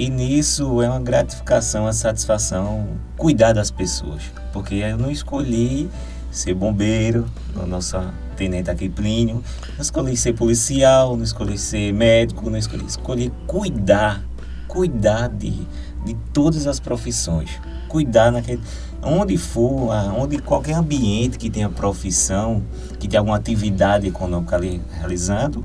E 0.01 0.09
nisso 0.09 0.81
é 0.81 0.89
uma 0.89 0.99
gratificação, 0.99 1.83
uma 1.83 1.93
satisfação 1.93 2.87
cuidar 3.15 3.53
das 3.53 3.69
pessoas. 3.69 4.23
Porque 4.51 4.73
eu 4.73 4.97
não 4.97 5.11
escolhi 5.11 5.91
ser 6.31 6.55
bombeiro, 6.55 7.27
a 7.55 7.67
nossa 7.67 8.11
tenente 8.35 8.67
aqui 8.71 8.89
Plínio, 8.89 9.43
não 9.75 9.79
escolhi 9.79 10.17
ser 10.17 10.33
policial, 10.33 11.15
não 11.15 11.23
escolhi 11.23 11.55
ser 11.55 11.93
médico, 11.93 12.49
não 12.49 12.57
escolhi, 12.57 12.83
escolhi 12.83 13.31
cuidar, 13.45 14.23
cuidar 14.67 15.27
de, 15.29 15.67
de 16.03 16.15
todas 16.33 16.65
as 16.65 16.79
profissões. 16.79 17.61
Cuidar 17.87 18.31
naquele. 18.31 18.59
Onde 19.03 19.37
for, 19.37 19.91
onde 20.17 20.39
qualquer 20.39 20.77
ambiente 20.77 21.37
que 21.37 21.51
tenha 21.51 21.69
profissão, 21.69 22.63
que 22.99 23.07
tenha 23.07 23.19
alguma 23.19 23.37
atividade 23.37 24.07
econômica 24.07 24.55
ali 24.55 24.81
realizando, 24.97 25.63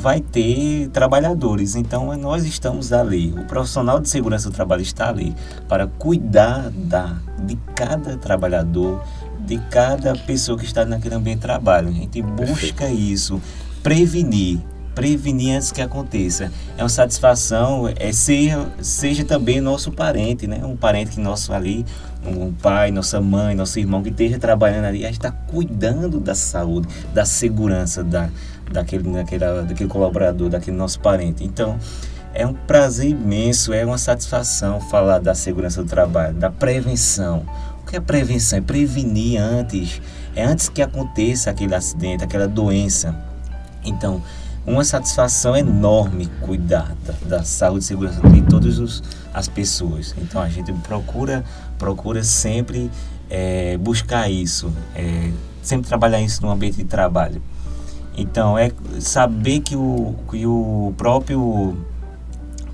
vai 0.00 0.20
ter 0.20 0.88
trabalhadores. 0.88 1.74
Então 1.74 2.16
nós 2.16 2.44
estamos 2.44 2.92
ali. 2.92 3.32
O 3.32 3.44
profissional 3.44 4.00
de 4.00 4.08
segurança 4.08 4.50
do 4.50 4.54
trabalho 4.54 4.82
está 4.82 5.08
ali 5.08 5.34
para 5.68 5.86
cuidar 5.86 6.70
da, 6.70 7.16
de 7.44 7.56
cada 7.74 8.16
trabalhador, 8.16 9.02
de 9.40 9.58
cada 9.70 10.14
pessoa 10.14 10.58
que 10.58 10.64
está 10.64 10.84
naquele 10.84 11.14
ambiente 11.14 11.36
de 11.36 11.42
trabalho. 11.42 11.88
A 11.88 11.92
gente 11.92 12.20
busca 12.22 12.88
isso, 12.88 13.40
prevenir, 13.82 14.60
prevenir 14.94 15.56
antes 15.56 15.70
que 15.70 15.80
aconteça. 15.80 16.50
É 16.76 16.82
uma 16.82 16.88
satisfação, 16.88 17.88
é 17.96 18.12
ser, 18.12 18.56
seja 18.80 19.24
também 19.24 19.60
nosso 19.60 19.92
parente, 19.92 20.46
né? 20.46 20.64
Um 20.64 20.76
parente 20.76 21.12
que 21.12 21.20
nosso 21.20 21.52
ali, 21.52 21.84
um 22.26 22.52
pai, 22.52 22.90
nossa 22.90 23.20
mãe, 23.20 23.54
nosso 23.54 23.78
irmão 23.78 24.02
que 24.02 24.08
esteja 24.08 24.38
trabalhando 24.38 24.86
ali, 24.86 25.04
a 25.04 25.08
gente 25.08 25.18
está 25.18 25.30
cuidando 25.30 26.18
da 26.18 26.34
saúde, 26.34 26.88
da 27.12 27.24
segurança 27.24 28.02
da 28.02 28.30
daquele, 28.70 29.10
daquele, 29.12 29.62
daquele 29.62 29.88
colaborador, 29.88 30.48
daquele 30.48 30.76
nosso 30.76 31.00
parente. 31.00 31.44
Então, 31.44 31.78
É 32.36 32.44
um 32.44 32.52
prazer 32.52 33.10
imenso, 33.10 33.72
é 33.72 33.84
uma 33.86 33.96
satisfação 33.96 34.80
falar 34.80 35.20
da 35.20 35.36
segurança 35.36 35.84
do 35.84 35.88
trabalho, 35.88 36.34
da 36.34 36.50
prevenção. 36.50 37.46
O 37.80 37.86
que 37.86 37.96
é 37.96 38.00
prevenção? 38.00 38.58
É 38.58 38.60
prevenir 38.60 39.40
antes, 39.40 40.02
é 40.34 40.44
antes 40.44 40.68
que 40.68 40.82
aconteça 40.82 41.50
aquele 41.50 41.76
acidente, 41.76 42.24
aquela 42.24 42.48
doença. 42.48 43.14
Então, 43.84 44.20
uma 44.66 44.82
satisfação 44.84 45.56
enorme 45.56 46.26
cuidar 46.40 46.96
da, 47.06 47.36
da 47.36 47.44
saúde 47.44 47.84
e 47.84 47.86
segurança 47.86 48.20
de 48.28 48.42
todas 48.42 49.00
as 49.32 49.46
pessoas. 49.46 50.12
Então, 50.18 50.42
a 50.42 50.48
gente 50.48 50.72
procura, 50.72 51.44
procura 51.78 52.24
sempre 52.24 52.90
é, 53.30 53.76
buscar 53.78 54.28
isso, 54.28 54.72
é, 54.96 55.30
sempre 55.62 55.86
trabalhar 55.86 56.20
isso 56.20 56.42
no 56.42 56.50
ambiente 56.50 56.78
de 56.78 56.84
trabalho. 56.84 57.40
Então, 58.16 58.56
é 58.56 58.70
saber 59.00 59.60
que 59.60 59.74
o, 59.74 60.14
que 60.30 60.46
o 60.46 60.94
próprio 60.96 61.76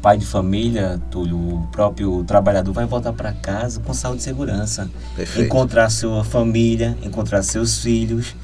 pai 0.01 0.17
de 0.17 0.25
família, 0.25 1.01
Túlio, 1.11 1.37
o 1.37 1.69
próprio 1.71 2.25
trabalhador 2.25 2.73
vai 2.73 2.87
voltar 2.87 3.13
para 3.13 3.33
casa 3.33 3.81
com 3.81 3.93
saúde 3.93 4.21
e 4.21 4.25
segurança. 4.25 4.91
Perfeito. 5.15 5.47
Encontrar 5.47 5.91
sua 5.91 6.25
família, 6.25 6.97
encontrar 7.03 7.43
seus 7.43 7.79
filhos. 7.83 8.35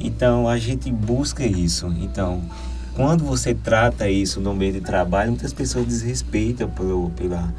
Então 0.00 0.48
a 0.48 0.58
gente 0.58 0.90
busca 0.90 1.44
isso. 1.44 1.86
Então, 2.00 2.42
quando 2.94 3.24
você 3.24 3.54
trata 3.54 4.08
isso 4.08 4.40
no 4.40 4.54
meio 4.54 4.72
de 4.72 4.80
trabalho, 4.80 5.30
muitas 5.30 5.52
pessoas 5.52 5.86
desrespeitam 5.86 6.68
pelo, 6.68 7.10
pela 7.10 7.52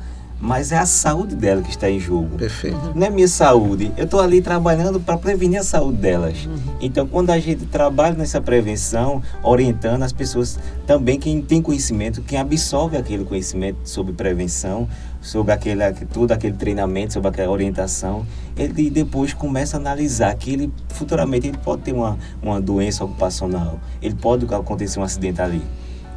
mas 0.43 0.73
é 0.73 0.77
a 0.77 0.85
saúde 0.85 1.37
dela 1.37 1.61
que 1.61 1.69
está 1.69 1.89
em 1.89 1.97
jogo. 1.97 2.35
Perfeito. 2.35 2.77
Não 2.93 3.07
é 3.07 3.09
minha 3.09 3.29
saúde. 3.29 3.93
Eu 3.95 4.03
estou 4.03 4.19
ali 4.19 4.41
trabalhando 4.41 4.99
para 4.99 5.17
prevenir 5.17 5.61
a 5.61 5.63
saúde 5.63 5.99
delas. 5.99 6.45
Uhum. 6.45 6.57
Então, 6.81 7.07
quando 7.07 7.29
a 7.29 7.39
gente 7.39 7.65
trabalha 7.65 8.13
nessa 8.13 8.41
prevenção, 8.41 9.23
orientando 9.41 10.03
as 10.03 10.11
pessoas 10.11 10.59
também, 10.85 11.17
quem 11.17 11.41
tem 11.41 11.61
conhecimento, 11.61 12.21
quem 12.21 12.37
absorve 12.37 12.97
aquele 12.97 13.23
conhecimento 13.23 13.77
sobre 13.85 14.11
prevenção, 14.11 14.89
sobre 15.21 15.53
aquele, 15.53 15.79
todo 16.11 16.33
aquele 16.33 16.57
treinamento, 16.57 17.13
sobre 17.13 17.29
aquela 17.29 17.49
orientação, 17.49 18.25
ele 18.57 18.89
depois 18.89 19.33
começa 19.33 19.77
a 19.77 19.79
analisar 19.79 20.35
que 20.35 20.51
ele 20.51 20.73
futuramente 20.89 21.47
ele 21.47 21.57
pode 21.57 21.83
ter 21.83 21.93
uma, 21.93 22.17
uma 22.41 22.59
doença 22.59 23.05
ocupacional, 23.05 23.79
ele 24.01 24.15
pode 24.15 24.45
acontecer 24.53 24.99
um 24.99 25.03
acidente 25.03 25.41
ali. 25.41 25.61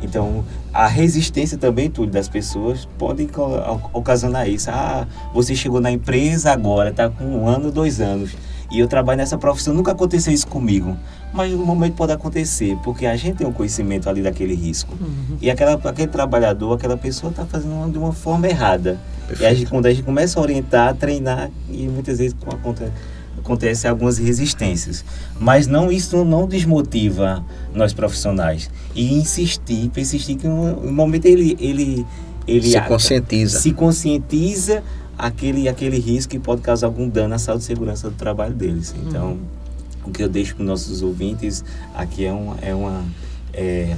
Então, 0.08 0.44
a 0.72 0.86
resistência 0.86 1.58
também, 1.58 1.90
tudo 1.90 2.10
das 2.10 2.28
pessoas, 2.28 2.88
pode 2.98 3.28
ocasionar 3.92 4.48
isso. 4.48 4.70
Ah, 4.70 5.06
você 5.34 5.54
chegou 5.54 5.80
na 5.80 5.90
empresa 5.90 6.52
agora, 6.52 6.90
está 6.90 7.10
com 7.10 7.24
um 7.24 7.46
ano, 7.46 7.70
dois 7.70 8.00
anos, 8.00 8.36
e 8.70 8.78
eu 8.78 8.88
trabalho 8.88 9.18
nessa 9.18 9.38
profissão, 9.38 9.74
nunca 9.74 9.92
aconteceu 9.92 10.32
isso 10.32 10.46
comigo. 10.46 10.96
Mas 11.32 11.52
no 11.52 11.66
momento 11.66 11.94
pode 11.94 12.12
acontecer, 12.12 12.76
porque 12.82 13.04
a 13.04 13.14
gente 13.16 13.36
tem 13.36 13.46
um 13.46 13.52
conhecimento 13.52 14.08
ali 14.08 14.22
daquele 14.22 14.54
risco. 14.54 14.94
Uhum. 14.98 15.36
E 15.40 15.50
aquela, 15.50 15.74
aquele 15.74 16.08
trabalhador, 16.08 16.74
aquela 16.74 16.96
pessoa 16.96 17.30
está 17.30 17.44
fazendo 17.44 17.92
de 17.92 17.98
uma 17.98 18.12
forma 18.12 18.48
errada. 18.48 18.98
Perfeito. 19.26 19.42
E 19.42 19.46
a 19.46 19.54
gente, 19.54 19.70
quando 19.70 19.86
a 19.86 19.90
gente 19.90 20.02
começa 20.02 20.38
a 20.38 20.42
orientar, 20.42 20.88
a 20.88 20.94
treinar, 20.94 21.50
e 21.68 21.88
muitas 21.88 22.18
vezes 22.18 22.34
acontece 22.48 22.92
acontece 23.38 23.86
algumas 23.86 24.18
resistências. 24.18 25.04
Mas 25.38 25.66
não 25.66 25.90
isso 25.90 26.24
não 26.24 26.46
desmotiva 26.46 27.44
nós 27.74 27.92
profissionais. 27.92 28.70
E 28.94 29.14
insistir, 29.14 29.88
persistir 29.90 30.36
que 30.36 30.46
no 30.46 30.92
momento 30.92 31.26
ele 31.26 31.56
ele 31.60 32.06
ele 32.46 32.70
se 32.70 32.80
conscientiza. 32.82 33.58
Se 33.58 33.72
conscientiza 33.72 34.82
aquele 35.18 35.68
aquele 35.68 35.98
risco 35.98 36.30
que 36.30 36.38
pode 36.38 36.62
causar 36.62 36.86
algum 36.86 37.08
dano 37.08 37.34
à 37.34 37.38
saúde 37.38 37.64
e 37.64 37.66
segurança 37.66 38.10
do 38.10 38.16
trabalho 38.16 38.54
deles. 38.54 38.94
Então, 39.06 39.32
uhum. 39.32 39.38
o 40.06 40.10
que 40.10 40.22
eu 40.22 40.28
deixo 40.28 40.54
para 40.54 40.62
os 40.62 40.68
nossos 40.68 41.02
ouvintes 41.02 41.64
aqui 41.94 42.24
é 42.24 42.32
uma 42.32 42.56
é 42.60 42.74
uma 42.74 43.04
é, 43.52 43.96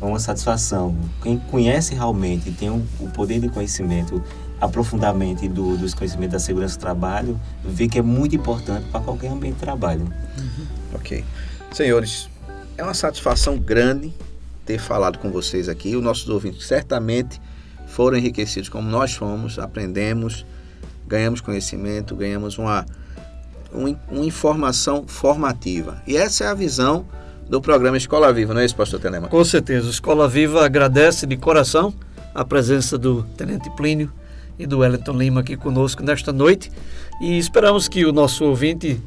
uma 0.00 0.18
satisfação. 0.18 0.94
Quem 1.22 1.38
conhece 1.38 1.94
realmente, 1.94 2.50
tem 2.50 2.68
o 2.68 2.82
poder 3.14 3.40
de 3.40 3.48
conhecimento, 3.48 4.22
aprofundamento 4.62 5.46
do, 5.48 5.76
dos 5.76 5.92
conhecimentos 5.92 6.34
da 6.34 6.38
segurança 6.38 6.76
do 6.76 6.80
trabalho, 6.80 7.40
vê 7.64 7.88
que 7.88 7.98
é 7.98 8.02
muito 8.02 8.36
importante 8.36 8.86
para 8.92 9.00
qualquer 9.00 9.28
ambiente 9.28 9.54
de 9.54 9.60
trabalho. 9.60 10.02
Uhum. 10.38 10.66
Ok. 10.94 11.24
Senhores, 11.72 12.30
é 12.78 12.84
uma 12.84 12.94
satisfação 12.94 13.58
grande 13.58 14.12
ter 14.64 14.78
falado 14.78 15.18
com 15.18 15.30
vocês 15.30 15.68
aqui. 15.68 15.96
Os 15.96 16.02
nossos 16.02 16.28
ouvintes 16.28 16.64
certamente 16.64 17.40
foram 17.88 18.16
enriquecidos 18.16 18.68
como 18.68 18.88
nós 18.88 19.12
fomos, 19.12 19.58
aprendemos, 19.58 20.46
ganhamos 21.08 21.40
conhecimento, 21.40 22.14
ganhamos 22.14 22.56
uma, 22.56 22.86
uma, 23.72 23.98
uma 24.08 24.24
informação 24.24 25.04
formativa. 25.08 26.00
E 26.06 26.16
essa 26.16 26.44
é 26.44 26.46
a 26.46 26.54
visão 26.54 27.04
do 27.48 27.60
programa 27.60 27.96
Escola 27.96 28.32
Viva, 28.32 28.54
não 28.54 28.60
é 28.60 28.64
isso, 28.64 28.76
pastor 28.76 29.00
Telema? 29.00 29.26
Com 29.26 29.44
certeza. 29.44 29.90
Escola 29.90 30.28
Viva 30.28 30.64
agradece 30.64 31.26
de 31.26 31.36
coração 31.36 31.92
a 32.32 32.44
presença 32.44 32.96
do 32.96 33.24
Tenente 33.36 33.68
Plínio 33.70 34.21
e 34.58 34.66
do 34.66 34.78
Wellington 34.78 35.12
Lima 35.12 35.40
aqui 35.40 35.56
conosco 35.56 36.02
nesta 36.02 36.32
noite 36.32 36.70
e 37.20 37.38
esperamos 37.38 37.88
que 37.88 38.04
o 38.04 38.12
nosso 38.12 38.44
ouvinte 38.44 39.00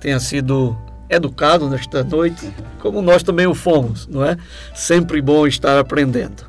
tenha 0.00 0.18
sido 0.18 0.76
educado 1.08 1.68
nesta 1.68 2.04
noite, 2.04 2.52
como 2.78 3.02
nós 3.02 3.22
também 3.22 3.46
o 3.46 3.54
fomos, 3.54 4.06
não 4.06 4.24
é? 4.24 4.36
Sempre 4.74 5.20
bom 5.20 5.46
estar 5.46 5.78
aprendendo. 5.78 6.48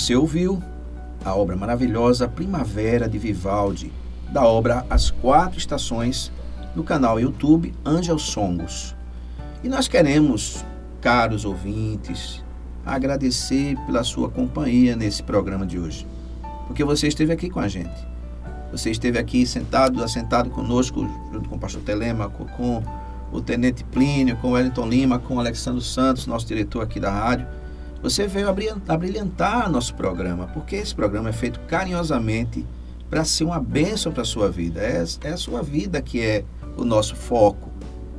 Você 0.00 0.16
ouviu 0.16 0.62
a 1.22 1.34
obra 1.34 1.54
maravilhosa 1.54 2.26
Primavera 2.26 3.06
de 3.06 3.18
Vivaldi, 3.18 3.92
da 4.32 4.42
obra 4.42 4.86
As 4.88 5.10
Quatro 5.10 5.58
Estações, 5.58 6.32
no 6.74 6.82
canal 6.82 7.20
YouTube 7.20 7.74
Angel 7.84 8.18
Songos. 8.18 8.96
E 9.62 9.68
nós 9.68 9.88
queremos, 9.88 10.64
caros 11.02 11.44
ouvintes, 11.44 12.42
agradecer 12.84 13.76
pela 13.84 14.02
sua 14.02 14.30
companhia 14.30 14.96
nesse 14.96 15.22
programa 15.22 15.66
de 15.66 15.78
hoje, 15.78 16.06
porque 16.66 16.82
você 16.82 17.06
esteve 17.06 17.34
aqui 17.34 17.50
com 17.50 17.60
a 17.60 17.68
gente. 17.68 18.08
Você 18.72 18.90
esteve 18.90 19.18
aqui 19.18 19.44
sentado, 19.44 20.02
assentado 20.02 20.48
conosco, 20.48 21.06
junto 21.30 21.46
com 21.46 21.56
o 21.56 21.60
pastor 21.60 21.82
Telemaco, 21.82 22.46
com 22.56 22.82
o 23.30 23.42
Tenente 23.42 23.84
Plínio, 23.84 24.38
com 24.38 24.48
o 24.48 24.52
Wellington 24.52 24.88
Lima, 24.88 25.18
com 25.18 25.36
o 25.36 25.40
Alexandre 25.40 25.84
Santos, 25.84 26.26
nosso 26.26 26.46
diretor 26.46 26.80
aqui 26.80 26.98
da 26.98 27.10
rádio. 27.10 27.46
Você 28.02 28.26
veio 28.26 28.48
abrilhantar 28.88 29.70
nosso 29.70 29.94
programa, 29.94 30.46
porque 30.54 30.76
esse 30.76 30.94
programa 30.94 31.28
é 31.28 31.32
feito 31.32 31.60
carinhosamente 31.60 32.64
para 33.10 33.24
ser 33.24 33.44
uma 33.44 33.60
bênção 33.60 34.10
para 34.10 34.22
a 34.22 34.24
sua 34.24 34.48
vida. 34.50 34.80
É, 34.80 35.04
é 35.24 35.32
a 35.32 35.36
sua 35.36 35.62
vida 35.62 36.00
que 36.00 36.22
é 36.22 36.42
o 36.78 36.84
nosso 36.84 37.14
foco. 37.14 37.70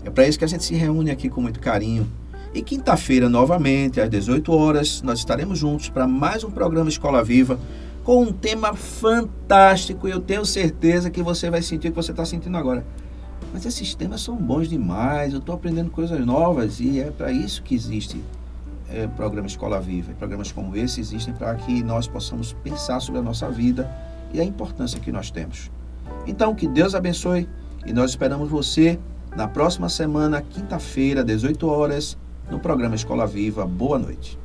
É 0.05 0.09
para 0.11 0.27
isso 0.27 0.37
que 0.37 0.45
a 0.45 0.47
gente 0.47 0.63
se 0.63 0.75
reúne 0.75 1.09
aqui 1.09 1.29
com 1.29 1.41
muito 1.41 1.59
carinho. 1.59 2.07
E 2.53 2.61
quinta-feira, 2.61 3.27
novamente, 3.27 3.99
às 3.99 4.07
18 4.07 4.53
horas, 4.53 5.01
nós 5.01 5.17
estaremos 5.17 5.57
juntos 5.57 5.89
para 5.89 6.05
mais 6.05 6.43
um 6.43 6.51
programa 6.51 6.89
Escola 6.89 7.23
Viva 7.23 7.59
com 8.03 8.21
um 8.21 8.33
tema 8.33 8.75
fantástico. 8.75 10.07
E 10.07 10.11
eu 10.11 10.19
tenho 10.19 10.45
certeza 10.45 11.09
que 11.09 11.23
você 11.23 11.49
vai 11.49 11.63
sentir 11.63 11.87
o 11.87 11.91
que 11.91 11.95
você 11.95 12.11
está 12.11 12.23
sentindo 12.23 12.55
agora. 12.55 12.85
Mas 13.51 13.65
esses 13.65 13.95
temas 13.95 14.21
são 14.21 14.35
bons 14.35 14.69
demais, 14.69 15.33
eu 15.33 15.39
estou 15.39 15.55
aprendendo 15.55 15.89
coisas 15.89 16.23
novas 16.23 16.79
e 16.79 16.99
é 16.99 17.09
para 17.09 17.31
isso 17.31 17.63
que 17.63 17.73
existe 17.73 18.21
é, 18.91 19.07
programa 19.07 19.47
Escola 19.47 19.79
Viva. 19.79 20.13
Programas 20.13 20.51
como 20.51 20.75
esse 20.75 20.99
existem 20.99 21.33
para 21.33 21.55
que 21.55 21.83
nós 21.83 22.07
possamos 22.07 22.53
pensar 22.63 22.99
sobre 22.99 23.19
a 23.19 23.23
nossa 23.23 23.49
vida 23.49 23.89
e 24.33 24.39
a 24.39 24.43
importância 24.43 24.99
que 24.99 25.11
nós 25.11 25.31
temos. 25.31 25.71
Então, 26.27 26.53
que 26.53 26.67
Deus 26.67 26.93
abençoe 26.95 27.49
e 27.85 27.93
nós 27.93 28.11
esperamos 28.11 28.49
você 28.49 28.99
na 29.35 29.47
próxima 29.47 29.89
semana, 29.89 30.41
quinta-feira, 30.41 31.23
18 31.23 31.67
horas, 31.67 32.17
no 32.49 32.59
programa 32.59 32.95
Escola 32.95 33.25
Viva. 33.25 33.65
Boa 33.65 33.97
noite. 33.97 34.37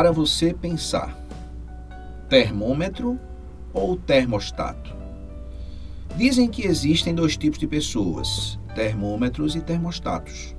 Para 0.00 0.12
você 0.12 0.54
pensar, 0.54 1.14
termômetro 2.26 3.20
ou 3.70 3.98
termostato? 3.98 4.96
Dizem 6.16 6.48
que 6.48 6.66
existem 6.66 7.14
dois 7.14 7.36
tipos 7.36 7.58
de 7.58 7.66
pessoas, 7.66 8.58
termômetros 8.74 9.54
e 9.54 9.60
termostatos. 9.60 10.56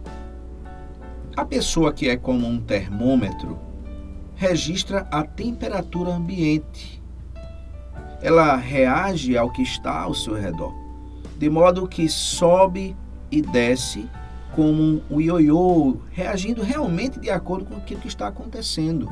A 1.35 1.43
pessoa 1.43 1.91
que 1.91 2.07
é 2.07 2.15
como 2.15 2.45
um 2.45 2.61
termômetro 2.61 3.57
registra 4.35 5.07
a 5.09 5.23
temperatura 5.23 6.13
ambiente. 6.13 7.01
Ela 8.21 8.55
reage 8.55 9.35
ao 9.35 9.51
que 9.51 9.63
está 9.63 10.01
ao 10.01 10.13
seu 10.13 10.35
redor, 10.35 10.71
de 11.39 11.49
modo 11.49 11.87
que 11.87 12.07
sobe 12.07 12.95
e 13.31 13.41
desce 13.41 14.07
como 14.55 15.01
um 15.09 15.19
ioiô, 15.19 15.97
reagindo 16.11 16.61
realmente 16.61 17.19
de 17.19 17.31
acordo 17.31 17.65
com 17.65 17.77
aquilo 17.77 18.01
que 18.01 18.07
está 18.07 18.27
acontecendo. 18.27 19.11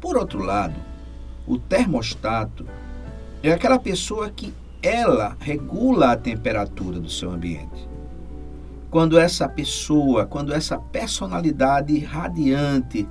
Por 0.00 0.16
outro 0.16 0.42
lado, 0.42 0.74
o 1.46 1.58
termostato 1.58 2.66
é 3.42 3.52
aquela 3.52 3.78
pessoa 3.78 4.30
que 4.30 4.52
ela 4.82 5.36
regula 5.40 6.12
a 6.12 6.16
temperatura 6.16 7.00
do 7.00 7.10
seu 7.10 7.30
ambiente. 7.30 7.88
Quando 8.90 9.18
essa 9.18 9.48
pessoa, 9.48 10.26
quando 10.26 10.52
essa 10.52 10.78
personalidade 10.78 11.98
radiante 11.98 13.08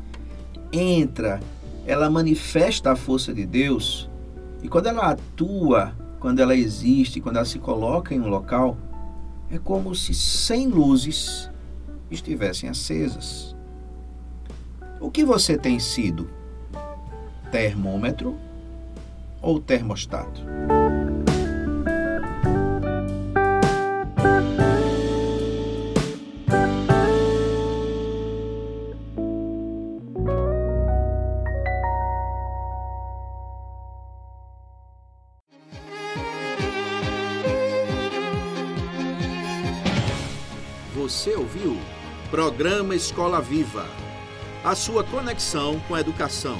entra, 0.71 1.39
ela 1.85 2.09
manifesta 2.09 2.91
a 2.91 2.95
força 2.95 3.33
de 3.33 3.45
Deus, 3.45 4.09
e 4.63 4.67
quando 4.67 4.87
ela 4.87 5.11
atua, 5.11 5.93
quando 6.19 6.39
ela 6.39 6.55
existe, 6.55 7.21
quando 7.21 7.35
ela 7.35 7.45
se 7.45 7.59
coloca 7.59 8.15
em 8.15 8.19
um 8.19 8.27
local, 8.27 8.77
é 9.51 9.59
como 9.59 9.93
se 9.93 10.13
cem 10.13 10.67
luzes 10.67 11.49
estivessem 12.09 12.69
acesas. 12.69 13.55
O 14.99 15.11
que 15.11 15.23
você 15.23 15.57
tem 15.57 15.77
sido? 15.77 16.27
Termômetro 17.51 18.37
ou 19.41 19.59
termostato? 19.59 20.41
Você 40.93 41.35
ouviu? 41.35 41.77
Programa 42.31 42.95
Escola 42.95 43.39
Viva. 43.39 43.85
A 44.63 44.73
sua 44.73 45.03
conexão 45.03 45.79
com 45.87 45.93
a 45.93 45.99
educação. 45.99 46.59